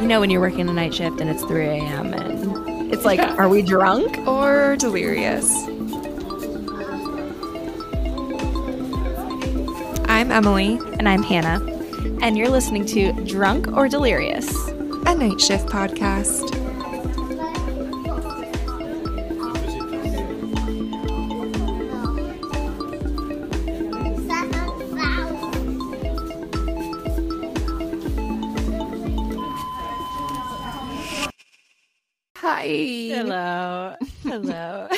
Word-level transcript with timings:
You 0.00 0.08
know 0.08 0.20
when 0.20 0.28
you're 0.30 0.40
working 0.40 0.68
a 0.68 0.72
night 0.72 0.92
shift 0.94 1.20
and 1.20 1.30
it's 1.30 1.42
3 1.44 1.64
a.m. 1.66 2.12
and 2.12 2.92
it's 2.92 3.04
like, 3.04 3.18
Yeah. 3.18 3.34
are 3.36 3.48
we 3.48 3.62
drunk? 3.62 4.18
Or 4.26 4.76
delirious. 4.76 5.50
I'm 10.08 10.30
Emily, 10.30 10.78
And 10.98 11.08
I'm 11.08 11.22
Hannah. 11.22 11.64
And 12.22 12.36
you're 12.36 12.48
listening 12.48 12.84
to 12.86 13.12
Drunk 13.24 13.68
or 13.76 13.88
Delirious. 13.88 14.48
a 15.06 15.14
night 15.14 15.40
shift 15.40 15.66
podcast. 15.66 16.42
Hello. 33.14 33.94
Hello. 34.24 34.88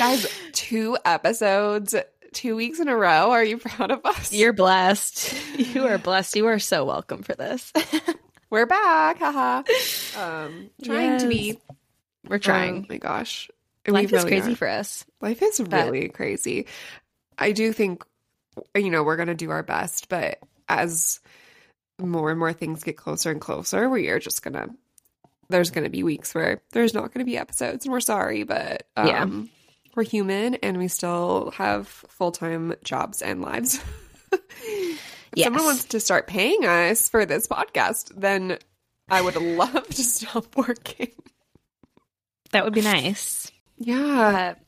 Guys, 0.00 0.26
two 0.52 0.98
episodes, 1.04 1.94
two 2.32 2.56
weeks 2.56 2.80
in 2.80 2.88
a 2.88 2.96
row. 2.96 3.30
Are 3.30 3.44
you 3.44 3.58
proud 3.58 3.92
of 3.92 4.04
us? 4.04 4.32
you're 4.32 4.52
blessed. 4.52 5.32
You 5.56 5.86
are 5.86 5.98
blessed. 6.10 6.34
You 6.34 6.46
are 6.46 6.58
so 6.58 6.84
welcome 6.84 7.22
for 7.22 7.34
this. 7.34 7.72
We're 8.50 8.66
back. 8.66 9.18
Haha. 9.18 9.62
Um, 10.20 10.70
trying 10.82 11.20
to 11.20 11.28
be. 11.28 11.60
We're 12.28 12.38
trying. 12.38 12.82
Oh 12.82 12.86
my 12.88 12.98
gosh. 12.98 13.48
Life 13.86 14.10
We 14.10 14.16
is 14.18 14.24
really 14.24 14.36
crazy 14.36 14.52
are. 14.52 14.56
for 14.56 14.68
us. 14.68 15.04
Life 15.20 15.42
is 15.42 15.60
really 15.60 16.08
crazy. 16.08 16.66
I 17.38 17.52
do 17.52 17.72
think, 17.72 18.02
you 18.74 18.90
know, 18.90 19.04
we're 19.04 19.16
going 19.16 19.28
to 19.28 19.34
do 19.34 19.50
our 19.50 19.62
best, 19.62 20.08
but 20.08 20.40
as 20.68 21.20
more 22.00 22.30
and 22.30 22.38
more 22.40 22.52
things 22.52 22.82
get 22.82 22.96
closer 22.96 23.30
and 23.30 23.40
closer, 23.40 23.88
we 23.88 24.08
are 24.08 24.18
just 24.18 24.42
going 24.42 24.54
to, 24.54 24.70
there's 25.48 25.70
going 25.70 25.84
to 25.84 25.90
be 25.90 26.02
weeks 26.02 26.34
where 26.34 26.62
there's 26.72 26.94
not 26.94 27.12
going 27.12 27.24
to 27.24 27.30
be 27.30 27.36
episodes, 27.38 27.84
and 27.84 27.92
we're 27.92 28.00
sorry, 28.00 28.42
but 28.44 28.86
um, 28.96 29.06
Yeah. 29.06 29.26
we're 29.94 30.04
human 30.04 30.56
and 30.56 30.78
we 30.78 30.88
still 30.88 31.52
have 31.56 31.86
full 31.88 32.32
time 32.32 32.74
jobs 32.84 33.22
and 33.22 33.42
lives. 33.42 33.80
if 34.32 34.98
someone 35.44 35.64
wants 35.64 35.84
to 35.86 36.00
start 36.00 36.26
paying 36.26 36.64
us 36.64 37.08
for 37.08 37.24
this 37.26 37.46
podcast, 37.46 38.12
then 38.16 38.58
I 39.08 39.20
would 39.22 39.36
love 39.36 39.86
to 39.88 40.02
stop 40.04 40.56
working. 40.56 41.12
That 42.52 42.64
would 42.64 42.74
be 42.74 42.80
nice. 42.82 43.50
Yeah. 43.78 44.32
But 44.56 44.58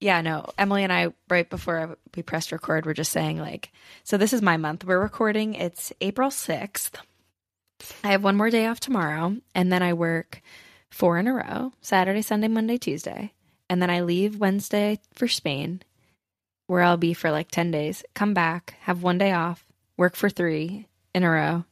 yeah, 0.00 0.20
no, 0.20 0.46
Emily 0.58 0.84
and 0.84 0.92
I, 0.92 1.08
right 1.30 1.48
before 1.48 1.96
we 2.14 2.22
pressed 2.22 2.52
record, 2.52 2.84
were 2.86 2.94
just 2.94 3.12
saying, 3.12 3.38
like, 3.38 3.72
so 4.04 4.16
this 4.16 4.32
is 4.32 4.42
my 4.42 4.56
month. 4.56 4.84
We're 4.84 5.00
recording, 5.00 5.54
it's 5.54 5.92
April 6.00 6.30
6th. 6.30 6.96
I 8.02 8.08
have 8.08 8.24
one 8.24 8.36
more 8.36 8.50
day 8.50 8.66
off 8.66 8.80
tomorrow, 8.80 9.36
and 9.54 9.72
then 9.72 9.82
I 9.82 9.92
work 9.92 10.40
four 10.90 11.18
in 11.18 11.26
a 11.26 11.34
row 11.34 11.72
Saturday, 11.80 12.22
Sunday, 12.22 12.48
Monday, 12.48 12.76
Tuesday. 12.78 13.32
And 13.70 13.80
then 13.80 13.90
I 13.90 14.00
leave 14.02 14.38
Wednesday 14.38 15.00
for 15.14 15.26
Spain, 15.26 15.82
where 16.66 16.82
I'll 16.82 16.96
be 16.98 17.14
for 17.14 17.30
like 17.30 17.50
10 17.50 17.70
days, 17.70 18.04
come 18.14 18.34
back, 18.34 18.76
have 18.82 19.02
one 19.02 19.18
day 19.18 19.32
off, 19.32 19.66
work 19.96 20.16
for 20.16 20.28
three 20.28 20.86
in 21.14 21.22
a 21.24 21.30
row, 21.30 21.64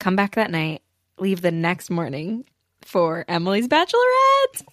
come 0.00 0.16
back 0.16 0.34
that 0.34 0.50
night, 0.50 0.82
leave 1.18 1.40
the 1.40 1.52
next 1.52 1.90
morning 1.90 2.44
for 2.82 3.24
Emily's 3.28 3.68
bachelorette. 3.68 4.64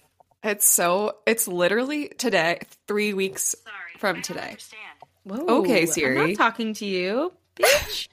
It's 0.42 0.66
so 0.66 1.18
it's 1.26 1.46
literally 1.46 2.08
today, 2.08 2.60
three 2.88 3.12
weeks 3.14 3.54
from 3.98 4.22
today. 4.22 4.56
Whoa, 5.22 5.60
Okay, 5.60 5.82
I'm 5.82 5.86
Siri. 5.86 6.14
not 6.30 6.36
talking 6.36 6.74
to 6.74 6.86
you, 6.86 7.32
bitch. 7.56 8.08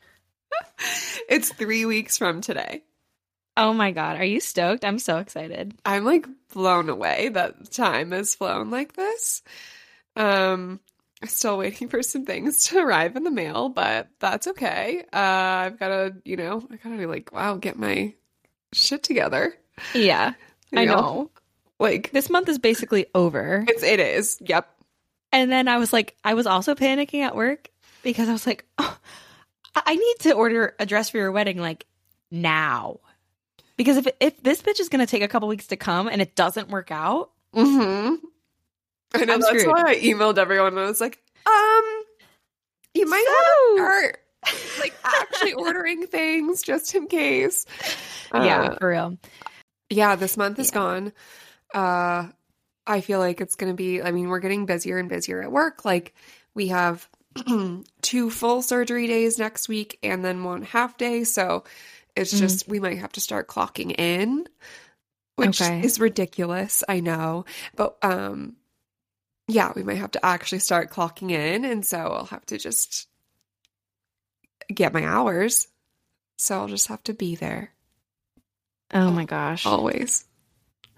It's 1.30 1.52
three 1.52 1.86
weeks 1.86 2.17
from 2.17 2.42
today. 2.42 2.84
oh 3.58 3.73
my 3.73 3.92
god, 3.92 4.17
are 4.17 4.23
you 4.23 4.40
stoked? 4.40 4.86
I'm 4.86 5.00
so 5.00 5.17
excited. 5.17 5.73
I'm 5.86 6.06
like 6.06 6.26
blown 6.53 6.90
away 6.90 7.30
that 7.30 7.72
time 7.72 8.12
has 8.12 8.36
flown 8.36 8.70
like 8.72 8.94
this. 8.94 9.42
Um 10.16 10.80
I'm 11.22 11.28
still 11.28 11.58
waiting 11.58 11.88
for 11.94 12.03
some 12.03 12.25
things 12.25 12.66
to 12.66 12.80
arrive 12.80 13.16
in 13.16 13.24
the 13.24 13.31
mail, 13.31 13.69
but 13.69 14.08
that's 14.19 14.47
okay. 14.47 15.03
Uh 15.12 15.18
I've 15.68 15.80
gotta, 15.80 16.16
you 16.24 16.38
know, 16.38 16.66
I 16.72 16.75
gotta 16.78 16.97
be 16.97 17.06
like, 17.08 17.34
wow, 17.34 17.56
get 17.56 17.78
my 17.78 18.14
shit 18.74 19.03
together. 19.03 19.53
Yeah, 19.94 20.34
you 20.72 20.79
I 20.79 20.85
know. 20.85 21.31
Like 21.79 22.12
This 22.12 22.29
month 22.29 22.50
is 22.50 22.59
basically 22.59 23.08
over. 23.14 23.66
it's 23.68 23.84
it 23.84 24.00
is. 24.00 24.38
Yep. 24.41 24.68
And 25.34 25.52
then 25.52 25.68
I 25.68 25.78
was 25.78 25.91
like, 25.91 26.16
I 26.24 26.35
was 26.35 26.47
also 26.47 26.74
panicking 26.74 27.22
at 27.22 27.35
work 27.35 27.69
because 28.02 28.29
I 28.29 28.31
was 28.31 28.47
like, 28.47 28.64
oh, 28.78 28.97
I 29.86 29.96
need 29.96 30.16
to 30.22 30.34
order 30.34 30.76
a 30.80 30.86
dress 30.86 31.10
for 31.10 31.18
your 31.18 31.32
wedding 31.32 31.58
like 31.58 31.86
now. 32.32 33.00
Because 33.78 33.98
if 33.98 34.08
if 34.20 34.42
this 34.42 34.62
bitch 34.62 34.80
is 34.80 34.90
gonna 34.90 35.06
take 35.06 35.22
a 35.22 35.28
couple 35.28 35.48
weeks 35.48 35.68
to 35.68 35.76
come 35.76 36.08
and 36.08 36.22
it 36.22 36.36
doesn't 36.36 36.70
work 36.70 36.92
out, 36.92 37.32
Mm-hmm. 37.56 38.16
I 39.16 39.26
know 39.26 39.34
I'm 39.36 39.40
that's 39.40 39.48
screwed. 39.48 39.68
why 39.68 39.84
I 39.88 39.96
emailed 39.96 40.38
everyone 40.38 40.74
and 40.74 40.80
I 40.80 40.86
was 40.88 41.00
like, 41.02 41.18
um, 41.46 42.04
you 42.94 43.06
might 43.08 43.24
So- 43.26 43.32
want 43.32 43.78
to 43.78 43.84
start 43.84 44.80
like 44.80 44.94
actually 45.04 45.54
ordering 45.54 46.08
things 46.08 46.62
just 46.62 46.94
in 46.94 47.08
case. 47.08 47.66
yeah, 48.34 48.62
Uh, 48.72 48.76
for 48.78 48.90
real. 48.90 49.18
yeah, 49.90 50.16
this 50.16 50.36
month 50.38 50.59
is 50.59 50.70
Yeah. 50.70 50.74
gone. 50.74 51.14
Uh, 51.74 52.28
I 52.86 53.02
feel 53.02 53.20
like 53.20 53.42
it's 53.42 53.56
going 53.56 53.72
to 53.72 53.76
be, 53.78 54.02
I 54.02 54.12
mean, 54.12 54.30
we're 54.30 54.40
getting 54.40 54.66
busier 54.66 54.98
and 54.98 55.09
busier 55.09 55.42
at 55.42 55.52
work. 55.52 55.84
Like, 55.86 56.14
we 56.54 56.68
have 56.68 57.08
two 58.02 58.30
full 58.30 58.62
surgery 58.62 59.08
days 59.08 59.38
next 59.38 59.68
week 59.70 60.00
and 60.03 60.24
then 60.24 60.44
one 60.44 60.64
half 60.64 60.98
day. 60.98 61.24
So 61.24 61.64
it's 62.16 62.34
Mhm. 62.34 62.40
just, 62.40 62.68
we 62.68 62.80
might 62.80 62.98
have 63.00 63.12
to 63.14 63.22
start 63.22 63.48
clocking 63.48 63.98
in, 64.00 64.48
which 65.36 65.62
Okay. 65.62 65.81
is 65.81 66.00
ridiculous. 66.00 66.84
I 66.88 67.00
know. 67.00 67.46
But, 67.76 67.97
um, 68.03 68.56
yeah, 69.47 69.72
we 69.76 69.84
might 69.84 69.97
have 69.97 70.12
to 70.12 70.26
actually 70.26 70.59
start 70.59 70.90
clocking 70.92 71.31
in. 71.31 71.64
And 71.66 71.86
so 71.86 71.97
I'll 71.97 72.26
have 72.26 72.46
to 72.47 72.58
just 72.58 73.08
get 74.74 74.94
my 74.94 75.06
hours. 75.06 75.68
So 76.38 76.58
I'll 76.59 76.68
just 76.68 76.88
have 76.88 77.03
to 77.03 77.14
be 77.14 77.36
there 77.36 77.74
Oh 78.92 79.12
my 79.12 79.26
gosh. 79.26 79.66
always. 79.66 80.26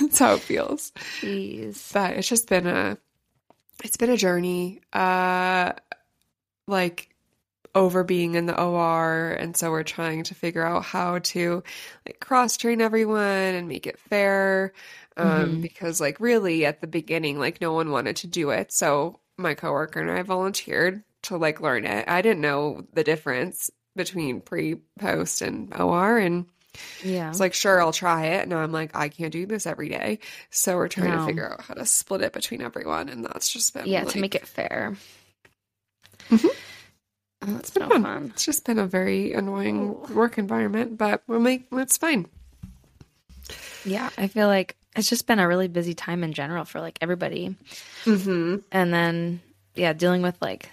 That's 0.00 0.18
how 0.18 0.34
it 0.34 0.42
feels. 0.42 0.92
Jeez. 1.10 1.92
But 1.92 2.16
it's 2.16 2.28
just 2.28 2.48
been 2.48 2.66
a 2.66 2.96
it's 3.82 3.96
been 3.96 4.10
a 4.10 4.16
journey. 4.16 4.80
Uh 4.92 5.72
like 6.66 7.14
over 7.74 8.02
being 8.02 8.34
in 8.34 8.46
the 8.46 8.60
OR 8.60 9.30
and 9.38 9.56
so 9.56 9.70
we're 9.70 9.84
trying 9.84 10.24
to 10.24 10.34
figure 10.34 10.64
out 10.64 10.84
how 10.84 11.20
to 11.20 11.62
like 12.06 12.18
cross 12.20 12.56
train 12.56 12.80
everyone 12.80 13.20
and 13.22 13.68
make 13.68 13.86
it 13.86 13.98
fair. 13.98 14.72
Um 15.16 15.58
Mhm. 15.58 15.62
because 15.62 16.00
like 16.00 16.20
really 16.20 16.66
at 16.66 16.80
the 16.80 16.86
beginning 16.86 17.38
like 17.38 17.60
no 17.60 17.72
one 17.72 17.90
wanted 17.90 18.16
to 18.16 18.26
do 18.26 18.50
it. 18.50 18.72
So 18.72 19.20
my 19.38 19.54
coworker 19.54 20.00
and 20.00 20.10
I 20.10 20.22
volunteered 20.22 21.02
to 21.22 21.36
like 21.36 21.60
learn 21.60 21.84
it. 21.84 22.08
I 22.08 22.22
didn't 22.22 22.40
know 22.40 22.86
the 22.92 23.04
difference 23.04 23.70
between 23.96 24.40
pre, 24.40 24.76
post 24.98 25.42
and 25.42 25.72
OR 25.74 26.18
and 26.18 26.46
Yeah. 27.02 27.30
it's 27.30 27.40
like, 27.40 27.54
sure, 27.54 27.80
I'll 27.82 27.92
try 27.92 28.26
it. 28.26 28.48
Now 28.48 28.58
I'm 28.58 28.72
like, 28.72 28.94
I 28.94 29.08
can't 29.08 29.32
do 29.32 29.44
this 29.46 29.66
every 29.66 29.88
day. 29.88 30.18
So 30.50 30.76
we're 30.76 30.88
trying 30.88 31.10
No. 31.10 31.18
to 31.18 31.26
figure 31.26 31.52
out 31.52 31.62
how 31.62 31.74
to 31.74 31.84
split 31.86 32.20
it 32.22 32.32
between 32.32 32.62
everyone. 32.62 33.08
And 33.08 33.24
that's 33.24 33.50
just 33.52 33.74
been, 33.74 33.86
yeah, 33.86 34.02
like, 34.04 34.12
to 34.12 34.20
make 34.20 34.34
it 34.34 34.46
fair. 34.46 34.96
Mhm. 36.28 36.48
Oh, 37.42 37.46
that's 37.54 37.70
been 37.70 37.82
so 37.84 37.88
fun. 37.88 38.02
fun. 38.02 38.30
It's 38.34 38.44
just 38.44 38.64
been 38.66 38.78
a 38.78 38.86
very 38.86 39.32
annoying 39.32 39.98
work 40.14 40.38
environment, 40.38 40.96
but 40.98 41.22
we'll 41.26 41.40
make 41.40 41.66
it's 41.72 41.96
fine. 41.96 42.26
Yeah, 43.84 44.10
I 44.18 44.28
feel 44.28 44.46
like 44.46 44.76
it's 44.94 45.08
just 45.08 45.26
been 45.26 45.38
a 45.38 45.48
really 45.48 45.68
busy 45.68 45.94
time 45.94 46.22
in 46.22 46.32
general 46.34 46.64
for 46.64 46.80
like 46.80 46.98
everybody. 47.00 47.56
Mm-hmm. 48.04 48.56
And 48.70 48.92
then, 48.92 49.40
yeah, 49.74 49.92
dealing 49.94 50.22
with 50.22 50.36
like 50.42 50.68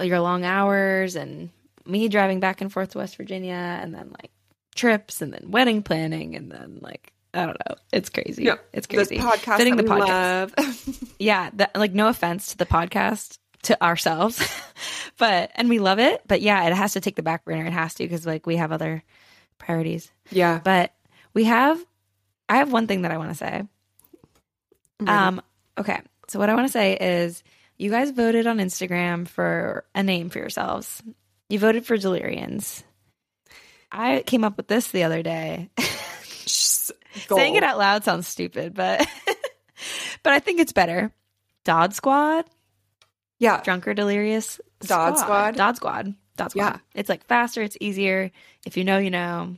your 0.00 0.20
long 0.20 0.44
hours 0.44 1.16
and 1.16 1.48
me 1.86 2.08
driving 2.08 2.38
back 2.40 2.60
and 2.60 2.70
forth 2.72 2.90
to 2.90 2.98
West 2.98 3.16
Virginia 3.16 3.54
and 3.80 3.94
then 3.94 4.10
like 4.20 4.30
trips 4.76 5.22
and 5.22 5.32
then 5.32 5.50
wedding 5.50 5.82
planning 5.82 6.36
and 6.36 6.50
then 6.50 6.78
like, 6.80 7.12
I 7.34 7.44
don't 7.46 7.58
know. 7.68 7.76
It's 7.92 8.08
crazy. 8.08 8.44
Yeah, 8.44 8.56
It's 8.72 8.86
crazy. 8.86 9.18
podcast 9.18 9.56
Fitting 9.58 9.76
the 9.76 9.82
podcast. 9.82 11.14
Yeah, 11.18 11.50
that, 11.54 11.74
like 11.76 11.92
no 11.94 12.08
offense 12.08 12.48
to 12.48 12.58
the 12.58 12.66
podcast 12.66 13.38
to 13.62 13.82
ourselves, 13.82 14.40
but 15.18 15.50
and 15.54 15.68
we 15.68 15.78
love 15.78 15.98
it, 15.98 16.22
but 16.28 16.40
yeah, 16.42 16.66
it 16.66 16.74
has 16.74 16.92
to 16.92 17.00
take 17.00 17.16
the 17.16 17.22
back 17.22 17.44
burner. 17.44 17.64
It 17.66 17.72
has 17.72 17.94
to 17.94 18.04
because 18.04 18.24
like 18.26 18.46
we 18.46 18.56
have 18.56 18.70
other 18.70 19.02
priorities. 19.58 20.10
yeah. 20.30 20.60
But 20.62 20.92
we 21.34 21.44
have 21.44 21.82
I 22.48 22.58
have 22.58 22.70
one 22.70 22.86
thing 22.86 23.02
that 23.02 23.10
I 23.12 23.18
want 23.18 23.30
to 23.30 23.34
say. 23.36 23.62
Um 25.06 25.40
okay. 25.78 26.00
So 26.28 26.38
what 26.38 26.48
I 26.50 26.54
want 26.54 26.66
to 26.68 26.72
say 26.72 26.96
is 26.96 27.42
you 27.76 27.90
guys 27.90 28.10
voted 28.10 28.46
on 28.46 28.58
Instagram 28.58 29.28
for 29.28 29.84
a 29.94 30.02
name 30.02 30.30
for 30.30 30.38
yourselves. 30.38 31.02
You 31.48 31.58
voted 31.58 31.86
for 31.86 31.96
Delirians. 31.96 32.82
I 33.92 34.22
came 34.26 34.44
up 34.44 34.56
with 34.56 34.68
this 34.68 34.90
the 34.90 35.04
other 35.04 35.22
day. 35.22 35.70
Saying 37.28 37.54
it 37.56 37.62
out 37.62 37.78
loud 37.78 38.04
sounds 38.04 38.28
stupid, 38.28 38.74
but 38.74 39.06
but 40.22 40.32
I 40.32 40.38
think 40.38 40.60
it's 40.60 40.72
better. 40.72 41.12
Dodd 41.64 41.94
Squad, 41.94 42.44
Yeah. 43.38 43.60
Drunk 43.62 43.88
or 43.88 43.94
Delirious 43.94 44.60
Dodd 44.80 45.18
Squad? 45.18 45.56
Dodd 45.56 45.76
Squad. 45.76 46.14
That's 46.36 46.54
why. 46.54 46.64
Yeah. 46.64 46.78
It's 46.94 47.08
like 47.08 47.26
faster, 47.26 47.62
it's 47.62 47.76
easier. 47.80 48.30
If 48.66 48.76
you 48.76 48.84
know, 48.84 48.98
you 48.98 49.10
know. 49.10 49.56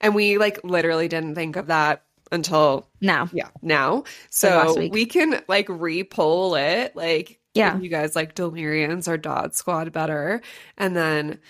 And 0.00 0.14
we 0.14 0.38
like 0.38 0.60
literally 0.64 1.08
didn't 1.08 1.34
think 1.34 1.56
of 1.56 1.66
that 1.66 2.04
until 2.32 2.86
Now. 3.00 3.28
yeah 3.32 3.48
now. 3.62 4.04
So 4.30 4.88
we 4.88 5.06
can 5.06 5.42
like 5.48 5.66
re-poll 5.68 6.54
it. 6.54 6.94
Like 6.96 7.40
Yeah. 7.54 7.76
you 7.78 7.88
guys 7.88 8.14
like 8.16 8.34
Delirians 8.36 9.08
or 9.08 9.16
Dodd 9.16 9.54
Squad 9.54 9.92
better, 9.92 10.40
and 10.78 10.94
then 10.96 11.40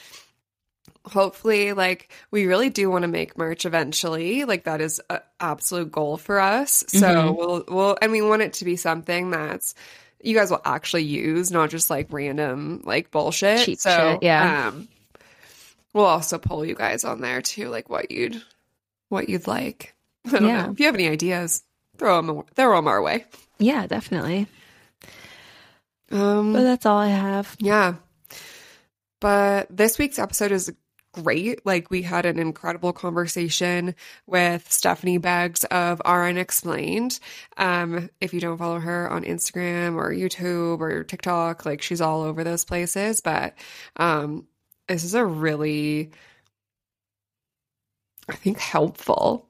hopefully 1.07 1.73
like 1.73 2.11
we 2.31 2.47
really 2.47 2.69
do 2.71 2.91
want 2.91 3.03
to 3.03 3.09
make 3.09 3.39
merch 3.39 3.65
eventually. 3.65 4.45
Like 4.45 4.65
that 4.65 4.81
is 4.81 5.01
an 5.11 5.21
absolute 5.41 5.91
goal 5.91 6.17
for 6.17 6.39
us. 6.41 6.85
So 6.89 7.01
Mhm. 7.07 7.37
we'll 7.37 7.65
we'll 7.69 7.99
and 8.03 8.13
we 8.13 8.21
want 8.23 8.43
it 8.43 8.53
to 8.55 8.65
be 8.65 8.77
something 8.77 9.31
that's 9.31 9.75
you 10.23 10.35
guys 10.35 10.51
will 10.51 10.61
actually 10.65 11.05
use, 11.05 11.51
not 11.51 11.71
just 11.71 11.89
like 11.89 12.09
random 12.13 12.83
like 12.85 13.11
bullshit. 13.11 13.65
Cheap 13.65 13.79
so 13.79 13.91
shit, 14.15 14.23
yeah. 14.23 14.69
um 14.69 14.89
we'll 15.95 16.05
also 16.05 16.39
poll 16.39 16.65
you 16.65 16.75
guys 16.75 17.05
on 17.05 17.21
there 17.21 17.41
too, 17.43 17.69
like 17.71 17.89
what 17.89 18.11
you'd 18.11 18.43
what 19.09 19.29
you'd 19.29 19.47
like. 19.47 19.95
I 20.27 20.31
don't 20.33 20.45
Yeah. 20.47 20.67
know. 20.67 20.73
If 20.73 20.81
you 20.81 20.87
have 20.87 20.95
any 20.95 21.09
ideas, 21.09 21.63
throw 21.97 22.21
them 22.21 22.43
throw 22.55 22.77
them 22.77 22.89
our 22.89 23.01
way. 23.01 23.25
Yeah, 23.59 23.87
definitely. 23.87 24.47
Um 26.11 26.53
But 26.53 26.63
that's 26.63 26.87
all 26.87 26.99
I 26.99 27.09
have. 27.09 27.57
yeah. 27.59 27.95
But 29.21 29.67
this 29.75 29.99
week's 29.99 30.19
episode 30.19 30.51
is 30.53 30.73
great. 31.13 31.65
Like 31.67 31.91
we 31.91 32.03
had 32.03 32.27
an 32.27 32.39
incredible 32.39 32.93
conversation 32.93 33.95
with 34.27 34.69
Stephanee 34.69 35.21
Beggs 35.21 35.65
of 35.65 36.01
RN 36.09 36.39
Explained. 36.39 37.19
Um, 37.57 38.11
if 38.21 38.33
you 38.33 38.41
don't 38.41 38.59
follow 38.59 38.79
her 38.79 39.11
on 39.11 39.25
Instagram 39.25 39.97
or 39.97 40.11
YouTube 40.13 40.81
or 40.81 41.05
TikTok, 41.05 41.65
like 41.67 41.83
she's 41.83 42.01
all 42.01 42.23
over 42.23 42.45
those 42.45 42.65
places. 42.65 43.21
But 43.21 43.55
um, 43.97 44.47
this 44.89 45.05
is 45.05 45.15
a 45.15 45.25
really, 45.25 46.11
I 48.29 48.35
think, 48.37 48.59
helpful 48.59 49.49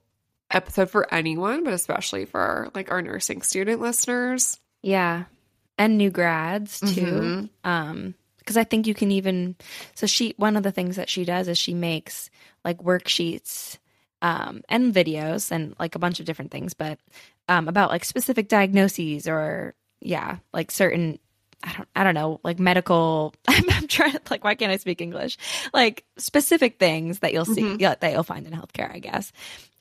episode 0.50 0.90
for 0.90 1.12
anyone, 1.12 1.64
but 1.64 1.72
especially 1.72 2.24
for 2.24 2.70
like 2.74 2.90
our 2.90 3.02
nursing 3.02 3.42
student 3.42 3.80
listeners. 3.80 4.58
Yeah. 4.82 5.24
And 5.78 5.96
new 5.96 6.10
grads 6.10 6.80
too. 6.80 7.02
Mhm. 7.02 7.50
Um, 7.64 8.14
because 8.40 8.56
I 8.56 8.64
think 8.64 8.86
you 8.88 8.94
can 8.94 9.10
even 9.12 9.54
so 9.94 10.06
she 10.06 10.34
one 10.36 10.56
of 10.56 10.62
the 10.64 10.72
things 10.72 10.96
that 10.96 11.08
she 11.08 11.24
does 11.24 11.46
is 11.48 11.56
she 11.56 11.72
makes 11.74 12.28
like 12.64 12.78
worksheets 12.78 13.78
um 14.22 14.62
and 14.68 14.92
videos 14.92 15.50
and 15.50 15.74
like 15.78 15.94
a 15.94 15.98
bunch 15.98 16.20
of 16.20 16.26
different 16.26 16.50
things, 16.50 16.74
but 16.74 16.98
um 17.48 17.68
about 17.68 17.90
like 17.90 18.04
specific 18.04 18.48
diagnoses 18.48 19.28
or 19.28 19.74
yeah, 20.00 20.38
like 20.52 20.70
certain 20.70 21.18
I 21.62 21.72
don't 21.76 21.88
I 21.94 22.04
don't 22.04 22.14
know, 22.14 22.40
like 22.42 22.58
medical 22.58 23.34
I'm, 23.48 23.64
I'm 23.70 23.86
trying 23.86 24.12
to 24.12 24.20
like 24.30 24.42
why 24.44 24.54
can't 24.54 24.72
I 24.72 24.76
speak 24.78 25.00
English? 25.00 25.38
Like 25.72 26.04
specific 26.18 26.78
things 26.78 27.20
that 27.20 27.32
you'll 27.32 27.44
see 27.44 27.62
Mhm. 27.62 27.80
yeah, 27.80 27.94
that 28.00 28.12
you'll 28.12 28.22
find 28.24 28.46
in 28.46 28.52
healthcare, 28.52 28.90
I 28.92 28.98
guess. 28.98 29.32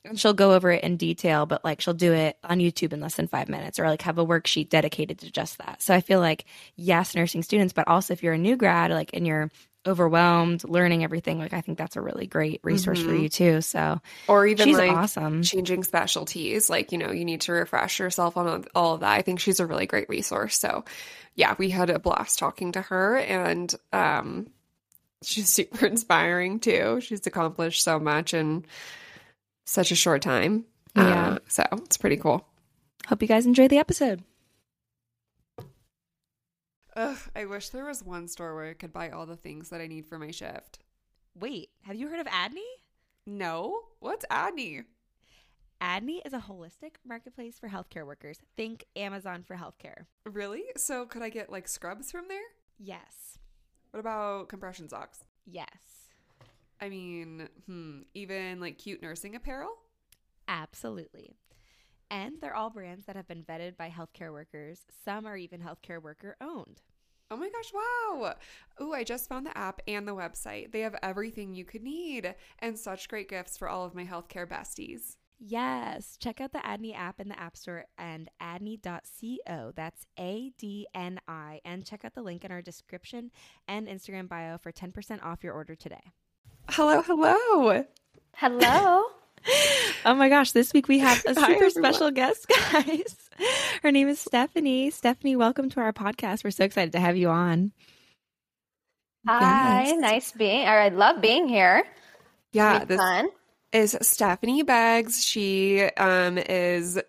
And 0.04 0.18
she'll 0.18 0.32
go 0.32 0.52
over 0.54 0.70
it 0.70 0.82
in 0.82 0.96
detail, 0.96 1.44
but 1.44 1.62
like 1.62 1.80
she'll 1.82 1.92
do 1.92 2.12
it 2.14 2.38
on 2.42 2.58
YouTube 2.58 2.92
in 2.94 3.00
less 3.00 3.16
than 3.16 3.28
five 3.28 3.50
minutes 3.50 3.78
or 3.78 3.86
like 3.86 4.00
have 4.02 4.16
a 4.18 4.24
worksheet 4.26 4.70
dedicated 4.70 5.18
to 5.18 5.30
just 5.30 5.58
that. 5.58 5.82
So 5.82 5.94
I 5.94 6.00
feel 6.00 6.20
like, 6.20 6.46
yes, 6.76 7.14
nursing 7.14 7.42
students, 7.42 7.74
but 7.74 7.86
also 7.86 8.14
if 8.14 8.22
you're 8.22 8.32
a 8.32 8.38
new 8.38 8.56
grad, 8.56 8.90
like, 8.90 9.10
and 9.12 9.26
you're 9.26 9.50
overwhelmed 9.86 10.64
learning 10.64 11.04
everything, 11.04 11.38
like, 11.38 11.52
I 11.52 11.60
think 11.60 11.76
that's 11.76 11.96
a 11.96 12.00
really 12.00 12.26
great 12.26 12.60
resource 12.62 13.00
for 13.00 13.12
Mhm. 13.12 13.14
you 13.14 13.28
too. 13.28 13.60
So 13.60 14.00
Or 14.28 14.46
even 14.46 14.70
she's 14.70 14.78
like 14.78 14.88
awesome. 14.88 15.42
changing 15.42 15.84
specialties 15.84 16.68
like 16.70 16.92
you 16.92 16.98
know 16.98 17.10
you 17.12 17.24
need 17.24 17.40
to 17.42 17.52
refresh 17.52 17.98
yourself 17.98 18.36
on 18.36 18.64
all 18.74 18.94
of 18.94 19.00
that 19.00 19.12
i 19.12 19.22
think 19.22 19.40
she's 19.40 19.58
a 19.58 19.66
really 19.66 19.86
great 19.86 20.08
resource 20.08 20.58
so 20.58 20.84
yeah 21.34 21.54
we 21.58 21.70
had 21.70 21.88
a 21.90 21.98
blast 21.98 22.38
talking 22.38 22.72
to 22.72 22.82
her 22.82 23.16
and 23.18 23.74
um 23.92 24.46
she's 25.22 25.48
super 25.50 25.86
inspiring 25.88 26.60
too 26.60 27.00
she's 27.00 27.26
accomplished 27.26 27.82
so 27.82 27.98
much 28.00 28.34
in 28.34 28.64
such 29.70 29.90
a 29.92 29.94
short 29.96 30.20
time 30.22 30.64
Yeah. 30.96 31.32
Uh, 31.34 31.38
so 31.48 31.64
it's 31.84 31.96
pretty 31.96 32.16
cool 32.16 32.46
Hope 33.08 33.22
you 33.22 33.28
guys 33.28 33.46
enjoy 33.46 33.66
the 33.68 33.78
episode. 33.78 34.22
Ugh, 36.96 37.18
i 37.36 37.44
wish 37.44 37.68
there 37.68 37.84
was 37.84 38.02
one 38.02 38.26
store 38.28 38.54
where 38.54 38.70
i 38.70 38.74
could 38.74 38.92
buy 38.92 39.10
all 39.10 39.24
the 39.26 39.36
things 39.36 39.68
that 39.70 39.80
i 39.80 39.86
need 39.86 40.06
for 40.06 40.18
my 40.18 40.30
shift 40.30 40.80
Wait, 41.38 41.68
have 41.82 41.94
you 41.94 42.08
heard 42.08 42.18
of 42.20 42.26
Adni? 42.26 42.66
no 43.26 43.78
what's 44.00 44.24
adni 44.30 44.82
Adni 45.80 46.20
is 46.26 46.32
a 46.34 46.38
holistic 46.40 46.96
marketplace 47.06 47.58
for 47.58 47.66
healthcare 47.70 48.04
workers. 48.04 48.38
Think 48.54 48.84
Amazon 48.96 49.42
for 49.44 49.56
healthcare. 49.56 50.04
really 50.26 50.64
so 50.76 51.06
could 51.06 51.22
i 51.22 51.28
get 51.30 51.50
like 51.50 51.68
scrubs 51.68 52.10
from 52.10 52.26
there 52.28 52.42
Yes. 52.78 53.38
what 53.92 54.00
about 54.00 54.48
compression 54.48 54.88
socks 54.88 55.20
Yes. 55.46 55.99
I 56.80 56.88
mean, 56.88 57.48
hmm, 57.66 58.00
even 58.14 58.60
like 58.60 58.78
cute 58.78 59.02
nursing 59.02 59.36
apparel? 59.36 59.70
Absolutely. 60.48 61.36
And 62.10 62.40
they're 62.40 62.56
all 62.56 62.70
brands 62.70 63.06
that 63.06 63.16
have 63.16 63.28
been 63.28 63.44
vetted 63.44 63.76
by 63.76 63.88
healthcare 63.88 64.32
workers. 64.32 64.80
Some 65.04 65.26
are 65.26 65.36
even 65.36 65.60
healthcare 65.60 66.02
worker 66.02 66.36
owned. 66.40 66.82
Oh 67.30 67.36
my 67.36 67.48
gosh, 67.48 67.72
wow. 67.72 68.34
Ooh, 68.82 68.92
I 68.92 69.04
just 69.04 69.28
found 69.28 69.46
the 69.46 69.56
app 69.56 69.80
and 69.86 70.08
the 70.08 70.16
website. 70.16 70.72
They 70.72 70.80
have 70.80 70.96
everything 71.02 71.54
you 71.54 71.64
could 71.64 71.82
need 71.82 72.34
and 72.58 72.76
such 72.76 73.08
great 73.08 73.28
gifts 73.28 73.56
for 73.56 73.68
all 73.68 73.84
of 73.84 73.94
my 73.94 74.04
healthcare 74.04 74.48
besties. 74.48 75.16
Yes, 75.38 76.18
check 76.18 76.40
out 76.40 76.52
the 76.52 76.58
Adni 76.58 76.94
app 76.94 77.18
in 77.20 77.28
the 77.28 77.38
App 77.40 77.56
Store 77.56 77.86
and 77.96 78.28
adni.co. 78.42 79.72
That's 79.74 80.06
A 80.18 80.52
D 80.58 80.86
N 80.94 81.18
I. 81.28 81.60
And 81.64 81.86
check 81.86 82.04
out 82.04 82.14
the 82.14 82.20
link 82.22 82.44
in 82.44 82.50
our 82.50 82.60
description 82.60 83.30
and 83.66 83.88
Instagram 83.88 84.28
bio 84.28 84.58
for 84.58 84.70
10% 84.70 85.24
off 85.24 85.42
your 85.42 85.54
order 85.54 85.74
today. 85.74 86.12
Hello, 86.70 87.02
hello. 87.02 87.84
Hello. 88.36 89.04
Oh 90.04 90.14
my 90.14 90.28
gosh, 90.28 90.52
this 90.52 90.72
week 90.74 90.86
we 90.86 90.98
have 90.98 91.22
a 91.26 91.34
super 91.34 91.50
everyone. 91.50 91.70
special 91.70 92.10
guest, 92.10 92.46
guys. 92.72 93.16
Her 93.82 93.90
name 93.90 94.06
is 94.08 94.18
Stephanee. 94.18 94.88
Stephanee, 94.92 95.36
welcome 95.36 95.70
to 95.70 95.80
our 95.80 95.92
podcast. 95.94 96.44
We're 96.44 96.50
so 96.50 96.64
excited 96.64 96.92
to 96.92 97.00
have 97.00 97.16
you 97.16 97.28
on. 97.30 97.72
Hi. 99.26 99.84
Yes. 99.86 99.98
Nice 99.98 100.32
being, 100.32 100.66
or 100.68 100.78
I 100.78 100.88
love 100.88 101.20
being 101.22 101.48
here. 101.48 101.84
Yeah, 102.52 102.84
this 102.84 102.98
fun. 102.98 103.28
is 103.72 103.96
Stephanee 104.02 104.64
Beggs. 104.64 105.24
She 105.24 105.82
um 105.82 106.36
is 106.36 107.00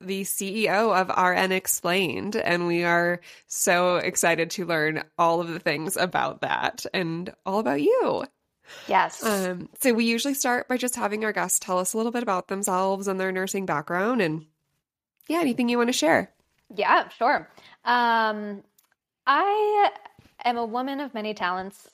the 0.00 0.22
CEO 0.22 0.96
of 0.96 1.08
RN 1.08 1.50
Explained, 1.52 2.36
and 2.36 2.68
we 2.68 2.84
are 2.84 3.20
so 3.48 3.96
excited 3.96 4.50
to 4.52 4.64
learn 4.64 5.02
all 5.18 5.40
of 5.40 5.48
the 5.48 5.58
things 5.60 5.96
about 5.96 6.40
that 6.42 6.86
and 6.94 7.32
all 7.44 7.58
about 7.58 7.80
you. 7.82 8.24
Yes. 8.88 9.24
Um, 9.24 9.68
so 9.80 9.92
we 9.92 10.04
usually 10.04 10.34
start 10.34 10.68
by 10.68 10.76
just 10.76 10.96
having 10.96 11.24
our 11.24 11.32
guests 11.32 11.58
tell 11.58 11.78
us 11.78 11.92
a 11.92 11.96
little 11.96 12.12
bit 12.12 12.22
about 12.22 12.48
themselves 12.48 13.08
and 13.08 13.20
their 13.20 13.32
nursing 13.32 13.66
background 13.66 14.20
and 14.20 14.46
yeah, 15.28 15.40
anything 15.40 15.68
you 15.68 15.78
want 15.78 15.88
to 15.88 15.92
share. 15.92 16.32
yeah, 16.74 17.08
sure. 17.08 17.48
Um, 17.84 18.62
I 19.26 19.90
am 20.44 20.56
a 20.56 20.64
woman 20.64 21.00
of 21.00 21.14
many 21.14 21.34
talents, 21.34 21.88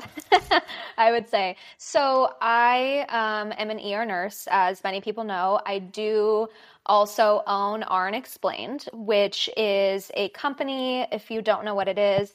I 0.98 1.10
would 1.10 1.28
say. 1.28 1.56
So 1.78 2.32
I 2.40 3.04
um, 3.08 3.52
am 3.56 3.70
an 3.70 3.78
ER 3.78 4.04
nurse, 4.06 4.48
as 4.50 4.82
many 4.82 5.00
people 5.00 5.24
know. 5.24 5.60
I 5.66 5.78
do 5.78 6.48
also 6.86 7.42
own 7.46 7.84
RN 7.90 8.14
Explained, 8.14 8.88
which 8.92 9.50
is 9.56 10.10
a 10.14 10.28
company. 10.30 11.06
If 11.12 11.30
you 11.30 11.42
don't 11.42 11.64
know 11.64 11.74
what 11.74 11.88
it 11.88 11.98
is, 11.98 12.34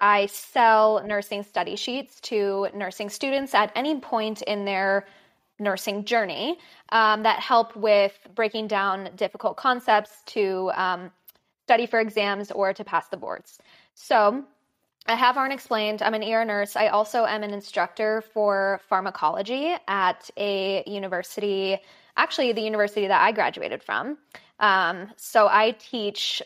I 0.00 0.26
sell 0.26 1.02
nursing 1.06 1.42
study 1.42 1.76
sheets 1.76 2.20
to 2.22 2.68
nursing 2.74 3.08
students 3.08 3.54
at 3.54 3.72
any 3.74 3.98
point 4.00 4.42
in 4.42 4.64
their 4.64 5.06
nursing 5.58 6.04
journey 6.04 6.58
um, 6.90 7.22
that 7.22 7.38
help 7.38 7.74
with 7.76 8.18
breaking 8.34 8.66
down 8.66 9.10
difficult 9.16 9.56
concepts 9.56 10.22
to 10.26 10.70
um, 10.74 11.10
study 11.64 11.86
for 11.86 12.00
exams 12.00 12.50
or 12.50 12.72
to 12.72 12.84
pass 12.84 13.08
the 13.08 13.16
boards. 13.16 13.58
So 13.94 14.44
I 15.06 15.14
have 15.16 15.36
RN 15.36 15.50
explained. 15.50 16.02
I'm 16.02 16.14
an 16.14 16.22
ER 16.22 16.44
nurse. 16.44 16.76
I 16.76 16.88
also 16.88 17.24
am 17.24 17.42
an 17.42 17.52
instructor 17.52 18.22
for 18.32 18.80
pharmacology 18.88 19.74
at 19.88 20.30
a 20.36 20.84
university, 20.86 21.78
actually, 22.16 22.52
the 22.52 22.62
university 22.62 23.06
that 23.06 23.20
I 23.22 23.32
graduated 23.32 23.82
from. 23.82 24.18
Um, 24.58 25.10
so 25.16 25.48
I 25.48 25.72
teach 25.72 26.42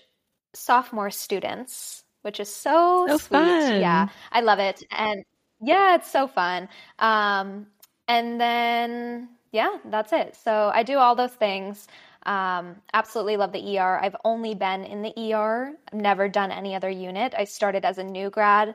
sophomore 0.55 1.11
students, 1.11 2.05
which 2.23 2.41
is 2.41 2.55
so, 2.55 3.07
So 3.09 3.19
sweet. 3.19 3.41
fun. 3.41 3.81
Yeah, 3.81 4.09
I 4.33 4.41
love 4.41 4.59
it. 4.59 4.83
And 4.91 5.25
yeah, 5.61 5.95
it's 5.97 6.11
so 6.11 6.27
fun. 6.27 6.69
Um, 6.99 7.67
and 8.09 8.41
then, 8.41 9.29
yeah, 9.53 9.79
that's 9.87 10.13
it. 10.13 10.37
So 10.37 10.71
I 10.75 10.83
do 10.83 10.99
all 10.99 11.15
those 11.15 11.33
things. 11.35 11.89
Um, 12.25 12.77
absolutely 12.93 13.37
love 13.37 13.53
the 13.53 13.79
ER. 13.79 13.99
I've 14.03 14.17
only 14.25 14.55
been 14.55 14.85
in 14.85 15.03
the 15.03 15.15
ER, 15.33 15.73
I've 15.93 15.99
never 16.01 16.29
done 16.29 16.51
any 16.51 16.75
other 16.75 16.91
unit. 16.91 17.35
I 17.39 17.45
started 17.45 17.85
as 17.85 17.99
a 17.99 18.05
new 18.05 18.31
grad 18.31 18.75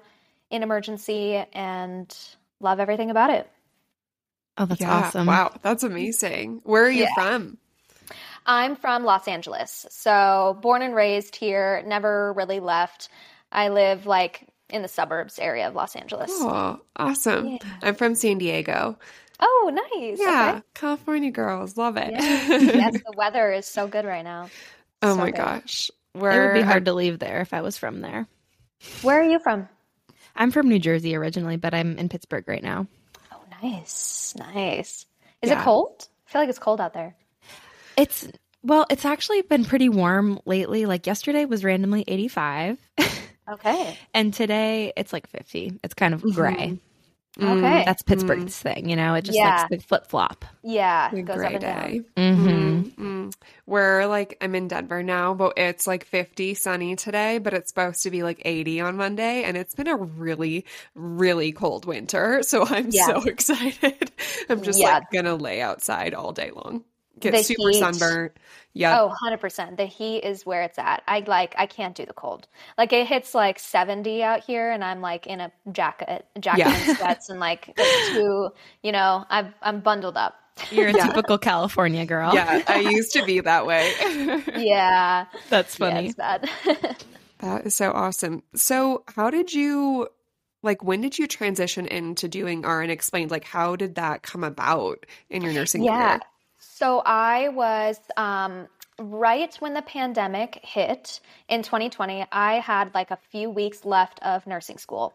in 0.49 0.63
emergency 0.63 1.43
and 1.53 2.15
love 2.61 2.79
everything 2.79 3.09
about 3.11 3.29
it. 3.29 3.49
Oh, 4.57 4.65
that's 4.65 4.81
Yeah, 4.81 4.91
awesome. 4.91 5.27
Wow, 5.27 5.51
that's 5.61 5.83
amazing. 5.83 6.61
Where 6.63 6.83
are 6.85 6.89
you 6.89 7.03
Yeah. 7.03 7.13
from? 7.13 7.57
I'm 8.45 8.75
from 8.75 9.03
Los 9.03 9.27
Angeles. 9.27 9.85
So 9.89 10.57
born 10.61 10.81
and 10.81 10.95
raised 10.95 11.35
here, 11.35 11.83
never 11.85 12.33
really 12.33 12.59
left. 12.59 13.09
I 13.51 13.69
live 13.69 14.05
like 14.05 14.47
in 14.69 14.81
the 14.81 14.87
suburbs 14.87 15.37
area 15.39 15.67
of 15.67 15.75
Los 15.75 15.95
Angeles. 15.95 16.31
Oh, 16.33 16.79
awesome. 16.95 17.47
Yeah. 17.47 17.57
I'm 17.81 17.95
from 17.95 18.15
San 18.15 18.37
Diego. 18.39 18.97
Oh, 19.39 19.71
nice. 19.73 20.19
Yeah, 20.19 20.51
Okay. 20.53 20.63
California 20.73 21.31
girls. 21.31 21.77
Love 21.77 21.97
it. 21.97 22.11
yes, 22.19 22.93
the 22.93 23.13
weather 23.15 23.51
is 23.51 23.65
so 23.65 23.87
good 23.87 24.05
right 24.05 24.23
now. 24.23 24.49
oh 25.01 25.13
So 25.13 25.17
my 25.17 25.31
good. 25.31 25.37
gosh. 25.37 25.91
It 26.13 26.19
would 26.19 26.53
be 26.53 26.61
hard 26.61 26.85
to 26.85 26.93
leave 26.93 27.19
there 27.19 27.41
if 27.41 27.53
I 27.53 27.61
was 27.61 27.77
from 27.77 28.01
there. 28.01 28.27
Where 29.01 29.19
are 29.19 29.29
you 29.29 29.39
from? 29.39 29.67
I'm 30.35 30.51
from 30.51 30.67
New 30.69 30.79
Jersey 30.79 31.15
originally, 31.15 31.57
but 31.57 31.73
I'm 31.73 31.97
in 31.97 32.09
Pittsburgh 32.09 32.47
right 32.47 32.63
now. 32.63 32.87
Nice. 33.61 34.33
Nice. 34.37 35.05
Is 35.41 35.49
Yeah. 35.49 35.61
it 35.61 35.63
cold? 35.63 36.07
I 36.27 36.31
feel 36.31 36.41
like 36.41 36.49
it's 36.49 36.59
cold 36.59 36.81
out 36.81 36.93
there. 36.93 37.15
It's 37.97 38.27
well, 38.63 38.85
it's 38.89 39.05
actually 39.05 39.41
been 39.41 39.65
pretty 39.65 39.89
warm 39.89 40.39
lately. 40.45 40.85
Like 40.85 41.07
yesterday 41.07 41.45
was 41.45 41.63
randomly 41.63 42.03
85, 42.07 42.77
Okay. 43.51 43.97
and 44.13 44.33
today 44.33 44.93
it's 44.95 45.11
like 45.11 45.27
50. 45.27 45.79
It's 45.83 45.93
kind 45.93 46.13
of 46.13 46.21
mm-hmm. 46.21 46.31
gray. 46.39 46.79
Okay. 47.41 47.83
That's 47.85 48.01
Pittsburgh's 48.03 48.57
thing, 48.57 48.89
you 48.89 48.95
know. 48.95 49.13
It 49.13 49.23
just 49.23 49.37
Yeah. 49.37 49.61
likes 49.61 49.69
the 49.69 49.77
flip 49.79 50.07
flop. 50.07 50.43
Yeah. 50.63 51.09
A 51.11 51.15
It 51.15 51.23
goes 51.23 51.37
gray 51.37 51.47
up 51.47 51.51
and 51.53 51.61
down. 51.61 51.91
day. 51.91 52.01
Mm-hmm. 52.17 52.81
Mm. 53.27 53.33
Where 53.65 54.05
like 54.07 54.37
I'm 54.41 54.53
in 54.55 54.67
Denver 54.67 55.01
now, 55.01 55.33
but 55.33 55.53
it's 55.57 55.87
like 55.87 56.03
50 56.05 56.53
sunny 56.55 56.95
today, 56.97 57.37
but 57.37 57.53
it's 57.53 57.69
supposed 57.69 58.03
to 58.03 58.11
be 58.11 58.23
like 58.23 58.41
80 58.43 58.81
on 58.81 58.97
Monday, 58.97 59.43
and 59.43 59.55
it's 59.55 59.73
been 59.75 59.87
a 59.87 59.95
really, 59.95 60.65
really 60.93 61.51
cold 61.53 61.85
winter. 61.85 62.43
So 62.43 62.65
I'm 62.65 62.89
Yeah. 62.89 63.05
so 63.05 63.23
excited. 63.25 64.11
I'm 64.49 64.61
just 64.61 64.79
Yeah. 64.79 64.95
like 64.95 65.03
gonna 65.13 65.35
lay 65.35 65.61
outside 65.61 66.13
all 66.13 66.33
day 66.33 66.51
long. 66.53 66.83
Get 67.19 67.31
The 67.33 67.43
super 67.43 67.69
heat. 67.69 67.79
sunburnt. 67.79 68.31
Yeah. 68.73 68.99
Oh, 68.99 69.13
100%. 69.23 69.77
The 69.77 69.85
heat 69.85 70.19
is 70.19 70.45
where 70.45 70.63
it's 70.63 70.79
at. 70.79 71.03
I 71.07 71.19
like 71.27 71.53
I 71.57 71.65
can't 71.65 71.93
do 71.93 72.05
the 72.05 72.13
cold. 72.13 72.47
Like 72.77 72.93
it 72.93 73.05
hits 73.05 73.35
like 73.35 73.59
70 73.59 74.23
out 74.23 74.43
here 74.43 74.71
and 74.71 74.83
I'm 74.83 75.01
like 75.01 75.27
in 75.27 75.39
a 75.41 75.51
jacket, 75.71 76.25
jacket 76.39 76.59
Yeah. 76.59 76.73
and 76.73 76.97
sweats 76.97 77.29
and 77.29 77.39
like 77.39 77.73
it's 77.77 78.09
too, 78.09 78.49
you 78.81 78.91
know, 78.91 79.25
I'm 79.29 79.53
I'm 79.61 79.81
bundled 79.81 80.17
up. 80.17 80.35
You're 80.71 80.87
a 80.87 80.93
Yeah. 80.95 81.05
typical 81.07 81.37
California 81.37 82.05
girl. 82.05 82.33
Yeah, 82.33 82.63
I 82.67 82.79
used 82.79 83.11
to 83.13 83.25
be 83.25 83.39
that 83.41 83.65
way. 83.65 83.91
Yeah. 84.55 85.25
That's 85.49 85.77
Yeah, 85.79 85.89
funny. 85.93 86.05
it's 86.07 86.15
bad. 86.15 86.49
That 87.39 87.65
is 87.65 87.75
so 87.75 87.91
awesome. 87.91 88.43
So, 88.55 89.03
how 89.15 89.31
did 89.31 89.51
you 89.51 90.07
like 90.63 90.83
when 90.83 91.01
did 91.01 91.17
you 91.17 91.27
transition 91.27 91.87
into 91.87 92.27
doing 92.27 92.61
RN 92.61 92.89
explained? 92.91 93.31
Like 93.31 93.43
how 93.45 93.75
did 93.75 93.95
that 93.95 94.21
come 94.23 94.43
about 94.43 95.05
in 95.29 95.41
your 95.41 95.51
nursing 95.51 95.83
Yeah. 95.83 96.19
career? 96.19 96.21
So 96.81 97.03
I 97.05 97.49
was 97.49 97.99
um, 98.17 98.67
right 98.97 99.55
when 99.59 99.75
the 99.75 99.83
pandemic 99.83 100.59
hit 100.63 101.19
in 101.47 101.61
2020. 101.61 102.25
I 102.31 102.55
had 102.55 102.91
like 102.95 103.11
a 103.11 103.19
few 103.29 103.51
weeks 103.51 103.85
left 103.85 104.19
of 104.23 104.47
nursing 104.47 104.79
school. 104.79 105.13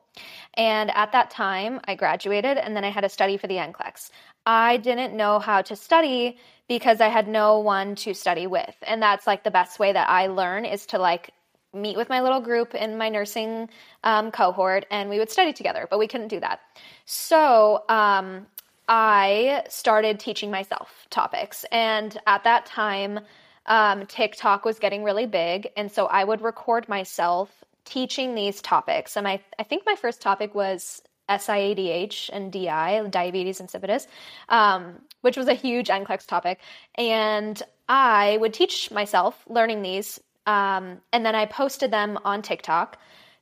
And 0.55 0.93
at 0.93 1.11
that 1.11 1.31
time, 1.31 1.81
I 1.89 1.97
graduated 1.97 2.57
and 2.57 2.77
then 2.77 2.85
I 2.85 2.91
had 2.91 3.01
to 3.01 3.09
study 3.09 3.37
for 3.37 3.49
the 3.49 3.57
NCLEX. 3.57 4.13
I 4.47 4.77
didn't 4.77 5.17
know 5.17 5.41
how 5.41 5.61
to 5.63 5.75
study 5.75 6.39
because 6.69 7.01
I 7.01 7.09
had 7.09 7.27
no 7.27 7.59
one 7.59 7.97
to 7.97 8.15
study 8.15 8.47
with. 8.47 8.77
And 8.83 9.03
that's 9.03 9.27
like 9.27 9.43
the 9.43 9.51
best 9.51 9.81
way 9.81 9.93
that 9.93 10.09
I 10.09 10.29
learn 10.29 10.67
is 10.67 10.87
to 10.87 10.99
like 10.99 11.33
meet 11.75 11.97
with 11.97 12.09
my 12.09 12.21
little 12.21 12.41
group 12.41 12.77
in 12.77 12.97
my 12.97 13.09
nursing 13.09 13.69
um, 14.05 14.31
cohort 14.31 14.87
and 14.93 15.11
we 15.11 15.19
would 15.19 15.31
study 15.31 15.53
together, 15.53 15.89
but 15.91 15.99
we 15.99 16.07
couldn't 16.07 16.29
do 16.29 16.39
that. 16.39 16.61
So 17.07 17.83
um, 17.89 18.47
I 18.89 19.65
started 19.69 20.21
teaching 20.21 20.51
myself 20.51 21.07
topics. 21.11 21.65
And 21.73 22.17
at 22.27 22.45
that 22.45 22.67
time, 22.67 23.21
um, 23.67 24.07
TikTok 24.07 24.65
was 24.65 24.79
getting 24.79 25.03
really 25.03 25.27
big. 25.27 25.69
And 25.77 25.91
so 25.91 26.07
I 26.07 26.23
would 26.23 26.41
record 26.41 26.89
myself 26.89 27.65
teaching 27.85 28.35
these 28.35 28.61
topics. 28.63 29.17
And 29.17 29.25
my, 29.25 29.41
I 29.59 29.65
think 29.65 29.85
my 29.87 29.97
first 29.97 30.21
topic 30.21 30.55
was 30.55 31.03
SIADH 31.29 32.31
and 32.33 32.53
DI, 32.53 33.09
diabetes 33.11 33.61
insipidus, 33.61 34.07
um, 34.49 35.01
which 35.23 35.37
was 35.37 35.49
a 35.49 35.55
huge 35.55 35.89
NCLEX 35.89 36.27
topic. 36.27 36.61
And 36.95 37.61
I 37.89 38.39
would 38.41 38.55
teach 38.55 38.91
myself 38.93 39.43
learning 39.49 39.83
these. 39.83 40.21
Um, 40.47 40.99
and 41.13 41.27
then 41.27 41.35
I 41.35 41.47
posted 41.47 41.91
them 41.91 42.19
on 42.25 42.43
TikTok. 42.43 42.99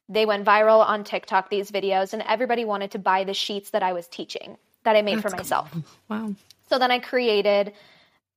They 0.09 0.25
went 0.25 0.47
viral 0.47 0.81
on 0.85 1.05
TikTok, 1.05 1.51
these 1.51 1.71
videos, 1.71 2.15
and 2.15 2.23
everybody 2.23 2.65
wanted 2.65 2.91
to 2.93 2.99
buy 2.99 3.25
the 3.25 3.35
sheets 3.35 3.71
that 3.71 3.83
I 3.83 3.93
was 3.93 4.09
teaching 4.09 4.57
that 4.85 4.97
I 4.97 5.03
made 5.03 5.21
for 5.21 5.31
myself. 5.31 5.75
Wow. 6.09 6.35
So 6.71 6.79
then 6.79 6.91
I 6.91 6.99
created 6.99 7.73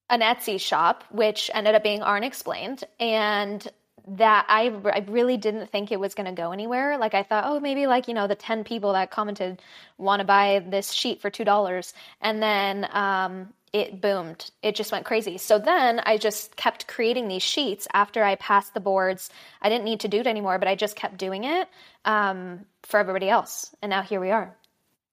an 0.10 0.22
Etsy 0.22 0.60
shop, 0.60 1.04
which 1.12 1.50
ended 1.54 1.76
up 1.76 1.84
being 1.84 2.02
RN 2.02 2.24
Explained. 2.24 2.84
And 3.00 3.68
that 4.08 4.46
I, 4.48 4.72
I 4.86 5.06
really 5.10 5.36
didn't 5.36 5.70
think 5.70 5.92
it 5.92 6.00
was 6.00 6.16
going 6.16 6.28
to 6.28 6.32
go 6.32 6.52
anywhere. 6.52 6.98
Like 6.98 7.14
I 7.14 7.24
thought, 7.24 7.44
oh, 7.46 7.60
maybe 7.60 7.88
like, 7.88 8.08
you 8.08 8.14
know, 8.14 8.28
the 8.28 8.36
10 8.36 8.64
people 8.64 8.94
that 8.94 9.12
commented 9.12 9.62
want 9.98 10.22
to 10.22 10.26
buy 10.26 10.64
this 10.66 10.92
sheet 10.92 11.22
for 11.22 11.30
$2. 11.30 11.94
And 12.22 12.42
then 12.42 12.88
um, 12.92 13.54
it 13.74 14.00
boomed. 14.00 14.50
It 14.64 14.76
just 14.76 14.94
went 14.94 15.06
crazy. 15.06 15.38
So 15.38 15.60
then 15.60 16.00
I 16.00 16.18
just 16.18 16.56
kept 16.56 16.88
creating 16.88 17.28
these 17.28 17.44
sheets 17.44 17.86
after 17.94 18.24
I 18.24 18.36
passed 18.36 18.74
the 18.74 18.80
boards. 18.80 19.30
I 19.62 19.68
didn't 19.68 19.84
need 19.84 20.00
to 20.02 20.08
do 20.08 20.20
it 20.20 20.28
anymore, 20.28 20.58
but 20.58 20.70
I 20.70 20.76
just 20.76 20.96
kept 20.96 21.18
doing 21.18 21.44
it 21.44 21.68
um, 22.06 22.66
for 22.84 23.02
everybody 23.02 23.30
else. 23.30 23.76
And 23.82 23.90
now 23.90 24.04
here 24.04 24.22
we 24.22 24.32
are. 24.32 24.56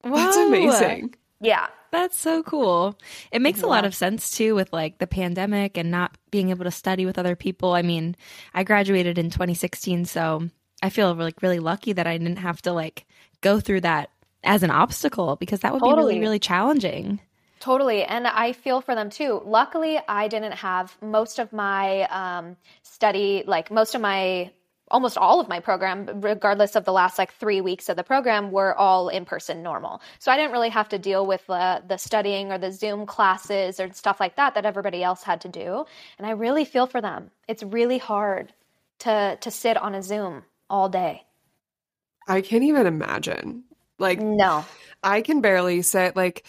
That's 0.03 0.37
amazing. 0.37 1.15
Yeah. 1.41 1.67
That's 1.91 2.17
so 2.17 2.43
cool. 2.43 2.97
It 3.31 3.41
makes 3.41 3.61
a 3.61 3.67
lot 3.67 3.85
of 3.85 3.95
sense 3.95 4.31
too 4.31 4.55
with 4.55 4.73
like 4.73 4.97
the 4.97 5.07
pandemic 5.07 5.77
and 5.77 5.91
not 5.91 6.17
being 6.31 6.49
able 6.49 6.65
to 6.65 6.71
study 6.71 7.05
with 7.05 7.17
other 7.17 7.35
people. 7.35 7.73
I 7.73 7.81
mean, 7.81 8.15
I 8.53 8.63
graduated 8.63 9.17
in 9.17 9.29
2016, 9.29 10.05
so 10.05 10.49
I 10.81 10.89
feel 10.89 11.13
like 11.13 11.41
really 11.41 11.59
lucky 11.59 11.93
that 11.93 12.07
I 12.07 12.17
didn't 12.17 12.37
have 12.37 12.61
to 12.63 12.73
like 12.73 13.05
go 13.41 13.59
through 13.59 13.81
that 13.81 14.09
as 14.43 14.63
an 14.63 14.71
obstacle 14.71 15.35
because 15.37 15.61
that 15.61 15.73
would 15.73 15.81
be 15.81 15.93
really 15.93 16.19
really 16.19 16.39
challenging. 16.39 17.19
Totally. 17.65 18.03
And 18.03 18.27
I 18.27 18.53
feel 18.53 18.79
for 18.79 18.93
them 18.93 19.09
too. 19.09 19.41
Luckily, 19.43 19.99
I 20.07 20.27
didn't 20.27 20.51
have 20.51 20.95
most 21.01 21.39
of 21.39 21.51
my 21.51 22.03
um, 22.09 22.57
study, 22.83 23.43
like 23.47 23.71
most 23.71 23.95
of 23.95 24.01
my, 24.01 24.51
almost 24.91 25.17
all 25.17 25.39
of 25.39 25.47
my 25.47 25.59
program, 25.59 26.21
regardless 26.21 26.75
of 26.75 26.85
the 26.85 26.93
last 26.93 27.17
like 27.17 27.33
three 27.33 27.61
weeks 27.61 27.89
of 27.89 27.95
the 27.95 28.03
program, 28.03 28.51
were 28.51 28.75
all 28.75 29.09
in 29.09 29.25
person 29.25 29.63
normal. 29.63 30.01
So 30.19 30.31
I 30.31 30.37
didn't 30.37 30.51
really 30.51 30.69
have 30.69 30.89
to 30.89 30.99
deal 30.99 31.25
with 31.25 31.45
the, 31.47 31.83
the 31.87 31.97
studying 31.97 32.51
or 32.51 32.57
the 32.57 32.71
Zoom 32.71 33.05
classes 33.05 33.79
or 33.79 33.91
stuff 33.93 34.19
like 34.19 34.35
that 34.35 34.53
that 34.55 34.65
everybody 34.65 35.03
else 35.03 35.23
had 35.23 35.41
to 35.41 35.49
do. 35.49 35.85
And 36.17 36.27
I 36.27 36.31
really 36.31 36.65
feel 36.65 36.87
for 36.87 37.01
them. 37.01 37.31
It's 37.47 37.63
really 37.63 37.97
hard 37.97 38.53
to, 38.99 39.37
to 39.41 39.51
sit 39.51 39.77
on 39.77 39.95
a 39.95 40.03
Zoom 40.03 40.43
all 40.69 40.89
day. 40.89 41.23
I 42.27 42.41
can't 42.41 42.63
even 42.63 42.85
imagine. 42.85 43.63
Like 43.97 44.19
No. 44.19 44.65
I 45.03 45.21
can 45.21 45.41
barely 45.41 45.81
sit 45.81 46.15
like 46.15 46.45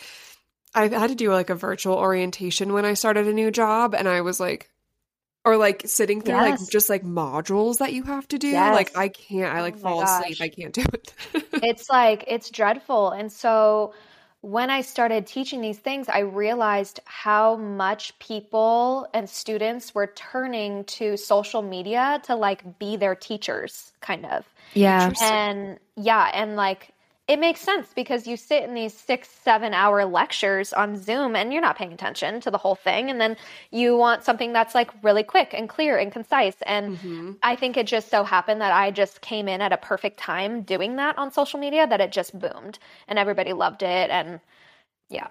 I've 0.75 0.93
had 0.93 1.09
to 1.09 1.15
do 1.15 1.33
like 1.33 1.49
a 1.49 1.55
virtual 1.55 1.97
orientation 1.97 2.73
when 2.73 2.85
I 2.85 2.95
started 2.95 3.27
a 3.27 3.33
new 3.33 3.51
job 3.51 3.95
and 3.95 4.07
I 4.07 4.21
was 4.21 4.39
like 4.39 4.71
or 5.47 5.57
like 5.57 5.83
sitting 5.87 6.21
through 6.21 6.35
like 6.35 6.59
just 6.69 6.91
like 6.91 7.05
modules 7.05 7.79
that 7.79 7.93
you 7.93 8.03
have 8.03 8.27
to 8.29 8.39
do. 8.39 8.49
Yes. 8.49 8.75
Like 8.75 8.97
I 8.97 9.09
can't 9.09 9.55
I 9.55 9.63
like 9.63 9.75
Oh 9.79 9.83
my 9.83 9.91
fall 9.91 10.03
asleep. 10.03 10.39
I 10.41 10.49
can't 10.49 10.75
do 10.75 10.85
it. 10.93 11.15
it's 11.63 11.89
like 11.89 12.25
it's 12.27 12.51
dreadful 12.51 13.11
and 13.11 13.33
so 13.33 13.95
when 14.43 14.69
i 14.71 14.81
started 14.83 15.27
teaching 15.27 15.61
these 15.63 15.79
things 15.79 16.09
i 16.09 16.19
realized 16.21 17.01
how 17.07 17.57
much 17.57 18.17
people 18.19 19.09
and 19.15 19.29
students 19.29 19.95
were 19.95 20.07
turning 20.09 20.85
to 20.85 21.17
social 21.17 21.63
media 21.63 22.21
to 22.23 22.35
like 22.37 22.79
be 22.79 22.97
their 22.97 23.15
teachers 23.15 23.93
kind 24.01 24.27
of 24.27 24.45
Yeah. 24.75 25.13
and 25.23 25.79
yeah 25.97 26.31
and 26.35 26.55
like 26.55 26.93
it 27.29 27.41
makes 27.41 27.61
sense 27.61 27.89
because 27.95 28.27
you 28.29 28.37
sit 28.37 28.63
in 28.63 28.75
these 28.75 28.95
six 28.95 29.29
seven 29.43 29.75
hour 29.75 30.05
lectures 30.05 30.73
on 30.73 30.97
zoom 30.97 31.35
and 31.35 31.53
you're 31.53 31.61
not 31.63 31.77
paying 31.77 31.93
attention 31.93 32.41
to 32.41 32.51
the 32.51 32.59
whole 32.59 32.77
thing 32.77 33.11
and 33.11 33.21
then 33.21 33.37
you 33.73 33.97
want 33.97 34.23
something 34.23 34.53
that's 34.53 34.75
like 34.75 34.91
really 35.03 35.23
quick 35.25 35.53
and 35.53 35.69
clear 35.69 35.97
and 35.99 36.13
concise 36.13 36.57
and 36.63 36.97
Mm-hmm. 36.97 37.33
i 37.43 37.57
think 37.57 37.77
it 37.77 37.87
just 37.87 38.09
so 38.11 38.23
happened 38.23 38.61
that 38.61 38.73
i 38.73 38.91
just 38.91 39.21
came 39.23 39.49
in 39.49 39.61
at 39.61 39.73
a 39.73 39.77
perfect 39.77 40.19
time 40.19 40.63
doing 40.63 40.97
that 40.97 41.19
on 41.19 41.33
social 41.33 41.59
media 41.59 41.87
that 41.87 42.01
it 42.01 42.13
just 42.13 42.39
boomed 42.39 42.79
and 43.09 43.19
everybody 43.19 43.53
loved 43.53 43.83
it 43.83 44.11
and 44.11 44.41
yeah 45.11 45.27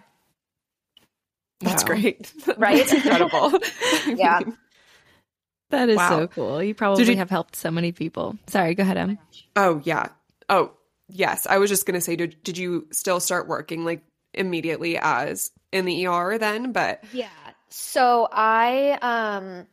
That's 1.62 1.84
Wow. 1.84 1.88
great. 1.88 2.34
Right? 2.58 2.78
That's 2.78 2.94
incredible. 2.94 3.54
Yeah. 4.16 4.42
That 5.72 5.90
is 5.90 5.98
Wow. 5.98 6.10
so 6.10 6.28
cool. 6.28 6.62
You 6.64 6.76
probably 6.76 7.06
you- 7.10 7.16
have 7.18 7.30
helped 7.30 7.56
so 7.56 7.72
many 7.72 7.92
people. 7.92 8.38
Sorry, 8.48 8.76
go 8.76 8.84
ahead, 8.84 8.98
Em. 8.98 9.18
Oh 9.56 9.82
yeah. 9.84 10.10
Oh 10.50 10.72
yes. 11.08 11.46
I 11.48 11.58
was 11.58 11.70
just 11.70 11.86
gonna 11.86 12.02
say, 12.02 12.16
did 12.16 12.42
did 12.44 12.58
you 12.58 12.88
still 12.92 13.20
start 13.20 13.48
working 13.48 13.86
like 13.86 14.04
immediately 14.34 14.98
as 14.98 15.52
in 15.72 15.86
the 15.86 16.08
ER 16.08 16.38
then? 16.38 16.72
But 16.72 17.04
Yeah. 17.14 17.30
So 17.70 18.28
I 18.32 18.98
um 19.02 19.68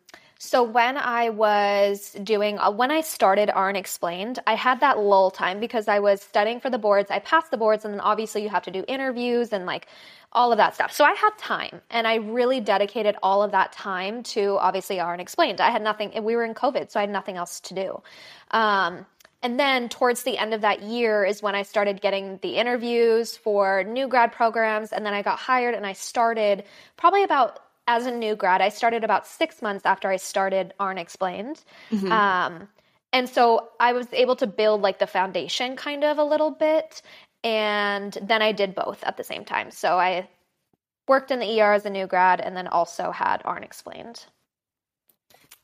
so 0.44 0.64
when 0.64 0.96
I 0.96 1.28
was 1.28 2.16
doing 2.24 2.58
uh, 2.58 2.72
when 2.72 2.90
I 2.90 3.02
started 3.02 3.52
RN 3.54 3.76
Explained, 3.76 4.40
I 4.44 4.56
had 4.56 4.80
that 4.80 4.98
lull 4.98 5.30
time 5.30 5.60
because 5.60 5.86
I 5.86 6.00
was 6.00 6.20
studying 6.20 6.58
for 6.58 6.68
the 6.68 6.78
boards. 6.78 7.12
I 7.12 7.20
passed 7.20 7.52
the 7.52 7.56
boards 7.56 7.84
and 7.84 7.94
then 7.94 8.00
obviously 8.00 8.42
you 8.42 8.48
have 8.48 8.64
to 8.64 8.72
do 8.72 8.84
interviews 8.88 9.52
and 9.52 9.66
like 9.66 9.86
all 10.32 10.50
of 10.50 10.58
that 10.58 10.74
stuff. 10.74 10.90
So 10.92 11.04
I 11.04 11.12
had 11.12 11.30
time 11.38 11.80
and 11.90 12.08
I 12.08 12.16
really 12.16 12.60
dedicated 12.60 13.14
all 13.22 13.44
of 13.44 13.52
that 13.52 13.70
time 13.70 14.24
to 14.34 14.58
obviously 14.58 14.98
RN 14.98 15.20
Explained. 15.20 15.60
I 15.60 15.70
had 15.70 15.80
nothing 15.80 16.10
we 16.24 16.34
were 16.34 16.44
in 16.44 16.54
COVID, 16.54 16.90
so 16.90 16.98
I 16.98 17.04
had 17.04 17.10
nothing 17.10 17.36
else 17.36 17.60
to 17.60 17.74
do. 17.74 18.02
Um 18.50 19.06
and 19.42 19.58
then 19.58 19.88
towards 19.88 20.22
the 20.22 20.38
end 20.38 20.54
of 20.54 20.60
that 20.60 20.82
year 20.82 21.24
is 21.24 21.42
when 21.42 21.54
I 21.54 21.62
started 21.62 22.00
getting 22.00 22.38
the 22.42 22.56
interviews 22.56 23.36
for 23.36 23.82
new 23.82 24.06
grad 24.06 24.30
programs. 24.32 24.92
And 24.92 25.04
then 25.04 25.14
I 25.14 25.22
got 25.22 25.38
hired 25.38 25.74
and 25.74 25.84
I 25.84 25.94
started 25.94 26.64
probably 26.96 27.24
about 27.24 27.58
as 27.88 28.06
a 28.06 28.12
new 28.12 28.36
grad, 28.36 28.60
I 28.60 28.68
started 28.68 29.02
about 29.02 29.26
six 29.26 29.60
months 29.60 29.84
after 29.84 30.08
I 30.08 30.16
started 30.16 30.72
RN 30.80 30.98
Explained. 30.98 31.60
Mm-hmm. 31.90 32.12
Um, 32.12 32.68
and 33.12 33.28
so 33.28 33.70
I 33.80 33.92
was 33.92 34.06
able 34.12 34.36
to 34.36 34.46
build 34.46 34.80
like 34.82 35.00
the 35.00 35.08
foundation 35.08 35.74
kind 35.74 36.04
of 36.04 36.18
a 36.18 36.24
little 36.24 36.52
bit. 36.52 37.02
And 37.42 38.16
then 38.22 38.40
I 38.40 38.52
did 38.52 38.76
both 38.76 39.02
at 39.02 39.16
the 39.16 39.24
same 39.24 39.44
time. 39.44 39.72
So 39.72 39.98
I 39.98 40.28
worked 41.08 41.32
in 41.32 41.40
the 41.40 41.60
ER 41.60 41.72
as 41.72 41.84
a 41.84 41.90
new 41.90 42.06
grad 42.06 42.40
and 42.40 42.56
then 42.56 42.68
also 42.68 43.10
had 43.10 43.42
RN 43.44 43.64
Explained. 43.64 44.24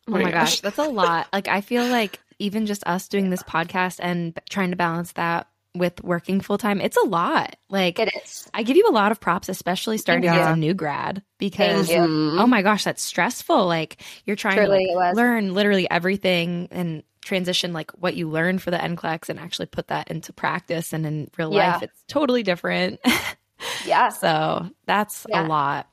Oh 0.09 0.13
my 0.13 0.33
gosh, 0.33 0.61
that's 0.61 0.79
a 0.79 0.89
lot. 0.89 1.29
Like 1.33 1.47
I 1.47 1.61
feel 1.61 1.87
like 1.87 2.19
even 2.39 2.67
just 2.67 2.87
us 2.87 3.09
doing 3.09 3.31
this 3.31 3.43
podcast 3.43 3.99
and 4.01 4.39
trying 4.49 4.71
to 4.71 4.77
balance 4.77 5.13
that 5.13 5.49
with 5.75 6.03
working 6.03 6.41
full 6.41 6.59
time, 6.59 6.81
it's 6.81 6.97
a 6.97 7.07
lot. 7.07 7.57
Like 7.69 7.99
it 7.99 8.11
is. 8.23 8.49
I 8.53 8.63
give 8.63 8.77
you 8.77 8.89
a 8.89 8.93
lot 8.93 9.13
of 9.13 9.21
props, 9.21 9.49
especially 9.49 9.99
starting 9.99 10.25
yeah. 10.25 10.51
as 10.51 10.57
a 10.57 10.57
new 10.57 10.75
grad, 10.75 11.23
because 11.39 11.91
oh 11.91 12.47
my 12.47 12.63
gosh, 12.63 12.85
that's 12.85 13.03
stressful. 13.03 13.67
Like 13.67 14.03
you're 14.25 14.37
trying 14.37 14.57
Truly 14.57 14.87
to 14.87 14.95
like, 14.95 15.15
learn 15.15 15.55
literally 15.55 15.89
everything 15.91 16.69
and 16.71 17.03
transition 17.21 17.75
like 17.75 17.91
what 17.93 18.15
you 18.15 18.29
learn 18.29 18.59
for 18.59 18.71
the 18.71 18.79
NCLEX 18.79 19.29
and 19.29 19.39
actually 19.39 19.67
put 19.67 19.89
that 19.89 20.11
into 20.11 20.33
practice 20.33 20.95
and 20.95 21.05
in 21.05 21.29
real 21.37 21.53
yeah. 21.53 21.75
life 21.75 21.83
it's 21.83 22.05
totally 22.09 22.43
different. 22.43 23.01
yeah. 23.87 24.09
So 24.09 24.71
that's 24.87 25.27
yeah. 25.29 25.47
a 25.47 25.49
lot. 25.49 25.89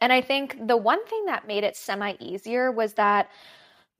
And 0.00 0.12
I 0.12 0.20
think 0.20 0.66
the 0.66 0.76
one 0.76 1.04
thing 1.06 1.26
that 1.26 1.46
made 1.46 1.64
it 1.64 1.76
semi 1.76 2.14
easier 2.18 2.72
was 2.72 2.94
that 2.94 3.30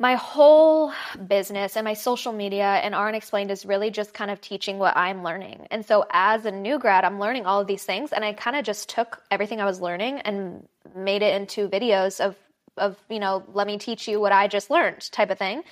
my 0.00 0.16
whole 0.16 0.92
business 1.28 1.76
and 1.76 1.84
my 1.84 1.94
social 1.94 2.32
media 2.32 2.64
and 2.64 2.94
RN 2.94 3.14
Explained 3.14 3.50
is 3.50 3.64
really 3.64 3.90
just 3.90 4.12
kind 4.12 4.30
of 4.30 4.40
teaching 4.40 4.78
what 4.78 4.96
I'm 4.96 5.22
learning. 5.22 5.68
And 5.70 5.86
so 5.86 6.04
as 6.10 6.44
a 6.46 6.50
new 6.50 6.78
grad, 6.80 7.04
I'm 7.04 7.20
learning 7.20 7.46
all 7.46 7.60
of 7.60 7.68
these 7.68 7.84
things 7.84 8.12
and 8.12 8.24
I 8.24 8.32
kind 8.32 8.56
of 8.56 8.64
just 8.64 8.88
took 8.88 9.22
everything 9.30 9.60
I 9.60 9.64
was 9.64 9.80
learning 9.80 10.18
and 10.20 10.66
made 10.96 11.22
it 11.22 11.40
into 11.40 11.68
videos 11.68 12.20
of 12.20 12.36
of, 12.76 12.98
you 13.08 13.20
know, 13.20 13.44
let 13.52 13.68
me 13.68 13.78
teach 13.78 14.08
you 14.08 14.18
what 14.18 14.32
I 14.32 14.48
just 14.48 14.68
learned 14.68 15.08
type 15.12 15.30
of 15.30 15.38
thing. 15.38 15.62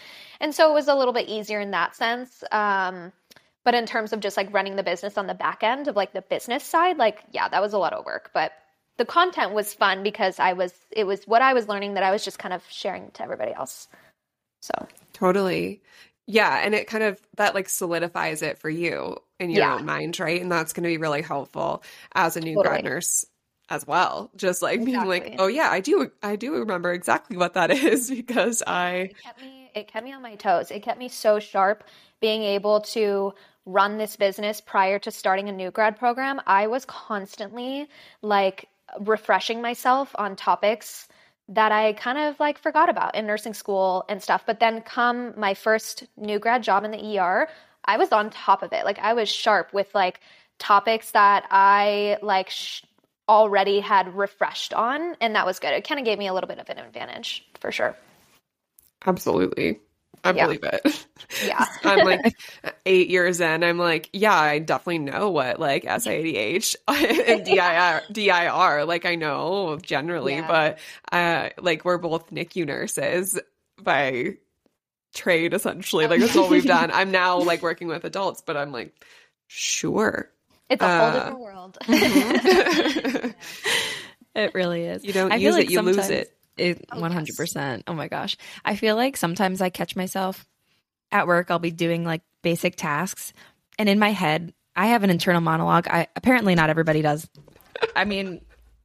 And 0.40 0.54
so 0.54 0.70
it 0.70 0.72
was 0.72 0.86
a 0.86 0.94
little 0.94 1.12
bit 1.12 1.28
easier 1.28 1.58
in 1.58 1.72
that 1.72 1.96
sense. 1.96 2.44
Um, 2.52 3.12
but 3.64 3.74
in 3.74 3.86
terms 3.86 4.12
of 4.12 4.20
just 4.20 4.36
like 4.36 4.54
running 4.54 4.76
the 4.76 4.84
business 4.84 5.18
on 5.18 5.26
the 5.26 5.34
back 5.34 5.64
end 5.64 5.88
of 5.88 5.96
like 5.96 6.12
the 6.12 6.22
business 6.22 6.62
side, 6.62 6.98
like 6.98 7.24
yeah, 7.32 7.48
that 7.48 7.60
was 7.60 7.72
a 7.72 7.78
lot 7.78 7.92
of 7.92 8.04
work, 8.04 8.30
but 8.32 8.52
the 8.98 9.04
content 9.04 9.52
was 9.52 9.74
fun 9.74 10.02
because 10.02 10.38
I 10.38 10.52
was 10.52 10.72
it 10.90 11.04
was 11.04 11.24
what 11.26 11.42
I 11.42 11.54
was 11.54 11.66
learning 11.68 11.94
that 11.94 12.04
I 12.04 12.12
was 12.12 12.24
just 12.24 12.38
kind 12.38 12.54
of 12.54 12.62
sharing 12.68 13.10
to 13.12 13.22
everybody 13.22 13.52
else. 13.52 13.88
So 14.62 14.86
totally. 15.12 15.82
Yeah. 16.26 16.60
And 16.62 16.74
it 16.74 16.86
kind 16.86 17.04
of 17.04 17.20
that 17.36 17.54
like 17.54 17.68
solidifies 17.68 18.42
it 18.42 18.58
for 18.58 18.70
you 18.70 19.16
in 19.40 19.50
your 19.50 19.64
yeah. 19.64 19.74
own 19.74 19.84
mind, 19.84 20.18
right? 20.20 20.40
And 20.40 20.50
that's 20.50 20.72
going 20.72 20.84
to 20.84 20.88
be 20.88 20.96
really 20.96 21.20
helpful 21.20 21.82
as 22.14 22.36
a 22.36 22.40
new 22.40 22.54
totally. 22.54 22.68
grad 22.68 22.84
nurse 22.84 23.26
as 23.68 23.86
well. 23.86 24.30
Just 24.36 24.62
like 24.62 24.80
exactly. 24.80 24.92
being 24.92 25.06
like, 25.06 25.40
oh 25.40 25.48
yeah, 25.48 25.68
I 25.70 25.80
do 25.80 26.10
I 26.22 26.36
do 26.36 26.54
remember 26.54 26.92
exactly 26.92 27.36
what 27.36 27.54
that 27.54 27.70
is 27.70 28.08
because 28.08 28.62
I 28.66 28.92
it 28.94 29.22
kept 29.22 29.42
me 29.42 29.70
it 29.74 29.88
kept 29.88 30.04
me 30.04 30.12
on 30.12 30.22
my 30.22 30.36
toes. 30.36 30.70
It 30.70 30.82
kept 30.82 30.98
me 30.98 31.08
so 31.08 31.40
sharp 31.40 31.84
being 32.20 32.42
able 32.42 32.80
to 32.80 33.34
run 33.64 33.98
this 33.98 34.16
business 34.16 34.60
prior 34.60 34.98
to 35.00 35.10
starting 35.10 35.48
a 35.48 35.52
new 35.52 35.70
grad 35.70 35.96
program. 35.96 36.40
I 36.46 36.68
was 36.68 36.84
constantly 36.84 37.88
like 38.20 38.68
refreshing 39.00 39.60
myself 39.60 40.14
on 40.16 40.36
topics 40.36 41.08
that 41.48 41.72
I 41.72 41.92
kind 41.94 42.18
of 42.18 42.38
like 42.40 42.58
forgot 42.58 42.88
about 42.88 43.14
in 43.14 43.26
nursing 43.26 43.54
school 43.54 44.04
and 44.08 44.22
stuff. 44.22 44.44
But 44.46 44.60
then 44.60 44.80
come 44.82 45.38
my 45.38 45.54
first 45.54 46.04
new 46.16 46.38
grad 46.38 46.62
job 46.62 46.84
in 46.84 46.90
the 46.90 47.18
ER, 47.18 47.48
I 47.84 47.96
was 47.96 48.12
on 48.12 48.30
top 48.30 48.62
of 48.62 48.72
it. 48.72 48.84
Like 48.84 48.98
I 48.98 49.14
was 49.14 49.28
sharp 49.28 49.72
with 49.72 49.94
like 49.94 50.20
topics 50.58 51.10
that 51.12 51.46
I 51.50 52.18
like 52.22 52.50
sh- 52.50 52.82
already 53.28 53.80
had 53.80 54.14
refreshed 54.14 54.72
on 54.72 55.16
and 55.20 55.34
that 55.34 55.46
was 55.46 55.58
good. 55.58 55.72
It 55.72 55.86
kind 55.86 55.98
of 55.98 56.04
gave 56.04 56.18
me 56.18 56.28
a 56.28 56.34
little 56.34 56.48
bit 56.48 56.58
of 56.58 56.68
an 56.68 56.78
advantage 56.78 57.44
for 57.60 57.72
sure. 57.72 57.96
Absolutely. 59.04 59.80
I 60.24 60.32
yeah. 60.32 60.46
believe 60.46 60.62
it. 60.62 61.06
Yeah. 61.44 61.66
I'm 61.84 62.06
like 62.06 62.36
eight 62.86 63.08
years 63.08 63.40
in. 63.40 63.64
I'm 63.64 63.78
like, 63.78 64.08
yeah, 64.12 64.38
I 64.38 64.58
definitely 64.60 64.98
know 64.98 65.30
what 65.30 65.58
like 65.58 65.84
SIADH 65.84 66.76
and 66.88 67.44
DIR, 67.44 68.02
DIR, 68.12 68.84
like 68.84 69.04
I 69.04 69.16
know 69.16 69.78
generally, 69.82 70.36
yeah. 70.36 70.46
but 70.46 70.78
uh, 71.10 71.50
like 71.60 71.84
we're 71.84 71.98
both 71.98 72.30
NICU 72.30 72.66
nurses 72.66 73.38
by 73.82 74.36
trade 75.14 75.54
essentially. 75.54 76.06
Like 76.06 76.20
that's 76.20 76.36
all 76.36 76.48
we've 76.48 76.64
done. 76.64 76.90
I'm 76.94 77.10
now 77.10 77.40
like 77.40 77.62
working 77.62 77.88
with 77.88 78.04
adults, 78.04 78.42
but 78.42 78.56
I'm 78.56 78.70
like, 78.72 78.94
sure. 79.48 80.30
It's 80.70 80.82
a 80.82 80.86
uh, 80.86 81.00
whole 81.00 81.18
different 81.18 81.40
world. 81.40 81.78
Mm-hmm. 81.82 83.28
it 84.36 84.54
really 84.54 84.84
is. 84.84 85.04
You 85.04 85.12
don't 85.12 85.32
I 85.32 85.36
use 85.36 85.54
it, 85.56 85.58
like 85.58 85.70
you 85.70 85.82
lose 85.82 86.08
it. 86.08 86.32
It, 86.56 86.84
oh, 86.92 87.00
100%. 87.00 87.26
Yes. 87.28 87.82
Oh 87.86 87.94
my 87.94 88.08
gosh. 88.08 88.36
I 88.64 88.76
feel 88.76 88.96
like 88.96 89.16
sometimes 89.16 89.60
I 89.60 89.70
catch 89.70 89.96
myself 89.96 90.46
at 91.12 91.26
work, 91.26 91.50
I'll 91.50 91.58
be 91.58 91.70
doing 91.70 92.04
like 92.04 92.22
basic 92.42 92.74
tasks. 92.74 93.32
And 93.78 93.88
in 93.88 93.98
my 93.98 94.10
head, 94.10 94.52
I 94.74 94.88
have 94.88 95.04
an 95.04 95.10
internal 95.10 95.40
monologue. 95.40 95.86
I 95.88 96.08
apparently 96.16 96.54
not 96.54 96.70
everybody 96.70 97.02
does. 97.02 97.28
I 97.94 98.04
mean, 98.04 98.40